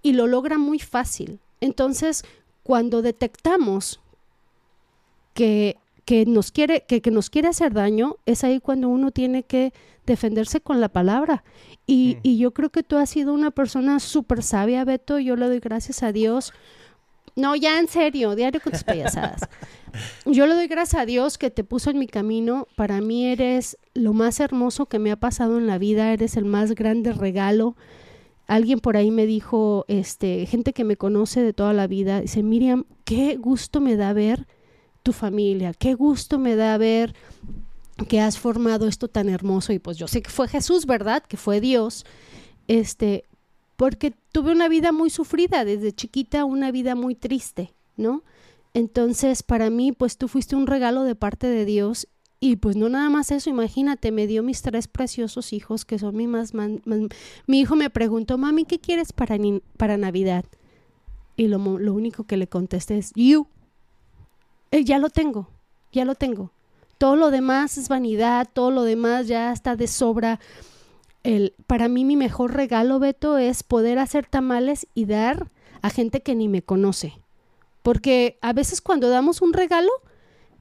Y 0.00 0.14
lo 0.14 0.26
logra 0.26 0.56
muy 0.56 0.78
fácil. 0.78 1.40
Entonces, 1.60 2.24
cuando 2.62 3.02
detectamos 3.02 4.00
que, 5.34 5.76
que 6.06 6.24
nos 6.24 6.52
quiere, 6.52 6.84
que, 6.88 7.02
que 7.02 7.10
nos 7.10 7.28
quiere 7.28 7.48
hacer 7.48 7.74
daño, 7.74 8.16
es 8.24 8.44
ahí 8.44 8.60
cuando 8.60 8.88
uno 8.88 9.10
tiene 9.10 9.42
que 9.42 9.74
defenderse 10.06 10.60
con 10.60 10.80
la 10.80 10.88
palabra. 10.88 11.44
Y, 11.86 12.14
Mm. 12.16 12.20
y 12.22 12.38
yo 12.38 12.54
creo 12.54 12.70
que 12.70 12.82
tú 12.84 12.96
has 12.96 13.10
sido 13.10 13.34
una 13.34 13.50
persona 13.50 13.98
súper 14.00 14.42
sabia, 14.42 14.84
Beto. 14.84 15.18
Yo 15.18 15.36
le 15.36 15.46
doy 15.46 15.58
gracias 15.60 16.02
a 16.02 16.12
Dios. 16.12 16.52
No, 17.34 17.54
ya 17.54 17.78
en 17.78 17.88
serio, 17.88 18.34
diario 18.34 18.60
con 18.62 18.72
tus 18.72 18.84
payasadas. 18.84 19.42
Yo 20.24 20.46
le 20.46 20.54
doy 20.54 20.68
gracias 20.68 21.02
a 21.02 21.06
Dios 21.06 21.36
que 21.36 21.50
te 21.50 21.64
puso 21.64 21.90
en 21.90 21.98
mi 21.98 22.06
camino. 22.06 22.66
Para 22.76 23.02
mí 23.02 23.26
eres 23.26 23.76
lo 23.92 24.14
más 24.14 24.40
hermoso 24.40 24.86
que 24.86 24.98
me 24.98 25.10
ha 25.10 25.16
pasado 25.16 25.58
en 25.58 25.66
la 25.66 25.76
vida. 25.76 26.12
Eres 26.14 26.38
el 26.38 26.46
más 26.46 26.74
grande 26.74 27.12
regalo. 27.12 27.76
Alguien 28.46 28.78
por 28.80 28.96
ahí 28.96 29.10
me 29.10 29.26
dijo, 29.26 29.84
este, 29.88 30.46
gente 30.46 30.72
que 30.72 30.84
me 30.84 30.96
conoce 30.96 31.42
de 31.42 31.52
toda 31.52 31.74
la 31.74 31.86
vida, 31.86 32.22
dice, 32.22 32.42
Miriam, 32.42 32.84
qué 33.04 33.36
gusto 33.36 33.80
me 33.82 33.96
da 33.96 34.12
ver 34.14 34.46
tu 35.06 35.12
familia, 35.12 35.72
qué 35.72 35.94
gusto 35.94 36.36
me 36.36 36.56
da 36.56 36.76
ver 36.78 37.14
que 38.08 38.20
has 38.20 38.40
formado 38.40 38.88
esto 38.88 39.06
tan 39.06 39.28
hermoso. 39.28 39.72
Y 39.72 39.78
pues 39.78 39.98
yo 39.98 40.08
sé 40.08 40.20
que 40.20 40.30
fue 40.30 40.48
Jesús, 40.48 40.84
¿verdad? 40.84 41.22
Que 41.22 41.36
fue 41.36 41.60
Dios. 41.60 42.04
Este, 42.66 43.24
porque 43.76 44.14
tuve 44.32 44.50
una 44.50 44.68
vida 44.68 44.90
muy 44.90 45.10
sufrida 45.10 45.64
desde 45.64 45.92
chiquita, 45.92 46.44
una 46.44 46.72
vida 46.72 46.96
muy 46.96 47.14
triste, 47.14 47.72
¿no? 47.96 48.24
Entonces, 48.74 49.44
para 49.44 49.70
mí, 49.70 49.92
pues 49.92 50.18
tú 50.18 50.26
fuiste 50.26 50.56
un 50.56 50.66
regalo 50.66 51.04
de 51.04 51.14
parte 51.14 51.46
de 51.46 51.64
Dios 51.64 52.08
y 52.40 52.56
pues 52.56 52.74
no 52.74 52.88
nada 52.88 53.08
más 53.08 53.30
eso, 53.30 53.48
imagínate, 53.48 54.10
me 54.10 54.26
dio 54.26 54.42
mis 54.42 54.60
tres 54.60 54.88
preciosos 54.88 55.52
hijos 55.52 55.84
que 55.84 56.00
son 56.00 56.16
mi 56.16 56.26
más... 56.26 56.52
mi 56.52 57.60
hijo 57.60 57.76
me 57.76 57.90
preguntó, 57.90 58.38
mami, 58.38 58.64
¿qué 58.64 58.80
quieres 58.80 59.12
para, 59.12 59.36
para 59.76 59.98
Navidad? 59.98 60.44
Y 61.36 61.46
lo, 61.46 61.58
lo 61.78 61.94
único 61.94 62.24
que 62.24 62.36
le 62.36 62.48
contesté 62.48 62.98
es, 62.98 63.12
you. 63.14 63.46
Eh, 64.70 64.84
ya 64.84 64.98
lo 64.98 65.10
tengo, 65.10 65.48
ya 65.92 66.04
lo 66.04 66.14
tengo. 66.14 66.50
Todo 66.98 67.16
lo 67.16 67.30
demás 67.30 67.76
es 67.78 67.88
vanidad, 67.88 68.48
todo 68.52 68.70
lo 68.70 68.82
demás 68.82 69.26
ya 69.26 69.52
está 69.52 69.76
de 69.76 69.86
sobra. 69.86 70.40
El, 71.22 71.54
para 71.66 71.88
mí 71.88 72.04
mi 72.04 72.16
mejor 72.16 72.54
regalo, 72.54 72.98
Beto, 72.98 73.38
es 73.38 73.62
poder 73.62 73.98
hacer 73.98 74.26
tamales 74.26 74.86
y 74.94 75.04
dar 75.04 75.50
a 75.82 75.90
gente 75.90 76.22
que 76.22 76.34
ni 76.34 76.48
me 76.48 76.62
conoce. 76.62 77.14
Porque 77.82 78.38
a 78.40 78.52
veces 78.52 78.80
cuando 78.80 79.08
damos 79.08 79.42
un 79.42 79.52
regalo, 79.52 79.90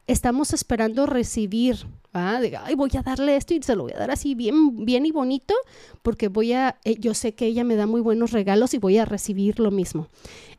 estamos 0.08 0.54
esperando 0.54 1.06
recibir, 1.06 1.88
¿ah? 2.14 2.40
De, 2.40 2.56
ay, 2.58 2.76
voy 2.76 2.92
a 2.98 3.02
darle 3.02 3.36
esto 3.36 3.54
y 3.54 3.64
se 3.64 3.76
lo 3.76 3.84
voy 3.84 3.94
a 3.94 3.98
dar 3.98 4.12
así 4.12 4.36
bien, 4.36 4.86
bien 4.86 5.06
y 5.06 5.12
bonito, 5.12 5.54
porque 6.04 6.28
voy 6.28 6.54
a, 6.54 6.78
eh, 6.84 6.98
yo 7.00 7.14
sé 7.14 7.34
que 7.34 7.46
ella 7.48 7.64
me 7.64 7.76
da 7.76 7.88
muy 7.88 8.02
buenos 8.02 8.32
regalos 8.32 8.74
y 8.74 8.78
voy 8.78 8.98
a 8.98 9.06
recibir 9.06 9.60
lo 9.60 9.72
mismo. 9.72 10.08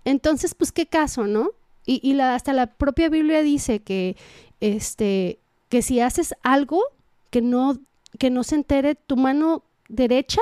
Entonces, 0.04 0.54
pues 0.54 0.72
qué 0.72 0.86
caso, 0.86 1.26
¿no? 1.26 1.50
Y, 1.86 2.00
y 2.02 2.14
la, 2.14 2.34
hasta 2.34 2.52
la 2.52 2.66
propia 2.66 3.08
Biblia 3.08 3.42
dice 3.42 3.80
que, 3.80 4.16
este, 4.60 5.38
que 5.68 5.82
si 5.82 6.00
haces 6.00 6.34
algo 6.42 6.82
que 7.30 7.40
no, 7.40 7.78
que 8.18 8.30
no 8.30 8.42
se 8.42 8.56
entere 8.56 8.94
tu 8.94 9.16
mano 9.16 9.62
derecha 9.88 10.40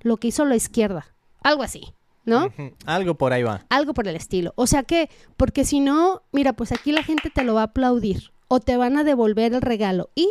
lo 0.00 0.16
que 0.16 0.28
hizo 0.28 0.44
la 0.44 0.56
izquierda. 0.56 1.06
Algo 1.42 1.62
así, 1.62 1.92
¿no? 2.24 2.52
Algo 2.86 3.16
por 3.16 3.32
ahí 3.32 3.42
va. 3.42 3.64
Algo 3.68 3.94
por 3.94 4.08
el 4.08 4.16
estilo. 4.16 4.52
O 4.56 4.66
sea 4.66 4.82
que, 4.82 5.10
porque 5.36 5.64
si 5.64 5.80
no, 5.80 6.22
mira, 6.32 6.54
pues 6.54 6.72
aquí 6.72 6.92
la 6.92 7.02
gente 7.02 7.30
te 7.30 7.44
lo 7.44 7.54
va 7.54 7.62
a 7.62 7.64
aplaudir 7.64 8.30
o 8.48 8.60
te 8.60 8.76
van 8.76 8.96
a 8.96 9.04
devolver 9.04 9.54
el 9.54 9.62
regalo. 9.62 10.10
Y, 10.14 10.30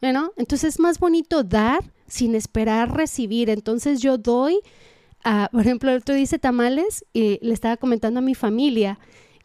bueno, 0.00 0.32
entonces 0.36 0.74
es 0.74 0.80
más 0.80 0.98
bonito 0.98 1.42
dar 1.44 1.84
sin 2.06 2.34
esperar 2.34 2.94
recibir. 2.94 3.50
Entonces 3.50 4.00
yo 4.00 4.18
doy, 4.18 4.60
a, 5.24 5.48
por 5.52 5.60
ejemplo, 5.60 5.90
el 5.90 5.98
otro 5.98 6.14
dice 6.14 6.38
tamales 6.38 7.04
y 7.12 7.38
le 7.44 7.54
estaba 7.54 7.76
comentando 7.76 8.18
a 8.18 8.22
mi 8.22 8.34
familia 8.34 8.98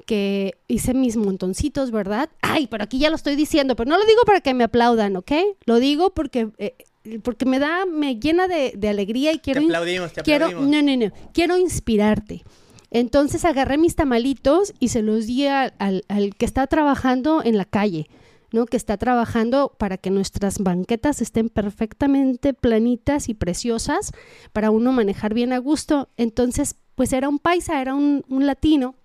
que 0.05 0.55
hice 0.67 0.93
mis 0.93 1.17
montoncitos, 1.17 1.91
¿verdad? 1.91 2.29
Ay, 2.41 2.67
pero 2.67 2.83
aquí 2.83 2.99
ya 2.99 3.09
lo 3.09 3.15
estoy 3.15 3.35
diciendo, 3.35 3.75
pero 3.75 3.89
no 3.89 3.97
lo 3.97 4.05
digo 4.05 4.21
para 4.25 4.41
que 4.41 4.53
me 4.53 4.63
aplaudan, 4.63 5.15
¿ok? 5.15 5.31
Lo 5.65 5.79
digo 5.79 6.13
porque, 6.13 6.49
eh, 6.57 6.75
porque 7.23 7.45
me 7.45 7.59
da, 7.59 7.85
me 7.85 8.15
llena 8.19 8.47
de, 8.47 8.73
de 8.75 8.89
alegría 8.89 9.31
y 9.33 9.39
quiero... 9.39 9.61
te 9.61 9.65
aplaudimos, 9.67 10.13
te 10.13 10.21
quiero, 10.21 10.45
aplaudimos. 10.47 10.75
no, 10.75 10.81
no, 10.97 11.05
no, 11.07 11.11
quiero 11.33 11.57
inspirarte. 11.57 12.43
Entonces 12.91 13.43
agarré 13.45 13.77
mis 13.77 13.95
tamalitos 13.95 14.73
y 14.79 14.89
se 14.89 15.01
los 15.01 15.25
di 15.27 15.47
al, 15.47 15.73
al- 15.79 16.05
al 16.07 16.35
que 16.35 16.45
está 16.45 16.65
trabajando 16.67 17.43
en 17.43 17.57
la 17.57 17.65
calle, 17.65 18.07
¿no? 18.51 18.65
Que 18.67 18.77
está 18.77 18.95
trabajando 18.97 19.75
para 19.77 19.97
que 19.97 20.11
nuestras 20.11 20.59
banquetas 20.59 21.21
estén 21.21 21.49
perfectamente 21.49 22.53
planitas 22.53 23.27
y 23.27 23.33
preciosas 23.33 24.11
para 24.53 24.71
uno 24.71 24.91
manejar 24.93 25.33
bien 25.33 25.51
a 25.51 25.57
gusto. 25.57 26.09
Entonces, 26.15 26.75
pues 26.95 27.11
era 27.11 27.27
un 27.27 27.39
paisa, 27.39 27.81
era 27.81 27.95
un, 27.95 28.23
un 28.29 28.45
latino. 28.45 28.95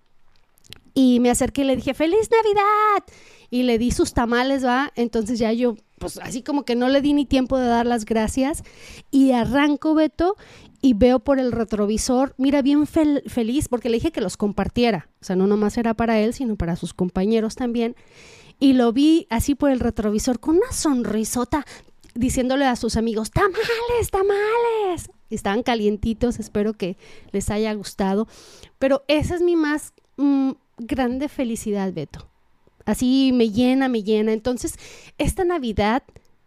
Y 0.93 1.19
me 1.19 1.29
acerqué 1.29 1.61
y 1.61 1.65
le 1.65 1.75
dije, 1.75 1.93
¡Feliz 1.93 2.29
Navidad! 2.31 3.03
Y 3.49 3.63
le 3.63 3.77
di 3.77 3.91
sus 3.91 4.13
tamales, 4.13 4.65
¿va? 4.65 4.91
Entonces 4.95 5.37
ya 5.39 5.51
yo, 5.51 5.75
pues 5.99 6.17
así 6.19 6.41
como 6.41 6.63
que 6.63 6.75
no 6.75 6.87
le 6.89 7.01
di 7.01 7.13
ni 7.13 7.25
tiempo 7.25 7.57
de 7.57 7.67
dar 7.67 7.85
las 7.85 8.05
gracias. 8.05 8.63
Y 9.11 9.31
arranco, 9.31 9.93
Beto, 9.93 10.35
y 10.81 10.93
veo 10.93 11.19
por 11.19 11.37
el 11.39 11.51
retrovisor, 11.51 12.33
mira, 12.37 12.61
bien 12.61 12.87
fel- 12.87 13.23
feliz, 13.29 13.67
porque 13.67 13.89
le 13.89 13.97
dije 13.97 14.11
que 14.11 14.21
los 14.21 14.37
compartiera. 14.37 15.09
O 15.21 15.25
sea, 15.25 15.35
no 15.35 15.47
nomás 15.47 15.77
era 15.77 15.93
para 15.93 16.19
él, 16.19 16.33
sino 16.33 16.55
para 16.55 16.75
sus 16.75 16.93
compañeros 16.93 17.55
también. 17.55 17.95
Y 18.59 18.73
lo 18.73 18.93
vi 18.93 19.27
así 19.29 19.53
por 19.55 19.69
el 19.71 19.79
retrovisor 19.79 20.39
con 20.39 20.55
una 20.57 20.71
sonrisota, 20.71 21.65
diciéndole 22.15 22.65
a 22.65 22.75
sus 22.75 22.95
amigos, 22.95 23.31
tamales, 23.31 24.11
tamales. 24.11 25.09
Estaban 25.29 25.63
calientitos, 25.63 26.39
espero 26.39 26.73
que 26.73 26.97
les 27.31 27.49
haya 27.49 27.73
gustado. 27.73 28.27
Pero 28.79 29.03
esa 29.07 29.35
es 29.35 29.41
mi 29.41 29.55
más 29.55 29.93
mm, 30.17 30.51
grande 30.85 31.29
felicidad, 31.29 31.91
Beto. 31.93 32.27
Así 32.85 33.31
me 33.33 33.49
llena, 33.49 33.87
me 33.87 34.03
llena. 34.03 34.33
Entonces, 34.33 34.75
esta 35.17 35.43
Navidad 35.43 36.03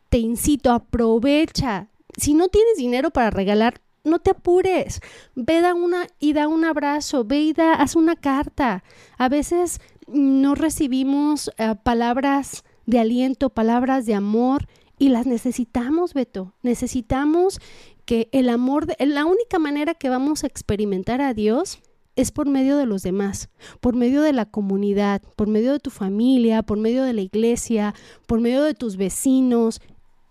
te 0.08 0.18
incito, 0.18 0.72
aprovecha. 0.72 1.88
Si 2.16 2.34
no 2.34 2.48
tienes 2.48 2.76
dinero 2.76 3.10
para 3.10 3.30
regalar, 3.30 3.80
no 4.04 4.18
te 4.18 4.30
apures. 4.30 5.00
Ve 5.34 5.60
da 5.60 5.74
una 5.74 6.06
y 6.18 6.32
da 6.32 6.48
un 6.48 6.64
abrazo, 6.64 7.24
ve 7.24 7.40
y 7.40 7.52
da, 7.52 7.74
haz 7.74 7.96
una 7.96 8.16
carta. 8.16 8.84
A 9.16 9.28
veces 9.28 9.80
no 10.06 10.54
recibimos 10.54 11.50
eh, 11.56 11.74
palabras 11.82 12.64
de 12.86 12.98
aliento, 12.98 13.48
palabras 13.50 14.04
de 14.04 14.14
amor 14.14 14.66
y 14.98 15.08
las 15.08 15.26
necesitamos, 15.26 16.14
Beto. 16.14 16.52
Necesitamos 16.62 17.60
que 18.04 18.28
el 18.32 18.50
amor, 18.50 18.86
de- 18.86 19.06
la 19.06 19.24
única 19.24 19.58
manera 19.58 19.94
que 19.94 20.10
vamos 20.10 20.44
a 20.44 20.46
experimentar 20.46 21.22
a 21.22 21.32
Dios 21.32 21.78
es 22.16 22.30
por 22.30 22.48
medio 22.48 22.76
de 22.76 22.86
los 22.86 23.02
demás, 23.02 23.48
por 23.80 23.96
medio 23.96 24.22
de 24.22 24.32
la 24.32 24.46
comunidad, 24.46 25.22
por 25.36 25.48
medio 25.48 25.72
de 25.72 25.80
tu 25.80 25.90
familia, 25.90 26.62
por 26.62 26.78
medio 26.78 27.02
de 27.02 27.12
la 27.12 27.22
iglesia, 27.22 27.94
por 28.26 28.40
medio 28.40 28.62
de 28.62 28.74
tus 28.74 28.96
vecinos. 28.96 29.80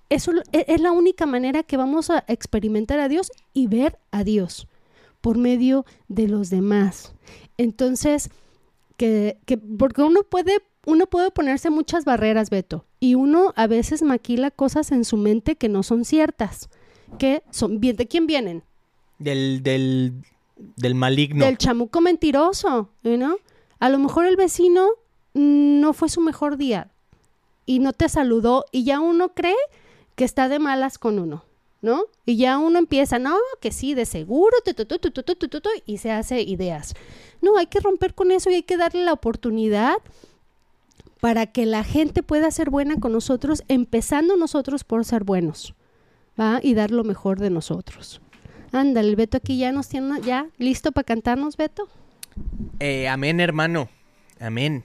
Eso 0.10 0.32
e- 0.52 0.66
es 0.68 0.82
la 0.82 0.92
única 0.92 1.26
manera 1.26 1.64
que 1.64 1.78
vamos 1.78 2.10
a 2.10 2.24
experimentar 2.28 3.00
a 3.00 3.10
Dios 3.10 3.32
y 3.54 3.68
ver 3.68 3.98
a 4.12 4.24
Dios, 4.24 4.68
por 5.22 5.38
medio 5.38 5.86
de 6.08 6.28
los 6.28 6.50
demás. 6.50 7.14
Entonces, 7.58 8.30
que, 8.98 9.38
que 9.46 9.58
porque 9.58 10.04
uno 10.04 10.24
puede, 10.24 10.60
uno 10.86 11.08
puede 11.08 11.32
ponerse 11.32 11.70
muchas 11.70 12.06
barreras, 12.06 12.50
Beto, 12.50 12.86
y 13.00 13.16
uno 13.16 13.54
a 13.56 13.68
veces 13.68 14.02
maquila 14.02 14.52
cosas 14.52 14.92
en 14.92 15.04
su 15.04 15.18
mente 15.18 15.56
que 15.56 15.70
no 15.70 15.84
son 15.84 16.06
ciertas, 16.06 16.70
que 17.20 17.44
son 17.50 17.80
¿de 17.82 18.08
quién 18.08 18.28
vienen? 18.28 18.64
Del, 19.20 19.62
del, 19.64 20.14
del 20.76 20.96
maligno. 20.96 21.46
Del 21.46 21.58
chamuco 21.58 22.02
mentiroso, 22.02 22.90
¿no? 23.04 23.38
A 23.80 23.90
lo 23.90 24.00
mejor 24.00 24.26
el 24.26 24.36
vecino 24.36 24.90
no 25.34 25.94
fue 25.94 26.10
su 26.10 26.22
mejor 26.22 26.58
día 26.58 26.92
y 27.66 27.80
no 27.80 27.94
te 27.94 28.10
saludó 28.10 28.66
y 28.72 28.84
ya 28.84 29.00
uno 29.00 29.34
cree 29.34 29.56
que 30.16 30.24
está 30.24 30.48
de 30.48 30.60
malas 30.60 30.98
con 30.98 31.20
uno, 31.20 31.44
¿no? 31.82 32.04
Y 32.26 32.38
ya 32.38 32.58
uno 32.58 32.80
empieza, 32.80 33.20
no, 33.20 33.38
que 33.62 33.72
sí, 33.72 33.94
de 33.94 34.06
seguro, 34.06 34.58
y 35.86 35.98
se 35.98 36.12
hace 36.12 36.42
ideas. 36.42 36.94
No, 37.42 37.58
hay 37.58 37.68
que 37.68 37.80
romper 37.80 38.14
con 38.14 38.32
eso 38.32 38.50
y 38.50 38.56
hay 38.56 38.64
que 38.64 38.78
darle 38.78 39.04
la 39.04 39.14
oportunidad 39.14 39.96
para 41.20 41.48
que 41.48 41.66
la 41.66 41.84
gente 41.84 42.22
pueda 42.22 42.52
ser 42.52 42.70
buena 42.70 43.00
con 43.00 43.14
nosotros, 43.14 43.64
empezando 43.70 44.36
nosotros 44.36 44.84
por 44.84 45.06
ser 45.06 45.24
buenos, 45.24 45.74
¿va? 46.40 46.60
Y 46.62 46.74
dar 46.74 46.92
lo 46.92 47.04
mejor 47.04 47.40
de 47.40 47.50
nosotros. 47.50 48.22
Ándale, 48.74 49.08
el 49.10 49.16
Beto 49.16 49.38
aquí 49.38 49.58
ya 49.58 49.72
nos 49.72 49.88
tiene, 49.88 50.20
ya 50.22 50.48
listo 50.58 50.92
para 50.92 51.06
cantarnos, 51.06 51.56
Beto. 51.58 51.88
Eh, 52.80 53.08
amén, 53.08 53.40
hermano. 53.40 53.88
Amén. 54.40 54.84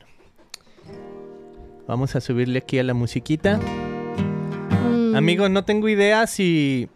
Vamos 1.87 2.15
a 2.15 2.21
subirle 2.21 2.59
aquí 2.59 2.79
a 2.79 2.83
la 2.85 2.95
musiquita. 2.95 3.59
Mm, 4.93 5.17
Amigos, 5.17 5.51
no 5.51 5.65
tengo 5.65 5.89
idea 5.89 6.27
si 6.27 6.89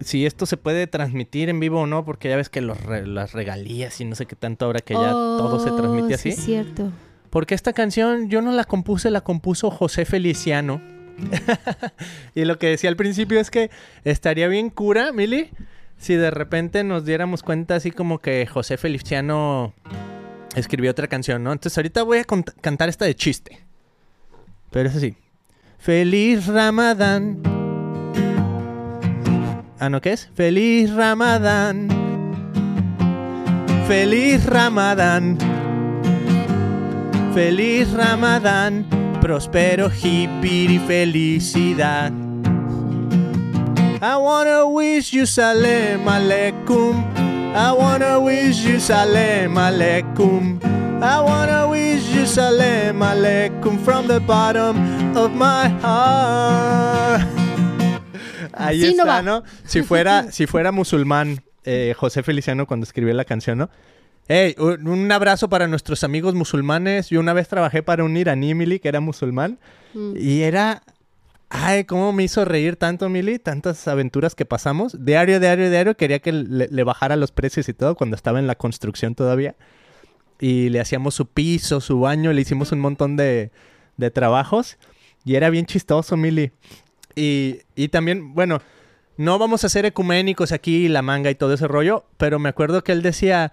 si 0.00 0.24
esto 0.24 0.46
se 0.46 0.56
puede 0.56 0.86
transmitir 0.86 1.50
en 1.50 1.60
vivo 1.60 1.80
o 1.80 1.86
no, 1.86 2.06
porque 2.06 2.30
ya 2.30 2.36
ves 2.36 2.48
que 2.48 2.62
los 2.62 2.80
re- 2.82 3.06
las 3.06 3.32
regalías 3.32 4.00
y 4.00 4.06
no 4.06 4.14
sé 4.14 4.24
qué 4.24 4.34
tanto 4.34 4.64
ahora 4.64 4.80
que 4.80 4.94
ya 4.94 5.10
todo 5.10 5.60
se 5.60 5.70
transmite 5.72 6.12
Oh, 6.12 6.14
así. 6.14 6.32
Sí, 6.32 6.38
es 6.38 6.44
cierto. 6.44 6.90
Porque 7.28 7.54
esta 7.54 7.72
canción 7.74 8.30
yo 8.30 8.40
no 8.40 8.50
la 8.52 8.64
compuse, 8.64 9.10
la 9.10 9.20
compuso 9.20 9.70
José 9.70 10.04
Feliciano. 10.06 10.80
y 12.34 12.44
lo 12.46 12.58
que 12.58 12.68
decía 12.68 12.88
al 12.88 12.96
principio 12.96 13.40
es 13.40 13.50
que 13.50 13.70
estaría 14.04 14.48
bien 14.48 14.70
cura, 14.70 15.12
Mili, 15.12 15.50
si 16.00 16.14
de 16.14 16.30
repente 16.30 16.82
nos 16.82 17.04
diéramos 17.04 17.42
cuenta 17.42 17.76
así 17.76 17.90
como 17.90 18.18
que 18.18 18.46
José 18.46 18.78
Feliciano 18.78 19.74
escribió 20.56 20.90
otra 20.90 21.06
canción, 21.06 21.44
¿no? 21.44 21.52
Entonces 21.52 21.76
ahorita 21.76 22.02
voy 22.02 22.18
a 22.18 22.24
cantar 22.60 22.88
esta 22.88 23.04
de 23.04 23.14
chiste. 23.14 23.60
Pero 24.70 24.88
es 24.88 24.96
así. 24.96 25.14
Feliz 25.78 26.46
Ramadán. 26.46 27.42
Ah, 29.78 29.90
¿no 29.90 30.00
qué 30.00 30.12
es? 30.12 30.30
Feliz 30.34 30.92
Ramadán. 30.94 31.88
Feliz 33.86 34.46
Ramadán. 34.46 35.36
Feliz 37.34 37.92
Ramadán, 37.92 38.86
próspero 39.20 39.88
hippie 39.90 40.64
y 40.64 40.78
felicidad. 40.80 42.29
I 44.02 44.16
wanna 44.16 44.66
wish 44.66 45.12
you 45.12 45.26
salam 45.26 46.08
aleikum. 46.08 47.04
I 47.54 47.70
wanna 47.70 48.18
wish 48.18 48.64
you 48.64 48.80
salam 48.80 49.56
aleikum. 49.56 50.58
I 51.02 51.20
wanna 51.20 51.68
wish 51.68 52.08
you 52.08 52.24
salam 52.24 53.02
aleikum 53.02 53.78
from 53.84 54.06
the 54.08 54.18
bottom 54.20 54.78
of 55.14 55.32
my 55.34 55.68
heart. 55.82 57.28
Ahí 58.54 58.84
está. 58.84 59.20
¿no? 59.20 59.42
Si 59.66 59.82
fuera, 59.82 60.32
si 60.32 60.46
fuera 60.46 60.72
musulmán, 60.72 61.42
eh, 61.64 61.92
José 61.94 62.22
Feliciano 62.22 62.66
cuando 62.66 62.84
escribió 62.84 63.12
la 63.12 63.26
canción, 63.26 63.58
¿no? 63.58 63.68
Hey, 64.28 64.54
un 64.56 64.88
un 64.88 65.12
abrazo 65.12 65.50
para 65.50 65.66
nuestros 65.66 66.04
amigos 66.04 66.34
musulmanes. 66.34 67.10
Yo 67.10 67.20
una 67.20 67.34
vez 67.34 67.48
trabajé 67.48 67.82
para 67.82 68.02
un 68.02 68.16
iraní, 68.16 68.54
Mili, 68.54 68.78
que 68.78 68.88
era 68.88 69.00
musulmán. 69.00 69.58
Mm. 69.92 70.14
Y 70.16 70.40
era... 70.40 70.82
Ay, 71.50 71.84
cómo 71.84 72.12
me 72.12 72.22
hizo 72.22 72.44
reír 72.44 72.76
tanto, 72.76 73.08
Mili. 73.08 73.38
Tantas 73.38 73.86
aventuras 73.88 74.34
que 74.34 74.44
pasamos. 74.44 75.04
Diario, 75.04 75.40
diario, 75.40 75.68
diario. 75.68 75.96
Quería 75.96 76.20
que 76.20 76.32
le, 76.32 76.68
le 76.68 76.84
bajara 76.84 77.16
los 77.16 77.32
precios 77.32 77.68
y 77.68 77.74
todo 77.74 77.96
cuando 77.96 78.16
estaba 78.16 78.38
en 78.38 78.46
la 78.46 78.54
construcción 78.54 79.14
todavía. 79.14 79.56
Y 80.38 80.68
le 80.68 80.80
hacíamos 80.80 81.14
su 81.14 81.26
piso, 81.26 81.80
su 81.80 82.00
baño. 82.00 82.32
Le 82.32 82.40
hicimos 82.40 82.72
un 82.72 82.80
montón 82.80 83.16
de, 83.16 83.50
de 83.96 84.10
trabajos. 84.10 84.78
Y 85.24 85.34
era 85.34 85.50
bien 85.50 85.66
chistoso, 85.66 86.16
Mili. 86.16 86.52
Y, 87.16 87.58
y 87.74 87.88
también, 87.88 88.32
bueno, 88.32 88.62
no 89.16 89.38
vamos 89.38 89.64
a 89.64 89.68
ser 89.68 89.84
ecuménicos 89.84 90.52
aquí, 90.52 90.88
la 90.88 91.02
manga 91.02 91.30
y 91.30 91.34
todo 91.34 91.52
ese 91.52 91.68
rollo. 91.68 92.04
Pero 92.16 92.38
me 92.38 92.48
acuerdo 92.48 92.82
que 92.82 92.92
él 92.92 93.02
decía... 93.02 93.52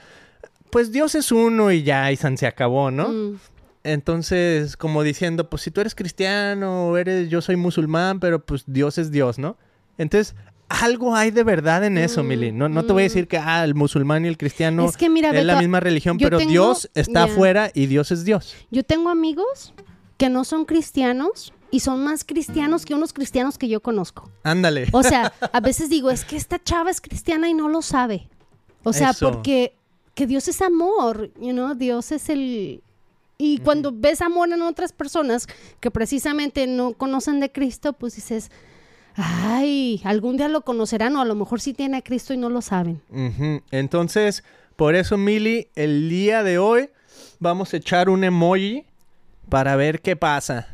Pues 0.70 0.92
Dios 0.92 1.16
es 1.16 1.32
uno 1.32 1.72
y 1.72 1.84
ya, 1.84 2.12
y 2.12 2.18
san 2.18 2.38
se 2.38 2.46
acabó, 2.46 2.92
¿no? 2.92 3.08
Mm. 3.08 3.40
Entonces, 3.88 4.78
como 4.78 5.04
diciendo, 5.04 5.50
pues 5.50 5.62
si 5.64 5.72
tú 5.72 5.82
eres 5.82 5.96
cristiano 5.96 6.96
eres, 6.98 7.30
yo 7.30 7.42
soy 7.42 7.56
musulmán, 7.56 8.20
pero 8.20 8.46
pues 8.46 8.64
Dios 8.68 8.98
es 8.98 9.12
Dios, 9.12 9.40
¿no? 9.40 9.58
Entonces, 9.98 10.36
algo 10.70 11.16
hay 11.16 11.32
de 11.32 11.44
verdad 11.44 11.84
en 11.86 11.98
eso, 11.98 12.24
Mm, 12.24 12.28
Mili. 12.28 12.52
No, 12.52 12.70
no 12.70 12.86
te 12.86 12.94
voy 12.94 13.04
a 13.04 13.06
mm. 13.06 13.10
decir 13.10 13.28
que 13.28 13.38
ah, 13.38 13.64
el 13.64 13.74
musulmán 13.76 14.26
y 14.26 14.28
el 14.28 14.38
cristiano 14.38 14.88
es 14.88 14.98
que 14.98 15.10
mira, 15.10 15.30
es 15.32 15.46
la 15.46 15.60
misma 15.60 15.80
religión, 15.80 16.18
pero 16.18 16.38
tengo- 16.38 16.52
Dios 16.52 16.90
está 16.94 17.26
ya. 17.26 17.32
afuera 17.32 17.72
y 17.74 17.86
Dios 17.88 18.12
es 18.12 18.26
Dios. 18.26 18.56
yo 18.72 18.84
tengo 18.84 19.10
amigos 19.10 19.74
que 20.18 20.30
no 20.30 20.44
son 20.44 20.66
cristianos, 20.66 21.54
y 21.70 21.82
son 21.82 22.04
más 22.04 22.24
cristianos 22.24 22.86
que 22.86 22.96
unos 22.96 23.14
cristianos 23.14 23.58
que 23.58 23.68
yo 23.68 23.82
conozco. 23.82 24.32
Ándale. 24.44 24.88
O 24.94 25.04
sea, 25.04 25.34
a 25.54 25.60
veces 25.60 25.90
digo, 25.90 26.10
es 26.10 26.24
que 26.24 26.38
esta 26.38 26.64
chava 26.64 26.90
es 26.90 27.02
cristiana 27.02 27.50
y 27.50 27.54
no 27.54 27.68
lo 27.68 27.82
sabe. 27.82 28.30
O 28.84 28.94
sea, 28.94 29.10
Eso. 29.12 29.30
porque 29.32 29.74
que 30.14 30.26
Dios 30.26 30.48
es 30.48 30.62
amor, 30.62 31.30
you 31.40 31.52
know, 31.52 31.76
Dios 31.76 32.12
es 32.12 32.30
el... 32.30 32.82
Y 33.38 33.60
cuando 33.60 33.92
ves 33.94 34.22
amor 34.22 34.52
en 34.52 34.62
otras 34.64 34.94
personas 34.94 35.48
que 35.80 35.92
precisamente 35.92 36.66
no 36.66 36.94
conocen 36.94 37.40
de 37.40 37.52
Cristo, 37.52 37.94
pues 37.94 38.16
dices, 38.16 38.50
ay, 39.16 40.02
algún 40.04 40.38
día 40.38 40.48
lo 40.48 40.62
conocerán 40.62 41.16
o 41.16 41.22
a 41.22 41.26
lo 41.26 41.36
mejor 41.36 41.62
sí 41.62 41.74
tiene 41.74 41.98
a 41.98 42.02
Cristo 42.02 42.34
y 42.34 42.38
no 42.38 42.50
lo 42.50 42.62
saben. 42.62 43.02
Entonces, 43.70 44.44
por 44.76 44.96
eso, 44.96 45.18
Mili, 45.18 45.68
el 45.76 46.10
día 46.10 46.42
de 46.44 46.58
hoy 46.58 46.90
vamos 47.40 47.74
a 47.74 47.78
echar 47.78 48.10
un 48.10 48.24
emoji 48.24 48.86
para 49.50 49.76
ver 49.76 50.02
qué 50.02 50.16
pasa. 50.16 50.68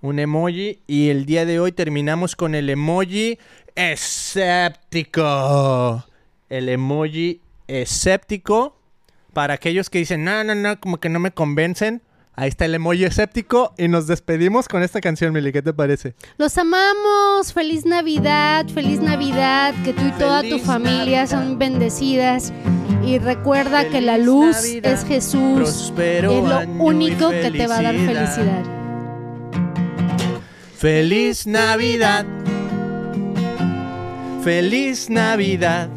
Un 0.00 0.18
emoji 0.18 0.80
y 0.86 1.10
el 1.10 1.26
día 1.26 1.44
de 1.44 1.60
hoy 1.60 1.72
terminamos 1.72 2.36
con 2.36 2.54
el 2.54 2.70
emoji 2.70 3.38
escéptico. 3.74 5.14
El 6.48 6.68
emoji 6.68 7.40
escéptico. 7.68 8.76
Para 9.32 9.54
aquellos 9.54 9.88
que 9.88 9.98
dicen, 9.98 10.24
no, 10.24 10.44
no, 10.44 10.54
no, 10.54 10.78
como 10.78 10.98
que 10.98 11.08
no 11.08 11.18
me 11.18 11.30
convencen. 11.30 12.02
Ahí 12.34 12.48
está 12.48 12.64
el 12.64 12.74
emoji 12.74 13.04
escéptico 13.04 13.74
y 13.76 13.88
nos 13.88 14.06
despedimos 14.06 14.66
con 14.66 14.82
esta 14.82 15.02
canción, 15.02 15.34
Mili. 15.34 15.52
¿Qué 15.52 15.60
te 15.60 15.74
parece? 15.74 16.14
Los 16.38 16.56
amamos, 16.56 17.52
feliz 17.52 17.84
Navidad, 17.84 18.66
feliz 18.68 19.00
Navidad, 19.00 19.74
que 19.84 19.92
tú 19.92 20.02
y 20.06 20.12
toda 20.12 20.42
tu 20.42 20.58
familia 20.58 21.24
Navidad. 21.24 21.26
son 21.26 21.58
bendecidas. 21.58 22.52
Y 23.04 23.18
recuerda 23.18 23.88
que 23.88 24.00
la 24.00 24.16
luz 24.16 24.56
Navidad, 24.56 24.92
es 24.92 25.04
Jesús. 25.04 25.56
próspero 25.56 26.30
Es 26.32 26.48
lo 26.48 26.60
único 26.82 27.30
que 27.30 27.50
te 27.50 27.66
va 27.66 27.78
a 27.78 27.82
dar 27.82 27.96
felicidad. 27.96 28.62
Feliz 30.78 31.46
Navidad. 31.46 32.24
Feliz 34.42 35.10
Navidad. 35.10 35.88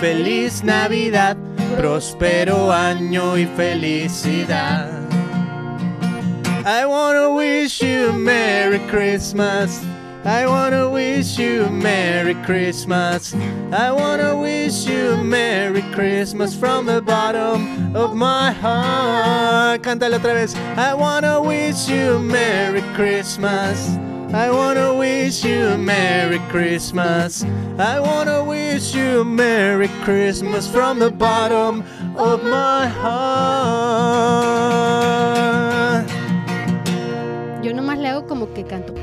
Feliz 0.00 0.64
Navidad. 0.64 1.36
Próspero 1.76 2.72
año 2.72 3.36
y 3.36 3.46
felicidad. 3.46 4.88
I 6.64 6.86
wanna 6.86 7.28
wish 7.30 7.82
you 7.82 8.08
a 8.08 8.12
Merry 8.12 8.78
Christmas. 8.88 9.82
I 10.24 10.46
wanna 10.46 10.88
wish 10.88 11.38
you 11.38 11.64
a 11.64 11.70
Merry 11.70 12.34
Christmas. 12.46 13.34
I 13.72 13.92
wanna 13.92 14.36
wish 14.36 14.86
you 14.86 15.12
a 15.12 15.22
Merry 15.22 15.82
Christmas 15.92 16.54
from 16.54 16.86
the 16.86 17.02
bottom 17.02 17.94
of 17.94 18.14
my 18.14 18.52
heart. 18.52 19.82
Cántale 19.82 20.16
otra 20.16 20.32
vez. 20.32 20.54
I 20.76 20.94
wanna 20.94 21.42
wish 21.42 21.88
you 21.88 22.16
a 22.16 22.18
Merry 22.18 22.82
Christmas. 22.94 23.98
I 24.32 24.48
wanna 24.48 24.94
wish 24.94 25.44
you 25.44 25.66
a 25.66 25.76
Merry 25.76 26.38
Christmas. 26.50 27.44
I 27.78 27.98
wanna 27.98 28.44
wish 28.44 28.94
you 28.94 29.22
a 29.22 29.24
Merry 29.24 29.88
Christmas 30.04 30.68
from 30.68 31.00
the 31.00 31.10
bottom 31.10 31.82
of 32.16 32.44
my 32.44 32.86
heart. 32.86 33.10
Yo 37.60 37.72
nomás 37.74 37.98
le 37.98 38.08
hago 38.08 38.28
como 38.28 38.52
que 38.54 38.62
canto. 38.64 38.94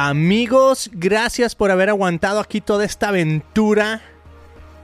Amigos, 0.00 0.90
gracias 0.92 1.56
por 1.56 1.72
haber 1.72 1.88
aguantado 1.88 2.38
aquí 2.38 2.60
toda 2.60 2.84
esta 2.84 3.08
aventura 3.08 4.00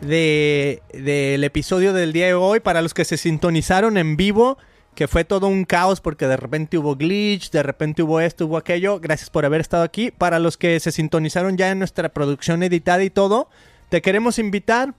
de- 0.00 0.82
del 0.92 1.44
episodio 1.44 1.92
del 1.92 2.12
día 2.12 2.26
de 2.26 2.34
hoy. 2.34 2.58
Para 2.58 2.82
los 2.82 2.94
que 2.94 3.04
se 3.04 3.16
sintonizaron 3.16 3.96
en 3.96 4.16
vivo, 4.16 4.58
que 4.96 5.06
fue 5.06 5.24
todo 5.24 5.46
un 5.46 5.66
caos 5.66 6.00
porque 6.00 6.26
de 6.26 6.36
repente 6.36 6.78
hubo 6.78 6.96
glitch, 6.96 7.52
de 7.52 7.62
repente 7.62 8.02
hubo 8.02 8.18
esto, 8.18 8.46
hubo 8.46 8.56
aquello. 8.56 8.98
Gracias 8.98 9.30
por 9.30 9.44
haber 9.44 9.60
estado 9.60 9.84
aquí. 9.84 10.10
Para 10.10 10.40
los 10.40 10.56
que 10.56 10.80
se 10.80 10.90
sintonizaron 10.90 11.56
ya 11.56 11.70
en 11.70 11.78
nuestra 11.78 12.08
producción 12.08 12.64
editada 12.64 13.04
y 13.04 13.10
todo, 13.10 13.48
te 13.90 14.02
queremos 14.02 14.40
invitar 14.40 14.94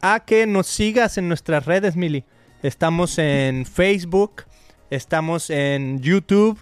a 0.00 0.20
que 0.20 0.46
nos 0.46 0.66
sigas 0.66 1.18
en 1.18 1.28
nuestras 1.28 1.66
redes, 1.66 1.94
Mili. 1.94 2.24
Estamos 2.62 3.18
en 3.18 3.66
Facebook, 3.66 4.44
estamos 4.88 5.50
en 5.50 6.00
YouTube, 6.00 6.58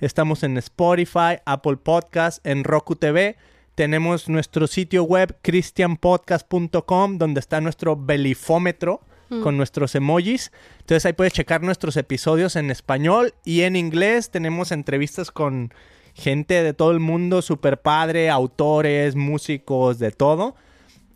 estamos 0.00 0.42
en 0.42 0.56
Spotify, 0.58 1.38
Apple 1.44 1.76
Podcast, 1.76 2.44
en 2.46 2.64
Roku 2.64 2.96
TV. 2.96 3.36
Tenemos 3.74 4.28
nuestro 4.28 4.66
sitio 4.66 5.04
web 5.04 5.36
christianpodcast.com 5.42 7.18
donde 7.18 7.40
está 7.40 7.60
nuestro 7.60 7.96
belifómetro 7.96 9.00
con 9.42 9.56
nuestros 9.56 9.94
emojis. 9.94 10.50
Entonces 10.80 11.06
ahí 11.06 11.12
puedes 11.12 11.32
checar 11.32 11.62
nuestros 11.62 11.96
episodios 11.96 12.56
en 12.56 12.70
español 12.70 13.34
y 13.44 13.60
en 13.62 13.76
inglés. 13.76 14.30
Tenemos 14.30 14.72
entrevistas 14.72 15.30
con 15.30 15.72
gente 16.14 16.62
de 16.62 16.74
todo 16.74 16.90
el 16.90 16.98
mundo, 16.98 17.40
super 17.40 17.80
padre, 17.80 18.28
autores, 18.28 19.14
músicos, 19.14 19.98
de 19.98 20.10
todo. 20.10 20.56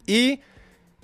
Y 0.07 0.41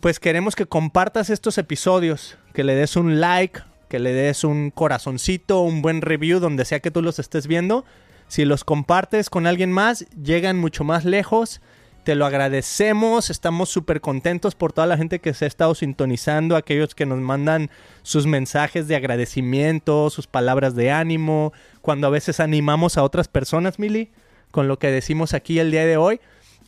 pues 0.00 0.20
queremos 0.20 0.54
que 0.54 0.66
compartas 0.66 1.30
estos 1.30 1.58
episodios, 1.58 2.38
que 2.54 2.64
le 2.64 2.74
des 2.74 2.96
un 2.96 3.20
like, 3.20 3.60
que 3.90 3.98
le 3.98 4.12
des 4.12 4.44
un 4.44 4.70
corazoncito, 4.70 5.60
un 5.62 5.82
buen 5.82 6.00
review 6.00 6.38
donde 6.38 6.64
sea 6.64 6.78
que 6.78 6.92
tú 6.92 7.02
los 7.02 7.18
estés 7.18 7.48
viendo. 7.48 7.84
Si 8.28 8.44
los 8.44 8.62
compartes 8.62 9.28
con 9.28 9.48
alguien 9.48 9.72
más, 9.72 10.06
llegan 10.10 10.56
mucho 10.58 10.84
más 10.84 11.04
lejos. 11.04 11.60
Te 12.04 12.14
lo 12.14 12.24
agradecemos, 12.24 13.30
estamos 13.30 13.68
súper 13.68 14.00
contentos 14.00 14.54
por 14.54 14.72
toda 14.72 14.86
la 14.86 14.96
gente 14.96 15.18
que 15.18 15.34
se 15.34 15.44
ha 15.44 15.48
estado 15.48 15.74
sintonizando, 15.74 16.54
aquellos 16.54 16.94
que 16.94 17.04
nos 17.04 17.18
mandan 17.18 17.68
sus 18.02 18.26
mensajes 18.26 18.86
de 18.86 18.94
agradecimiento, 18.94 20.08
sus 20.08 20.28
palabras 20.28 20.76
de 20.76 20.92
ánimo, 20.92 21.52
cuando 21.82 22.06
a 22.06 22.10
veces 22.10 22.38
animamos 22.38 22.96
a 22.96 23.02
otras 23.02 23.26
personas, 23.26 23.80
Mili, 23.80 24.12
con 24.52 24.68
lo 24.68 24.78
que 24.78 24.92
decimos 24.92 25.34
aquí 25.34 25.58
el 25.58 25.72
día 25.72 25.84
de 25.84 25.96
hoy. 25.96 26.20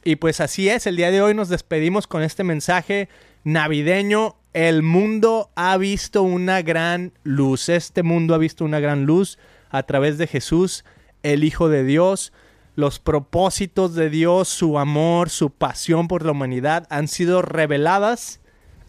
Y 0.04 0.16
pues 0.16 0.40
así 0.40 0.68
es, 0.68 0.88
el 0.88 0.96
día 0.96 1.12
de 1.12 1.22
hoy 1.22 1.34
nos 1.34 1.48
despedimos 1.48 2.08
con 2.08 2.24
este 2.24 2.42
mensaje 2.42 3.08
navideño. 3.44 4.36
El 4.52 4.82
mundo 4.82 5.50
ha 5.54 5.76
visto 5.78 6.22
una 6.22 6.62
gran 6.62 7.12
luz, 7.22 7.68
este 7.68 8.02
mundo 8.02 8.34
ha 8.34 8.38
visto 8.38 8.64
una 8.64 8.80
gran 8.80 9.06
luz 9.06 9.38
a 9.70 9.82
través 9.84 10.18
de 10.18 10.26
Jesús, 10.26 10.84
el 11.22 11.44
Hijo 11.44 11.68
de 11.68 11.84
Dios. 11.84 12.32
Los 12.74 12.98
propósitos 12.98 13.94
de 13.94 14.08
Dios, 14.08 14.48
su 14.48 14.78
amor, 14.78 15.28
su 15.28 15.50
pasión 15.50 16.08
por 16.08 16.24
la 16.24 16.32
humanidad 16.32 16.86
han 16.88 17.06
sido 17.06 17.42
reveladas 17.42 18.40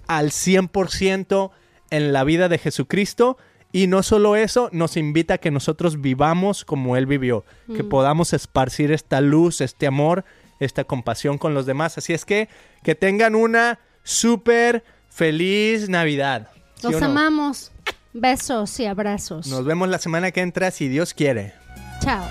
al 0.08 0.32
100% 0.32 1.51
en 1.89 2.14
la 2.14 2.24
vida 2.24 2.49
de 2.49 2.58
Jesucristo. 2.58 3.38
Y 3.72 3.88
no 3.88 4.04
solo 4.04 4.36
eso, 4.36 4.70
nos 4.72 4.97
invita 4.97 5.36
a 5.36 5.38
que 5.39 5.51
nosotros 5.51 5.99
vivamos 5.99 6.64
como 6.64 6.95
Él 6.95 7.08
vivió, 7.08 7.43
que 7.76 7.84
podamos 7.84 8.32
esparcir 8.34 8.91
esta 8.91 9.20
luz, 9.20 9.62
este 9.62 9.88
amor, 9.88 10.26
esta 10.60 10.84
compasión 10.84 11.38
con 11.38 11.54
los 11.54 11.66
demás. 11.66 11.97
Así 11.97 12.14
es 12.14 12.24
que 12.24 12.49
que 12.84 12.95
tengan 12.95 13.34
una 13.36 13.80
súper 14.04 14.84
feliz 15.10 15.89
Navidad. 15.89 16.49
¿Sí 16.76 16.91
Los 16.91 17.01
no? 17.01 17.08
amamos. 17.08 17.72
Besos 18.14 18.80
y 18.80 18.86
abrazos. 18.86 19.47
Nos 19.47 19.66
vemos 19.66 19.89
la 19.89 19.97
semana 19.97 20.32
que 20.32 20.41
entra 20.41 20.70
si 20.72 20.88
Dios 20.88 21.14
quiere. 21.14 21.54
Chao. 22.01 22.24